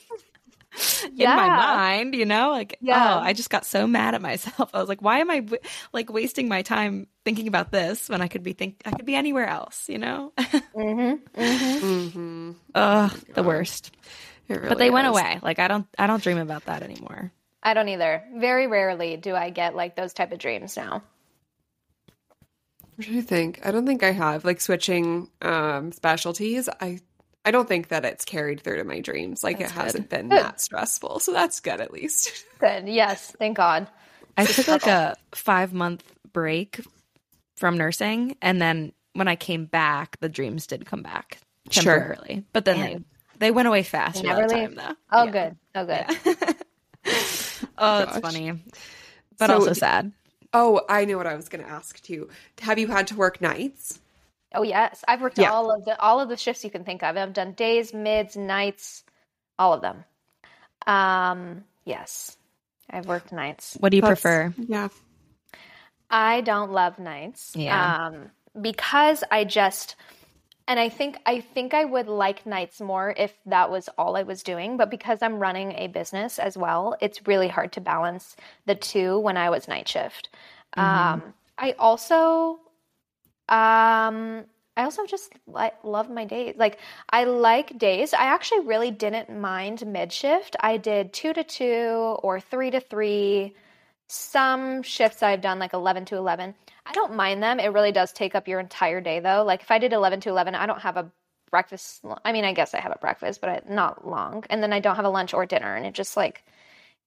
Like 1.00 1.10
Yeah. 1.12 1.30
in 1.32 1.36
my 1.36 1.48
mind, 1.48 2.14
you 2.14 2.24
know, 2.24 2.50
like 2.52 2.78
Yeah. 2.80 3.16
oh, 3.16 3.18
I 3.18 3.32
just 3.32 3.50
got 3.50 3.66
so 3.66 3.86
mad 3.88 4.14
at 4.14 4.22
myself. 4.22 4.70
I 4.74 4.78
was 4.78 4.88
like, 4.88 5.02
why 5.02 5.18
am 5.18 5.28
I 5.30 5.40
w- 5.40 5.60
like 5.92 6.12
wasting 6.12 6.46
my 6.48 6.62
time 6.62 7.08
thinking 7.24 7.48
about 7.48 7.72
this 7.72 8.08
when 8.08 8.22
I 8.22 8.28
could 8.28 8.44
be 8.44 8.52
think 8.52 8.80
I 8.84 8.92
could 8.92 9.04
be 9.06 9.16
anywhere 9.16 9.46
else, 9.48 9.88
you 9.88 9.98
know? 9.98 10.32
Mm-hmm. 10.38 11.40
Mm-hmm. 11.40 11.86
Mm-hmm. 11.86 12.50
Ugh, 12.76 13.18
the 13.34 13.42
worst. 13.42 13.90
Really 14.48 14.68
but 14.68 14.78
they 14.78 14.90
went 14.90 15.08
away. 15.08 15.40
Like 15.42 15.58
I 15.58 15.66
don't 15.66 15.86
I 15.98 16.06
don't 16.06 16.22
dream 16.22 16.38
about 16.38 16.66
that 16.66 16.82
anymore. 16.84 17.32
I 17.62 17.74
don't 17.74 17.88
either. 17.88 18.22
Very 18.36 18.66
rarely 18.66 19.16
do 19.16 19.34
I 19.34 19.50
get 19.50 19.74
like 19.74 19.96
those 19.96 20.12
type 20.12 20.32
of 20.32 20.38
dreams 20.38 20.76
now. 20.76 21.02
What 22.96 23.06
do 23.06 23.12
you 23.12 23.22
think? 23.22 23.60
I 23.64 23.70
don't 23.70 23.86
think 23.86 24.02
I 24.02 24.10
have 24.12 24.44
like 24.44 24.60
switching 24.60 25.28
um 25.42 25.92
specialties. 25.92 26.68
I 26.80 26.98
I 27.44 27.50
don't 27.50 27.68
think 27.68 27.88
that 27.88 28.04
it's 28.04 28.24
carried 28.24 28.60
through 28.60 28.76
to 28.78 28.84
my 28.84 29.00
dreams. 29.00 29.42
Like 29.42 29.58
That's 29.58 29.70
it 29.72 29.74
hasn't 29.74 30.08
been 30.08 30.28
Good. 30.28 30.38
that 30.40 30.60
stressful. 30.60 31.20
So 31.20 31.32
that's 31.32 31.60
good 31.60 31.80
at 31.80 31.92
least. 31.92 32.44
Good. 32.58 32.88
Yes. 32.88 33.34
Thank 33.38 33.56
God. 33.56 33.88
I 34.36 34.44
took 34.46 34.68
like 34.68 34.86
a 34.86 35.16
5 35.34 35.72
month 35.72 36.04
break 36.32 36.80
from 37.56 37.76
nursing 37.76 38.36
and 38.42 38.60
then 38.60 38.92
when 39.14 39.26
I 39.28 39.34
came 39.36 39.64
back, 39.64 40.18
the 40.20 40.28
dreams 40.28 40.66
did 40.66 40.86
come 40.86 41.02
back 41.02 41.38
Sure. 41.70 41.82
temporarily. 41.82 42.44
But 42.52 42.64
then 42.64 42.78
Man. 42.78 43.04
they 43.38 43.46
they 43.46 43.50
went 43.52 43.68
away 43.68 43.82
fast 43.84 44.22
They 44.22 44.28
all 44.28 44.34
the 44.36 44.40
never 44.42 44.52
time 44.54 44.70
leave. 44.70 44.76
though. 44.76 44.94
Oh, 45.12 45.24
Yeah. 45.24 45.30
good. 45.30 45.56
Oh, 45.74 45.86
good. 45.86 46.54
oh, 47.78 48.02
it's 48.02 48.18
funny. 48.18 48.52
But 49.38 49.46
So 49.48 49.54
also 49.54 49.72
sad. 49.72 50.12
Oh, 50.52 50.80
I 50.88 51.04
know 51.04 51.16
what 51.16 51.26
I 51.26 51.34
was 51.36 51.48
going 51.48 51.64
to 51.64 51.70
ask 51.70 52.02
too. 52.02 52.28
Have 52.60 52.78
you 52.78 52.86
had 52.88 53.06
to 53.08 53.14
work 53.16 53.40
nights? 53.40 54.00
Oh 54.54 54.62
yes, 54.62 55.04
I've 55.06 55.20
worked 55.20 55.38
Yeah. 55.38 55.50
all 55.52 55.70
of 55.70 55.84
the 55.84 56.00
all 56.00 56.20
of 56.20 56.28
the 56.30 56.36
shifts 56.36 56.64
you 56.64 56.70
can 56.70 56.84
think 56.84 57.02
of. 57.02 57.16
I've 57.16 57.32
done 57.34 57.52
days, 57.52 57.92
mids, 57.92 58.36
nights, 58.36 59.04
all 59.58 59.74
of 59.74 59.82
them. 59.82 60.04
Um, 60.86 61.64
yes, 61.84 62.36
I've 62.88 63.06
worked 63.06 63.30
nights. 63.32 63.76
What 63.78 63.90
do 63.90 63.96
you 63.96 64.00
That's- 64.02 64.20
prefer? 64.20 64.54
Yeah. 64.56 64.88
I 66.10 66.40
don't 66.40 66.72
love 66.72 66.98
nights. 66.98 67.52
Yeah. 67.54 68.06
Um, 68.06 68.30
because 68.60 69.22
I 69.30 69.44
just 69.44 69.94
and 70.68 70.78
I 70.78 70.90
think 70.90 71.16
I 71.24 71.40
think 71.40 71.72
I 71.72 71.84
would 71.86 72.06
like 72.06 72.44
nights 72.44 72.80
more 72.80 73.14
if 73.16 73.32
that 73.46 73.70
was 73.70 73.88
all 73.96 74.16
I 74.16 74.22
was 74.22 74.42
doing, 74.42 74.76
but 74.76 74.90
because 74.90 75.22
I'm 75.22 75.40
running 75.40 75.72
a 75.72 75.86
business 75.88 76.38
as 76.38 76.58
well, 76.58 76.94
it's 77.00 77.26
really 77.26 77.48
hard 77.48 77.72
to 77.72 77.80
balance 77.80 78.36
the 78.66 78.74
two 78.74 79.18
when 79.18 79.38
I 79.38 79.48
was 79.48 79.66
night 79.66 79.88
shift. 79.88 80.28
Um, 80.74 81.34
I 81.56 81.74
also 81.78 82.60
um 83.48 84.44
I 84.76 84.84
also 84.84 85.06
just 85.06 85.32
like 85.46 85.74
love 85.82 86.10
my 86.10 86.26
days. 86.26 86.54
Like 86.58 86.78
I 87.08 87.24
like 87.24 87.78
days. 87.78 88.12
I 88.12 88.24
actually 88.26 88.60
really 88.60 88.90
didn't 88.90 89.34
mind 89.40 89.86
mid 89.86 90.12
shift. 90.12 90.54
I 90.60 90.76
did 90.76 91.14
2 91.14 91.32
to 91.32 91.44
2 91.44 91.64
or 92.22 92.40
3 92.40 92.70
to 92.72 92.80
3 92.80 93.54
some 94.08 94.82
shifts 94.82 95.22
I've 95.22 95.40
done 95.40 95.58
like 95.58 95.72
11 95.74 96.04
to 96.06 96.16
11. 96.16 96.54
I 96.86 96.92
don't 96.92 97.14
mind 97.14 97.42
them. 97.42 97.60
It 97.60 97.72
really 97.72 97.92
does 97.92 98.12
take 98.12 98.34
up 98.34 98.48
your 98.48 98.60
entire 98.60 99.00
day 99.00 99.20
though. 99.20 99.44
Like 99.44 99.62
if 99.62 99.70
I 99.70 99.78
did 99.78 99.92
11 99.92 100.20
to 100.22 100.30
11, 100.30 100.54
I 100.54 100.66
don't 100.66 100.80
have 100.80 100.96
a 100.96 101.10
breakfast. 101.50 102.04
I 102.24 102.32
mean, 102.32 102.44
I 102.44 102.52
guess 102.52 102.74
I 102.74 102.80
have 102.80 102.92
a 102.92 102.98
breakfast, 102.98 103.40
but 103.40 103.50
I, 103.50 103.62
not 103.68 104.06
long. 104.06 104.44
And 104.50 104.62
then 104.62 104.72
I 104.72 104.80
don't 104.80 104.96
have 104.96 105.04
a 105.04 105.10
lunch 105.10 105.34
or 105.34 105.46
dinner. 105.46 105.74
And 105.74 105.86
it 105.86 105.94
just 105.94 106.16
like, 106.16 106.44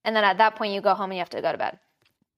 and 0.05 0.15
then 0.15 0.23
at 0.23 0.37
that 0.37 0.55
point 0.55 0.73
you 0.73 0.81
go 0.81 0.93
home 0.95 1.11
and 1.11 1.15
you 1.15 1.19
have 1.21 1.29
to 1.31 1.41
go 1.41 1.51
to 1.51 1.57
bed. 1.57 1.79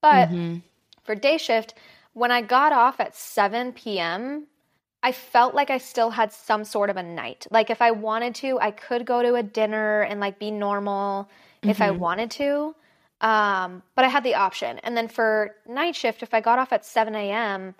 But 0.01 0.29
Mhm. 0.29 0.61
for 1.03 1.15
day 1.15 1.37
shift, 1.37 1.73
when 2.13 2.31
I 2.31 2.41
got 2.41 2.71
off 2.73 2.99
at 2.99 3.15
7 3.15 3.73
p.m., 3.73 4.47
I 5.03 5.11
felt 5.11 5.53
like 5.55 5.69
I 5.69 5.77
still 5.79 6.11
had 6.11 6.31
some 6.31 6.63
sort 6.63 6.89
of 6.89 6.97
a 6.97 7.03
night. 7.03 7.47
Like 7.51 7.69
if 7.69 7.81
I 7.81 7.91
wanted 7.91 8.35
to, 8.35 8.59
I 8.59 8.71
could 8.71 9.05
go 9.05 9.21
to 9.21 9.35
a 9.35 9.43
dinner 9.43 10.01
and 10.01 10.19
like 10.19 10.39
be 10.39 10.51
normal 10.51 11.29
if 11.65 11.81
I 11.81 11.91
Mhm. 11.91 11.97
wanted 11.97 12.31
to. 12.31 12.75
Um, 13.23 13.81
but 13.95 14.05
I 14.05 14.09
had 14.09 14.23
the 14.23 14.35
option. 14.35 14.79
And 14.79 14.95
then 14.97 15.07
for 15.07 15.55
night 15.67 15.95
shift, 15.95 16.21
if 16.23 16.33
I 16.33 16.41
got 16.41 16.59
off 16.59 16.73
at 16.73 16.85
7 16.85 17.15
a.m., 17.15 17.73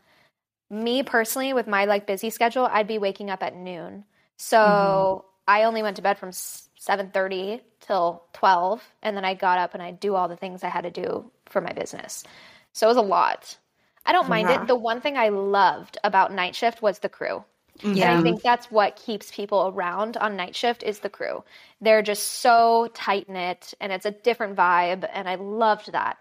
me 0.70 1.04
personally, 1.04 1.54
with 1.54 1.68
my 1.68 1.86
like 1.86 2.08
busy 2.08 2.32
schedule, 2.32 2.68
I'd 2.72 2.88
be 2.88 2.98
waking 2.98 3.30
up 3.30 3.44
at 3.44 3.56
noon. 3.56 4.06
So 4.38 5.26
I 5.48 5.64
only 5.64 5.84
went 5.84 5.98
to 5.98 6.02
bed 6.02 6.18
from 6.18 6.32
7:30 6.32 7.62
till 7.82 8.24
12, 8.34 8.82
and 9.04 9.16
then 9.16 9.26
I 9.26 9.36
got 9.36 9.60
up 9.60 9.74
and 9.76 9.84
I 9.84 9.92
do 9.92 10.16
all 10.16 10.28
the 10.28 10.38
things 10.38 10.64
I 10.64 10.70
had 10.70 10.84
to 10.86 10.92
do 10.92 11.30
for 11.46 11.62
my 11.62 11.74
business. 11.74 12.24
So 12.72 12.88
it 12.88 12.90
was 12.90 12.98
a 12.98 13.02
lot. 13.02 13.58
I 14.06 14.14
don't 14.14 14.30
mind 14.30 14.50
Yeah. 14.50 14.64
it. 14.64 14.68
The 14.68 14.76
one 14.76 15.02
thing 15.02 15.18
I 15.18 15.30
loved 15.30 15.98
about 16.04 16.34
night 16.34 16.56
shift 16.56 16.82
was 16.82 17.00
the 17.00 17.10
crew. 17.10 17.44
Yeah. 17.82 18.12
And 18.12 18.20
I 18.20 18.22
think 18.22 18.42
that's 18.42 18.70
what 18.72 18.96
keeps 18.96 19.32
people 19.32 19.74
around 19.76 20.18
on 20.18 20.36
night 20.36 20.56
shift 20.56 20.84
is 20.84 21.00
the 21.00 21.10
crew. 21.10 21.44
They're 21.82 22.02
just 22.04 22.24
so 22.42 22.90
tight 22.94 23.28
knit 23.30 23.74
and 23.82 23.92
it's 23.92 24.06
a 24.06 24.12
different 24.12 24.56
vibe 24.56 25.10
and 25.12 25.28
I 25.28 25.36
loved 25.36 25.92
that. 25.92 26.18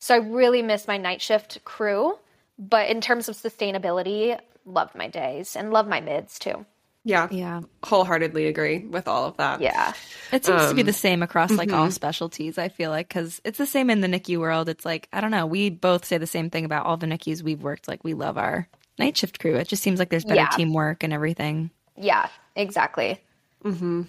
So 0.00 0.14
I 0.14 0.18
really 0.18 0.62
miss 0.62 0.88
my 0.88 0.96
night 0.98 1.22
shift 1.22 1.64
crew, 1.64 2.18
but 2.58 2.88
in 2.88 3.00
terms 3.00 3.28
of 3.28 3.36
sustainability, 3.36 4.38
loved 4.64 4.94
my 4.94 5.08
days 5.08 5.56
and 5.56 5.72
loved 5.72 5.88
my 5.88 6.00
mids 6.00 6.38
too. 6.38 6.66
Yeah. 7.04 7.28
Yeah. 7.30 7.62
Wholeheartedly 7.84 8.46
agree 8.46 8.80
with 8.84 9.08
all 9.08 9.24
of 9.24 9.36
that. 9.38 9.60
Yeah. 9.60 9.94
It 10.30 10.44
seems 10.44 10.66
to 10.66 10.74
be 10.74 10.82
Um, 10.82 10.86
the 10.86 10.92
same 10.92 11.22
across 11.22 11.56
like 11.56 11.72
all 11.72 11.88
mhm. 11.88 11.92
specialties, 11.92 12.58
I 12.58 12.68
feel 12.68 12.90
like, 12.90 13.08
because 13.08 13.40
it's 13.44 13.56
the 13.58 13.66
same 13.66 13.88
in 13.88 14.02
the 14.02 14.08
NICU 14.08 14.38
world. 14.38 14.68
It's 14.68 14.84
like, 14.84 15.08
I 15.12 15.20
don't 15.22 15.30
know, 15.30 15.46
we 15.46 15.70
both 15.70 16.04
say 16.04 16.18
the 16.18 16.26
same 16.26 16.50
thing 16.50 16.64
about 16.66 16.84
all 16.86 16.96
the 16.98 17.06
NICUs 17.06 17.42
we've 17.42 17.62
worked. 17.62 17.88
Like, 17.88 18.04
we 18.04 18.14
love 18.14 18.36
our 18.36 18.68
night 18.98 19.16
shift 19.16 19.38
crew. 19.38 19.56
It 19.56 19.68
just 19.68 19.82
seems 19.82 19.98
like 19.98 20.10
there's 20.10 20.24
better 20.24 20.36
Yeah. 20.36 20.48
teamwork 20.48 21.02
and 21.02 21.12
everything. 21.12 21.70
Yeah, 21.96 22.28
exactly. 22.54 23.20
hmm 23.62 24.02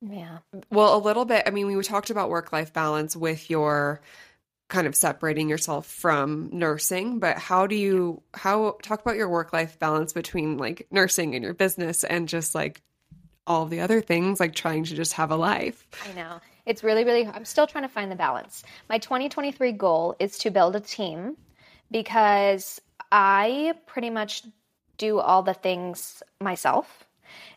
Yeah. 0.00 0.38
Well, 0.70 0.96
a 0.96 0.98
little 0.98 1.24
bit. 1.24 1.44
I 1.46 1.50
mean, 1.50 1.66
we 1.66 1.82
talked 1.82 2.10
about 2.10 2.30
work 2.30 2.52
life 2.52 2.72
balance 2.72 3.16
with 3.16 3.50
your 3.50 4.00
kind 4.68 4.86
of 4.86 4.96
separating 4.96 5.48
yourself 5.48 5.86
from 5.86 6.48
nursing, 6.52 7.18
but 7.18 7.38
how 7.38 7.66
do 7.66 7.74
you 7.74 8.22
how 8.32 8.76
talk 8.82 9.00
about 9.02 9.16
your 9.16 9.28
work 9.28 9.52
life 9.52 9.78
balance 9.78 10.12
between 10.12 10.56
like 10.56 10.86
nursing 10.90 11.34
and 11.34 11.44
your 11.44 11.54
business 11.54 12.02
and 12.04 12.28
just 12.28 12.54
like 12.54 12.82
all 13.46 13.66
the 13.66 13.80
other 13.80 14.00
things 14.00 14.40
like 14.40 14.54
trying 14.54 14.84
to 14.84 14.94
just 14.94 15.12
have 15.14 15.30
a 15.30 15.36
life. 15.36 15.86
I 16.08 16.12
know. 16.12 16.40
It's 16.66 16.82
really, 16.82 17.04
really, 17.04 17.26
I'm 17.26 17.44
still 17.44 17.66
trying 17.66 17.84
to 17.84 17.88
find 17.90 18.10
the 18.10 18.16
balance. 18.16 18.64
My 18.88 18.96
2023 18.98 19.72
goal 19.72 20.16
is 20.18 20.38
to 20.38 20.50
build 20.50 20.76
a 20.76 20.80
team 20.80 21.36
because 21.90 22.80
I 23.16 23.74
pretty 23.86 24.10
much 24.10 24.42
do 24.98 25.20
all 25.20 25.44
the 25.44 25.54
things 25.54 26.20
myself. 26.40 27.04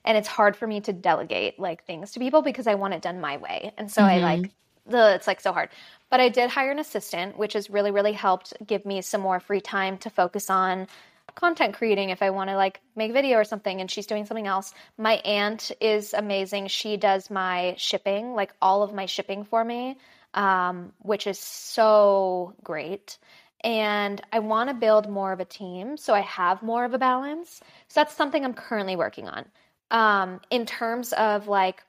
And 0.05 0.15
it's 0.15 0.27
hard 0.27 0.55
for 0.55 0.67
me 0.67 0.81
to 0.81 0.93
delegate 0.93 1.59
like 1.59 1.83
things 1.83 2.11
to 2.11 2.19
people 2.19 2.43
because 2.43 2.67
I 2.67 2.75
want 2.75 2.93
it 2.93 3.01
done 3.01 3.19
my 3.19 3.37
way. 3.37 3.73
And 3.75 3.91
so 3.91 4.03
I 4.03 4.19
like, 4.19 4.51
the 4.85 5.15
it's 5.15 5.25
like 5.25 5.41
so 5.41 5.51
hard. 5.51 5.69
But 6.11 6.19
I 6.19 6.29
did 6.29 6.51
hire 6.51 6.69
an 6.69 6.77
assistant, 6.77 7.39
which 7.39 7.53
has 7.53 7.71
really, 7.71 7.89
really 7.89 8.13
helped 8.13 8.53
give 8.65 8.85
me 8.85 9.01
some 9.01 9.21
more 9.21 9.39
free 9.39 9.59
time 9.59 9.97
to 9.99 10.11
focus 10.11 10.51
on 10.51 10.87
content 11.33 11.73
creating 11.73 12.11
if 12.11 12.21
I 12.21 12.29
want 12.29 12.51
to 12.51 12.55
like 12.55 12.79
make 12.95 13.11
video 13.11 13.37
or 13.37 13.43
something 13.43 13.81
and 13.81 13.89
she's 13.89 14.05
doing 14.05 14.25
something 14.25 14.47
else. 14.47 14.75
My 14.95 15.13
aunt 15.13 15.71
is 15.81 16.13
amazing. 16.13 16.67
She 16.67 16.97
does 16.97 17.31
my 17.31 17.73
shipping, 17.77 18.35
like 18.35 18.53
all 18.61 18.83
of 18.83 18.93
my 18.93 19.07
shipping 19.07 19.43
for 19.43 19.65
me, 19.65 19.97
um, 20.35 20.93
which 20.99 21.25
is 21.25 21.39
so 21.39 22.53
great. 22.63 23.17
And 23.63 24.21
I 24.31 24.39
want 24.39 24.69
to 24.69 24.75
build 24.75 25.09
more 25.09 25.31
of 25.31 25.39
a 25.39 25.45
team 25.45 25.97
so 25.97 26.13
I 26.13 26.21
have 26.21 26.61
more 26.61 26.85
of 26.85 26.93
a 26.93 26.97
balance. 26.97 27.61
So 27.87 28.01
that's 28.01 28.15
something 28.15 28.43
I'm 28.43 28.53
currently 28.53 28.95
working 28.95 29.27
on. 29.27 29.45
Um, 29.89 30.41
in 30.49 30.65
terms 30.65 31.13
of 31.13 31.47
like 31.47 31.83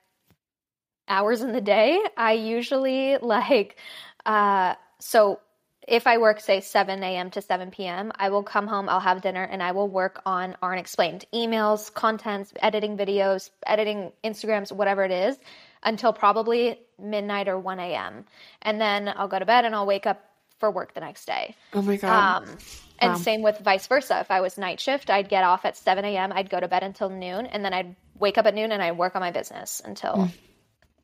hours 1.07 1.41
in 1.41 1.51
the 1.51 1.61
day, 1.61 1.99
I 2.17 2.33
usually 2.33 3.17
like, 3.21 3.77
uh, 4.25 4.75
so 4.99 5.39
if 5.87 6.05
I 6.05 6.19
work, 6.19 6.39
say, 6.39 6.61
7 6.61 7.01
a.m. 7.01 7.31
to 7.31 7.41
7 7.41 7.71
p.m., 7.71 8.11
I 8.15 8.29
will 8.29 8.43
come 8.43 8.67
home, 8.67 8.87
I'll 8.87 8.99
have 8.99 9.21
dinner, 9.21 9.43
and 9.43 9.63
I 9.63 9.71
will 9.71 9.87
work 9.87 10.21
on 10.23 10.55
RN 10.61 10.77
Explained 10.77 11.25
emails, 11.33 11.91
contents, 11.91 12.53
editing 12.61 12.95
videos, 12.95 13.49
editing 13.65 14.11
Instagrams, 14.23 14.71
whatever 14.71 15.03
it 15.03 15.11
is, 15.11 15.37
until 15.81 16.13
probably 16.13 16.79
midnight 17.01 17.47
or 17.47 17.57
1 17.57 17.79
a.m. 17.79 18.25
And 18.61 18.79
then 18.79 19.11
I'll 19.15 19.27
go 19.27 19.39
to 19.39 19.45
bed 19.45 19.65
and 19.65 19.73
I'll 19.73 19.87
wake 19.87 20.05
up 20.05 20.28
for 20.59 20.69
work 20.71 20.93
the 20.93 20.99
next 21.01 21.25
day. 21.25 21.55
Oh 21.73 21.81
my 21.81 21.97
god. 21.97 22.37
Um, 22.41 22.59
and 22.99 23.13
Wow. 23.13 23.17
same 23.17 23.41
with 23.41 23.59
vice 23.59 23.87
versa. 23.87 24.19
If 24.19 24.29
I 24.31 24.41
was 24.41 24.57
night 24.57 24.79
shift, 24.79 25.09
I'd 25.09 25.29
get 25.29 25.43
off 25.43 25.65
at 25.65 25.77
7 25.77 26.03
a.m., 26.05 26.31
I'd 26.33 26.49
go 26.49 26.59
to 26.59 26.67
bed 26.67 26.83
until 26.83 27.09
noon, 27.09 27.45
and 27.45 27.63
then 27.63 27.73
I'd 27.73 27.95
wake 28.19 28.37
up 28.37 28.45
at 28.45 28.53
noon 28.55 28.71
and 28.71 28.81
I'd 28.83 28.97
work 28.97 29.15
on 29.15 29.21
my 29.21 29.31
business 29.31 29.81
until 29.83 30.29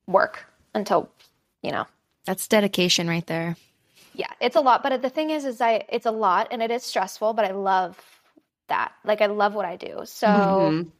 work, 0.08 0.45
until, 0.74 1.10
you 1.62 1.72
know, 1.72 1.86
That's 2.26 2.47
dedication 2.47 3.08
right 3.08 3.26
there. 3.28 3.56
yeah 4.14 4.32
it's 4.39 4.56
a 4.56 4.62
lot 4.62 4.82
but 4.84 5.01
the 5.01 5.10
thing 5.10 5.30
is 5.30 5.45
is 5.45 5.62
i 5.62 5.84
it's 5.89 6.06
a 6.06 6.12
lot 6.12 6.47
and 6.51 6.62
it 6.64 6.72
is 6.72 6.84
stressful 6.84 7.34
but 7.34 7.45
i 7.45 7.51
love 7.51 7.99
that 8.68 8.93
like 9.03 9.22
i 9.22 9.26
love 9.26 9.53
what 9.53 9.66
i 9.66 9.76
do 9.76 10.01
so 10.06 10.30
Mhm. 10.30 10.91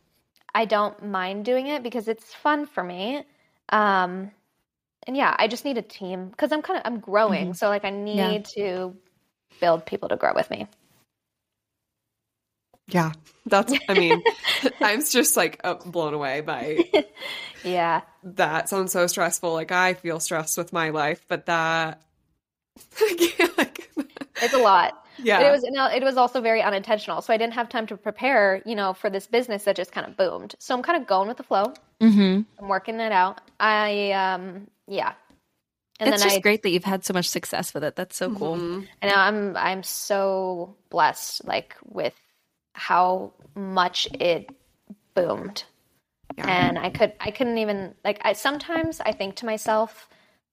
i 0.54 0.66
don't 0.66 1.04
mind 1.04 1.46
doing 1.46 1.68
it 1.68 1.84
because 1.84 2.08
it's 2.08 2.34
fun 2.34 2.66
for 2.66 2.84
me 2.84 3.24
um 3.70 4.32
and 5.08 5.16
yeah, 5.18 5.36
I 5.38 5.48
just 5.48 5.66
need 5.66 5.78
a 5.78 5.82
team 5.82 6.30
because 6.30 6.52
I'm 6.52 6.62
kind 6.62 6.78
of 6.80 6.86
I'm 6.86 7.00
growing, 7.00 7.46
mm-hmm. 7.46 7.54
so 7.54 7.70
like 7.70 7.86
I 7.86 7.90
need 7.90 8.18
Yeah. 8.18 8.38
to 8.56 8.96
build 9.62 9.86
people 9.86 10.10
to 10.10 10.16
grow 10.18 10.34
with 10.34 10.50
me. 10.50 10.68
Yeah. 12.88 13.14
That's, 13.48 13.74
I 13.88 13.94
mean, 13.94 14.24
I'm 14.82 15.04
just 15.04 15.38
like 15.38 15.62
blown 15.86 16.14
away 16.14 16.42
by 16.42 16.80
Yeah, 17.64 18.02
that. 18.24 18.70
Sounds 18.70 18.92
so 18.92 19.08
stressful. 19.08 19.54
Like, 19.54 19.72
I 19.72 19.94
feel 19.96 20.20
stressed 20.20 20.58
with 20.58 20.72
my 20.74 20.90
life, 20.92 21.26
but 21.28 21.48
that, 21.48 22.02
like, 23.58 23.92
it's 24.42 24.54
a 24.54 24.58
lot. 24.60 25.05
Yeah. 25.18 25.40
But 25.40 25.48
it 25.48 25.52
was 25.52 25.64
no, 25.70 25.88
it 25.88 26.04
was 26.04 26.18
also 26.18 26.42
very 26.42 26.62
unintentional. 26.62 27.22
So 27.22 27.34
I 27.34 27.38
didn't 27.38 27.54
have 27.54 27.70
time 27.70 27.88
to 27.88 27.98
prepare, 27.98 28.62
you 28.66 28.76
know, 28.76 28.94
for 28.94 29.10
this 29.10 29.28
business 29.28 29.64
that 29.64 29.76
just 29.76 29.92
kind 29.92 30.08
of 30.08 30.18
boomed. 30.18 30.56
So 30.60 30.76
I'm 30.76 30.84
kind 30.84 31.02
of 31.02 31.08
going 31.08 31.28
with 31.28 31.38
the 31.38 31.44
flow. 31.44 31.74
Mm-hmm. 32.02 32.42
I'm 32.60 32.68
working 32.68 33.00
it 33.00 33.12
out. 33.12 33.42
I 33.60 34.12
um 34.12 34.68
yeah. 34.88 35.14
And 36.00 36.10
it's 36.10 36.22
then 36.22 36.30
just 36.30 36.38
I 36.38 36.42
great 36.42 36.64
that 36.64 36.70
you've 36.72 36.84
had 36.84 37.06
so 37.06 37.14
much 37.14 37.30
success 37.30 37.74
with 37.74 37.84
it. 37.84 37.96
That's 37.96 38.18
so 38.18 38.34
cool. 38.34 38.58
Mhm. 38.58 38.88
and 39.02 39.12
I'm 39.12 39.56
I'm 39.58 39.84
so 39.84 40.76
blessed 40.90 41.46
like 41.46 41.76
with 41.86 42.16
how 42.74 43.32
much 43.56 44.08
it 44.20 44.50
boomed. 45.14 45.64
Yeah. 46.38 46.48
And 46.50 46.78
I 46.78 46.90
could 46.90 47.14
I 47.20 47.32
couldn't 47.32 47.58
even 47.60 47.96
like 48.04 48.20
I 48.24 48.34
sometimes 48.34 49.00
I 49.00 49.14
think 49.14 49.36
to 49.38 49.46
myself 49.46 50.10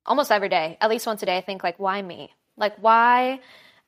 almost 0.06 0.30
every 0.30 0.48
day, 0.48 0.78
at 0.80 0.90
least 0.90 1.06
once 1.06 1.22
a 1.22 1.26
day 1.26 1.36
I 1.36 1.40
think 1.40 1.64
like 1.64 1.78
why 1.78 2.00
me? 2.02 2.32
Like 2.56 2.76
why 2.80 3.40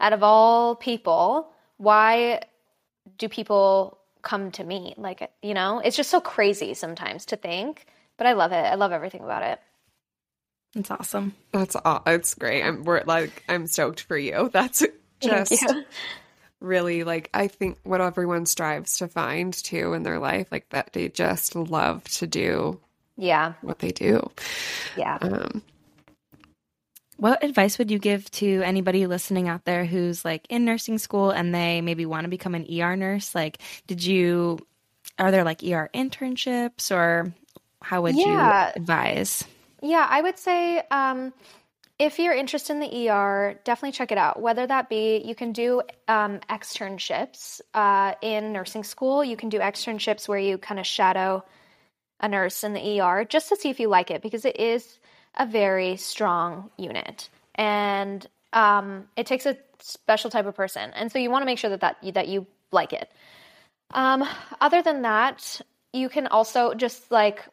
out 0.04 0.12
of 0.12 0.22
all 0.22 0.76
people, 0.76 1.48
why 1.78 2.40
do 3.16 3.28
people 3.28 3.98
come 4.20 4.50
to 4.52 4.64
me? 4.64 4.94
Like 4.98 5.30
you 5.42 5.54
know, 5.54 5.78
it's 5.84 5.96
just 5.96 6.10
so 6.10 6.20
crazy 6.20 6.74
sometimes 6.74 7.24
to 7.26 7.36
think, 7.36 7.86
but 8.18 8.26
I 8.26 8.34
love 8.34 8.52
it. 8.52 8.56
I 8.56 8.74
love 8.74 8.92
everything 8.92 9.22
about 9.24 9.42
it. 9.42 9.60
It's 10.76 10.90
awesome. 10.90 11.34
That's 11.52 11.74
aw- 11.76 12.02
it's 12.06 12.34
great. 12.34 12.62
I'm 12.62 12.84
we're 12.84 13.02
like 13.06 13.44
I'm 13.48 13.66
stoked 13.66 14.02
for 14.02 14.18
you. 14.18 14.50
That's 14.52 14.84
just 15.20 15.52
you. 15.62 15.84
really 16.60 17.04
like 17.04 17.30
I 17.32 17.48
think 17.48 17.78
what 17.84 18.00
everyone 18.00 18.44
strives 18.46 18.98
to 18.98 19.08
find 19.08 19.54
too 19.54 19.94
in 19.94 20.02
their 20.02 20.18
life, 20.18 20.48
like 20.50 20.68
that 20.70 20.92
they 20.92 21.08
just 21.08 21.54
love 21.56 22.04
to 22.18 22.26
do 22.26 22.80
Yeah. 23.16 23.54
what 23.62 23.78
they 23.78 23.92
do. 23.92 24.28
Yeah. 24.96 25.18
Um, 25.20 25.62
What 27.24 27.42
advice 27.42 27.78
would 27.78 27.90
you 27.90 27.98
give 27.98 28.30
to 28.32 28.60
anybody 28.64 29.06
listening 29.06 29.48
out 29.48 29.64
there 29.64 29.86
who's 29.86 30.26
like 30.26 30.46
in 30.50 30.66
nursing 30.66 30.98
school 30.98 31.30
and 31.30 31.54
they 31.54 31.80
maybe 31.80 32.04
want 32.04 32.24
to 32.24 32.28
become 32.28 32.54
an 32.54 32.66
ER 32.70 32.96
nurse? 32.96 33.34
Like, 33.34 33.62
did 33.86 34.04
you, 34.04 34.58
are 35.18 35.30
there 35.30 35.42
like 35.42 35.62
ER 35.62 35.88
internships 35.94 36.94
or 36.94 37.32
how 37.80 38.02
would 38.02 38.16
Yeah. 38.16 38.26
you 38.26 38.76
advise? 38.76 39.42
Yeah, 39.80 40.06
I 40.06 40.20
would 40.20 40.38
say 40.38 40.82
um, 40.90 41.32
if 41.98 42.18
you're 42.18 42.34
interested 42.34 42.74
in 42.74 42.80
the 42.80 43.08
ER, 43.08 43.58
definitely 43.64 43.92
check 43.92 44.12
it 44.12 44.18
out. 44.18 44.42
Whether 44.42 44.66
that 44.66 44.90
be 44.90 45.22
you 45.24 45.34
can 45.34 45.52
do 45.52 45.80
um, 46.08 46.40
externships 46.50 47.62
uh, 47.72 48.16
in 48.20 48.52
nursing 48.52 48.84
school, 48.84 49.24
you 49.24 49.38
can 49.38 49.48
do 49.48 49.60
externships 49.60 50.28
where 50.28 50.38
you 50.38 50.58
kind 50.58 50.78
of 50.78 50.84
shadow 50.86 51.42
a 52.20 52.28
nurse 52.28 52.64
in 52.64 52.74
the 52.74 53.00
ER 53.00 53.24
just 53.24 53.48
to 53.48 53.56
see 53.56 53.70
if 53.70 53.80
you 53.80 53.88
like 53.88 54.10
it 54.10 54.20
because 54.20 54.44
it 54.44 54.60
is 54.60 54.98
a 55.36 55.46
very 55.46 55.96
strong 55.96 56.70
unit 56.76 57.28
and 57.54 58.26
um, 58.52 59.08
it 59.16 59.26
takes 59.26 59.46
a 59.46 59.56
special 59.80 60.30
type 60.30 60.46
of 60.46 60.54
person, 60.54 60.90
and 60.94 61.10
so 61.10 61.18
you 61.18 61.30
want 61.30 61.42
to 61.42 61.46
make 61.46 61.58
sure 61.58 61.70
that 61.70 61.80
that 61.80 62.14
that 62.14 62.28
you 62.28 62.46
like 62.70 62.92
it. 62.92 63.10
Um, 63.92 64.24
other 64.60 64.82
than 64.82 65.02
that, 65.02 65.60
you 65.92 66.08
can 66.08 66.26
also 66.28 66.74
just 66.74 67.10
like 67.10 67.44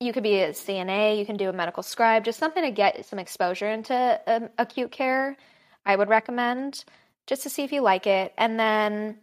you 0.00 0.12
could 0.12 0.22
be 0.22 0.40
a 0.40 0.50
CNA, 0.50 1.18
you 1.18 1.26
can 1.26 1.36
do 1.36 1.48
a 1.48 1.52
medical 1.52 1.82
scribe, 1.82 2.24
just 2.24 2.38
something 2.38 2.62
to 2.62 2.70
get 2.70 3.04
some 3.04 3.18
exposure 3.18 3.68
into 3.68 4.20
um, 4.26 4.48
acute 4.58 4.92
care. 4.92 5.36
I 5.84 5.96
would 5.96 6.08
recommend 6.08 6.84
just 7.26 7.42
to 7.42 7.50
see 7.50 7.64
if 7.64 7.72
you 7.72 7.80
like 7.80 8.06
it. 8.06 8.32
And 8.38 8.60
then 8.60 9.16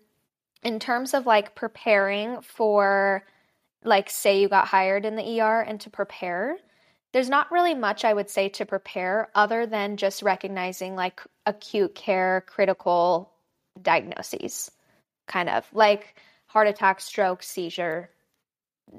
in 0.63 0.79
terms 0.79 1.13
of 1.13 1.25
like 1.25 1.55
preparing 1.55 2.41
for 2.41 3.23
like 3.85 4.09
say 4.09 4.41
you 4.41 4.49
got 4.49 4.67
hired 4.67 5.05
in 5.05 5.15
the 5.15 5.39
ER 5.39 5.61
and 5.61 5.79
to 5.81 5.89
prepare, 5.89 6.57
there's 7.15 7.29
not 7.29 7.49
really 7.49 7.73
much 7.73 8.03
I 8.03 8.13
would 8.13 8.29
say 8.29 8.49
to 8.49 8.65
prepare 8.65 9.29
other 9.33 9.65
than 9.65 9.95
just 9.95 10.21
recognizing 10.21 10.97
like 10.97 11.21
acute 11.45 11.95
care 11.95 12.43
critical 12.45 13.31
diagnoses. 13.81 14.69
Kind 15.25 15.47
of 15.47 15.65
like 15.71 16.19
heart 16.47 16.67
attack, 16.67 16.99
stroke, 16.99 17.41
seizure, 17.41 18.09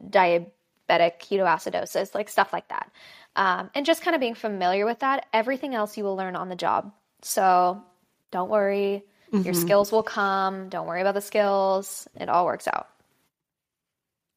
diabetic 0.09 0.47
ketoacidosis, 0.89 2.15
like 2.15 2.31
stuff 2.31 2.55
like 2.55 2.67
that. 2.69 2.91
Um, 3.37 3.69
and 3.75 3.85
just 3.85 4.01
kind 4.01 4.15
of 4.15 4.21
being 4.21 4.35
familiar 4.35 4.87
with 4.87 5.01
that. 5.01 5.27
Everything 5.35 5.75
else 5.75 5.99
you 5.99 6.05
will 6.05 6.17
learn 6.17 6.37
on 6.37 6.49
the 6.49 6.57
job. 6.57 6.95
So 7.21 7.83
don't 8.31 8.49
worry, 8.49 9.05
your 9.31 9.53
mhm. 9.53 9.55
skills 9.55 9.93
will 9.93 10.03
come. 10.03 10.71
Don't 10.71 10.87
worry 10.87 11.03
about 11.03 11.13
the 11.13 11.21
skills. 11.21 12.09
It 12.19 12.31
all 12.31 12.47
works 12.47 12.67
out. 12.67 12.89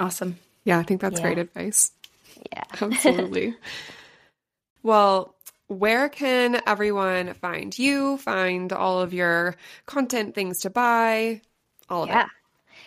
Awesome. 0.02 0.38
Yeah, 0.66 0.80
I 0.80 0.84
think 0.84 1.00
that's 1.00 1.22
Yeah. 1.22 1.28
great 1.28 1.38
advice. 1.38 1.94
Yeah. 2.52 2.64
Absolutely. 2.82 3.56
well, 4.84 5.36
where 5.68 6.10
can 6.10 6.62
everyone 6.66 7.34
find 7.36 7.78
you, 7.78 8.18
find 8.18 8.74
all 8.74 9.02
of 9.02 9.14
your 9.14 9.56
content, 9.86 10.34
things 10.36 10.62
to 10.62 10.70
buy, 10.70 11.42
all 11.90 12.04
of 12.04 12.10
that. 12.10 12.16
Yeah. 12.16 12.24
it? 12.24 12.30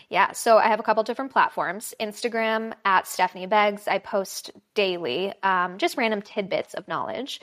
Yeah, 0.09 0.33
so 0.33 0.59
I 0.59 0.69
have 0.69 0.81
a 0.81 0.83
couple 0.83 1.03
different 1.05 1.33
platforms. 1.33 1.95
Instagram 1.99 2.75
at 2.85 3.07
Stephanee 3.07 3.49
Beggs. 3.49 3.89
I 3.89 3.99
post 3.99 4.51
daily, 4.75 5.33
um, 5.43 5.79
just 5.79 5.97
random 5.97 6.21
tidbits 6.21 6.75
of 6.75 6.87
knowledge. 6.87 7.41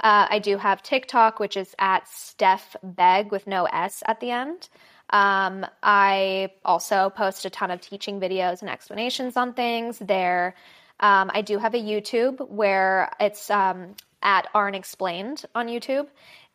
Uh, 0.00 0.26
I 0.30 0.38
do 0.38 0.56
have 0.56 0.82
TikTok, 0.82 1.38
which 1.38 1.56
is 1.56 1.74
at 1.78 2.08
Steph 2.08 2.76
Begg 2.82 3.30
with 3.30 3.46
no 3.46 3.66
S 3.66 4.02
at 4.06 4.20
the 4.20 4.30
end. 4.30 4.68
Um, 5.10 5.64
I 5.82 6.50
also 6.64 7.10
post 7.10 7.44
a 7.44 7.50
ton 7.50 7.70
of 7.70 7.80
teaching 7.80 8.20
videos 8.20 8.60
and 8.60 8.70
explanations 8.70 9.36
on 9.36 9.54
things 9.54 9.98
there. 9.98 10.54
Um, 11.00 11.30
I 11.32 11.42
do 11.42 11.58
have 11.58 11.74
a 11.74 11.78
YouTube 11.78 12.48
where 12.48 13.10
it's 13.20 13.50
um, 13.50 13.94
at 14.22 14.48
RN 14.54 14.74
Explained 14.74 15.44
on 15.54 15.68
YouTube 15.68 16.06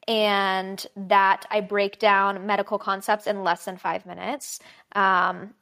and 0.07 0.85
that 0.95 1.45
I 1.49 1.61
break 1.61 1.99
down 1.99 2.45
medical 2.45 2.77
concepts 2.77 3.27
in 3.27 3.43
less 3.43 3.65
than 3.65 3.77
five 3.77 4.05
minutes. 4.05 4.59
Um, 4.93 5.53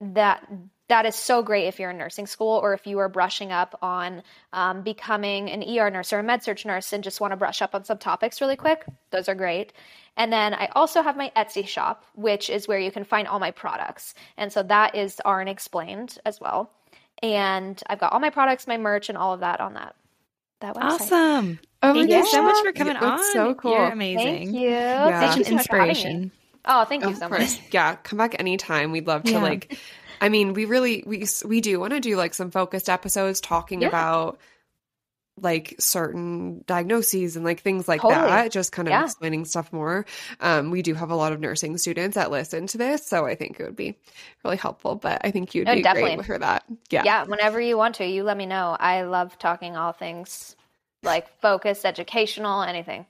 that 0.00 0.46
that 0.88 1.04
is 1.04 1.16
so 1.16 1.42
great 1.42 1.66
if 1.66 1.80
you're 1.80 1.90
in 1.90 1.98
nursing 1.98 2.26
school 2.26 2.60
or 2.62 2.72
if 2.72 2.86
you 2.86 2.98
are 3.00 3.08
brushing 3.08 3.50
up 3.50 3.76
on 3.82 4.22
um, 4.52 4.82
becoming 4.82 5.50
an 5.50 5.62
ER 5.62 5.90
nurse 5.90 6.12
or 6.12 6.20
a 6.20 6.22
med 6.22 6.44
surg 6.44 6.64
nurse 6.64 6.92
and 6.92 7.02
just 7.02 7.20
want 7.20 7.32
to 7.32 7.36
brush 7.36 7.60
up 7.60 7.74
on 7.74 7.84
some 7.84 7.98
topics 7.98 8.40
really 8.40 8.54
quick. 8.54 8.84
Those 9.10 9.28
are 9.28 9.34
great. 9.34 9.72
And 10.16 10.32
then 10.32 10.54
I 10.54 10.68
also 10.76 11.02
have 11.02 11.16
my 11.16 11.32
Etsy 11.36 11.66
shop, 11.66 12.04
which 12.14 12.48
is 12.48 12.68
where 12.68 12.78
you 12.78 12.92
can 12.92 13.02
find 13.02 13.26
all 13.26 13.40
my 13.40 13.50
products. 13.50 14.14
And 14.36 14.52
so 14.52 14.62
that 14.64 14.94
is 14.94 15.20
RN 15.26 15.48
Explained 15.48 16.18
as 16.24 16.40
well. 16.40 16.70
And 17.22 17.80
I've 17.86 17.98
got 17.98 18.12
all 18.12 18.20
my 18.20 18.30
products, 18.30 18.66
my 18.66 18.76
merch, 18.76 19.08
and 19.08 19.16
all 19.18 19.32
of 19.34 19.40
that 19.40 19.60
on 19.60 19.74
that 19.74 19.94
that 20.60 20.74
website. 20.74 20.82
Awesome. 20.82 21.58
Oh 21.82 21.92
Thank 21.94 22.10
my 22.10 22.16
you 22.16 22.26
so 22.26 22.42
much 22.42 22.56
for 22.64 22.72
coming 22.72 22.94
Yeah, 22.94 23.10
on. 23.10 23.32
so 23.32 23.54
cool. 23.54 23.72
You're 23.72 23.80
Thank 23.82 23.92
amazing. 23.94 24.54
you. 24.54 24.70
Yeah. 24.70 25.20
Thank 25.20 25.32
Such 25.32 25.36
you 25.38 25.44
an 25.44 25.48
so 25.50 25.54
much 25.56 25.66
for 25.68 25.76
having 25.78 25.86
me. 25.86 25.90
inspiration. 26.00 26.30
Oh, 26.64 26.84
thank 26.84 27.02
you 27.04 27.10
Of 27.10 27.16
so 27.18 27.28
course. 27.28 27.40
much. 27.58 27.60
Yeah, 27.70 27.94
come 27.96 28.16
back 28.18 28.36
anytime. 28.38 28.90
We'd 28.92 29.06
love 29.06 29.22
to 29.24 29.32
Yeah. 29.32 29.42
like 29.42 29.78
I 30.20 30.30
mean, 30.30 30.54
we 30.54 30.64
really 30.64 31.04
we 31.06 31.26
we 31.44 31.60
do 31.60 31.78
want 31.78 31.92
to 31.92 32.00
do 32.00 32.16
like 32.16 32.32
some 32.34 32.50
focused 32.50 32.88
episodes 32.88 33.40
talking 33.40 33.82
Yeah. 33.82 33.88
about 33.88 34.38
like 35.40 35.74
certain 35.78 36.64
diagnoses 36.66 37.36
and 37.36 37.44
like 37.44 37.60
things 37.60 37.86
like 37.86 38.00
Totally. 38.00 38.26
that, 38.26 38.50
just 38.52 38.72
kind 38.72 38.88
of 38.88 38.92
Yeah. 38.92 39.04
explaining 39.04 39.44
stuff 39.44 39.72
more. 39.72 40.06
Um, 40.40 40.70
we 40.70 40.80
do 40.82 40.94
have 40.94 41.10
a 41.10 41.14
lot 41.16 41.32
of 41.32 41.40
nursing 41.40 41.76
students 41.76 42.14
that 42.14 42.30
listen 42.30 42.66
to 42.68 42.78
this, 42.78 43.06
so 43.06 43.26
I 43.26 43.34
think 43.34 43.60
it 43.60 43.64
would 43.64 43.76
be 43.76 43.98
really 44.44 44.56
helpful. 44.56 44.94
But 44.94 45.20
I 45.24 45.30
think 45.30 45.54
you'd 45.54 45.68
Oh, 45.68 45.74
be 45.74 45.82
definitely. 45.82 46.14
great 46.16 46.26
for 46.26 46.38
that. 46.38 46.64
Yeah. 46.90 47.02
yeah, 47.04 47.24
whenever 47.24 47.60
you 47.60 47.76
want 47.76 47.96
to, 47.96 48.06
you 48.06 48.22
let 48.24 48.36
me 48.36 48.46
know. 48.46 48.76
I 48.80 49.02
love 49.02 49.38
talking 49.38 49.76
all 49.76 49.92
things 49.92 50.56
like 51.02 51.28
focus, 51.40 51.84
educational, 51.84 52.62
anything. 52.62 53.04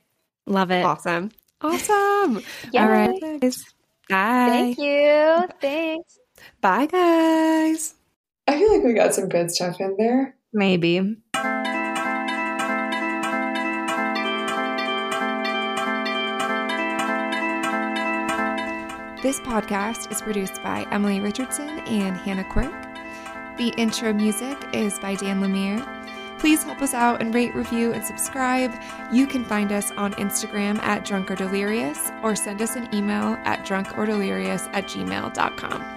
Love 0.46 0.70
it. 0.72 0.84
Awesome. 0.84 1.30
Awesome. 1.60 2.42
Yay. 2.72 2.80
All 2.80 2.88
right. 2.88 3.20
guys. 3.40 3.64
Bye. 4.08 4.46
Thank 4.74 4.78
you. 4.78 5.48
Thanks. 5.60 6.18
Bye 6.60 6.86
guys. 6.86 7.94
I 8.46 8.58
feel 8.58 8.72
like 8.74 8.84
we 8.84 8.92
got 8.94 9.14
some 9.14 9.28
good 9.28 9.50
stuff 9.50 9.80
in 9.80 9.96
there. 9.96 10.36
Maybe. 10.52 11.16
This 19.26 19.40
podcast 19.40 20.12
is 20.12 20.22
produced 20.22 20.62
by 20.62 20.86
Emily 20.92 21.18
Richardson 21.18 21.80
and 21.80 22.16
Hannah 22.16 22.44
Quirk. 22.44 22.70
The 23.56 23.74
intro 23.76 24.12
music 24.12 24.56
is 24.72 25.00
by 25.00 25.16
Dan 25.16 25.40
Lemire. 25.40 25.84
Please 26.38 26.62
help 26.62 26.80
us 26.80 26.94
out 26.94 27.20
and 27.20 27.34
rate, 27.34 27.52
review, 27.52 27.92
and 27.92 28.04
subscribe. 28.04 28.72
You 29.10 29.26
can 29.26 29.44
find 29.44 29.72
us 29.72 29.90
on 29.96 30.12
Instagram 30.12 30.80
at 30.84 31.04
Drunk 31.04 31.28
or 31.28 31.34
Delirious 31.34 32.12
or 32.22 32.36
send 32.36 32.62
us 32.62 32.76
an 32.76 32.88
email 32.94 33.36
at 33.42 33.66
drunkordelirious 33.66 34.70
at 34.72 34.84
gmail.com. 34.84 35.95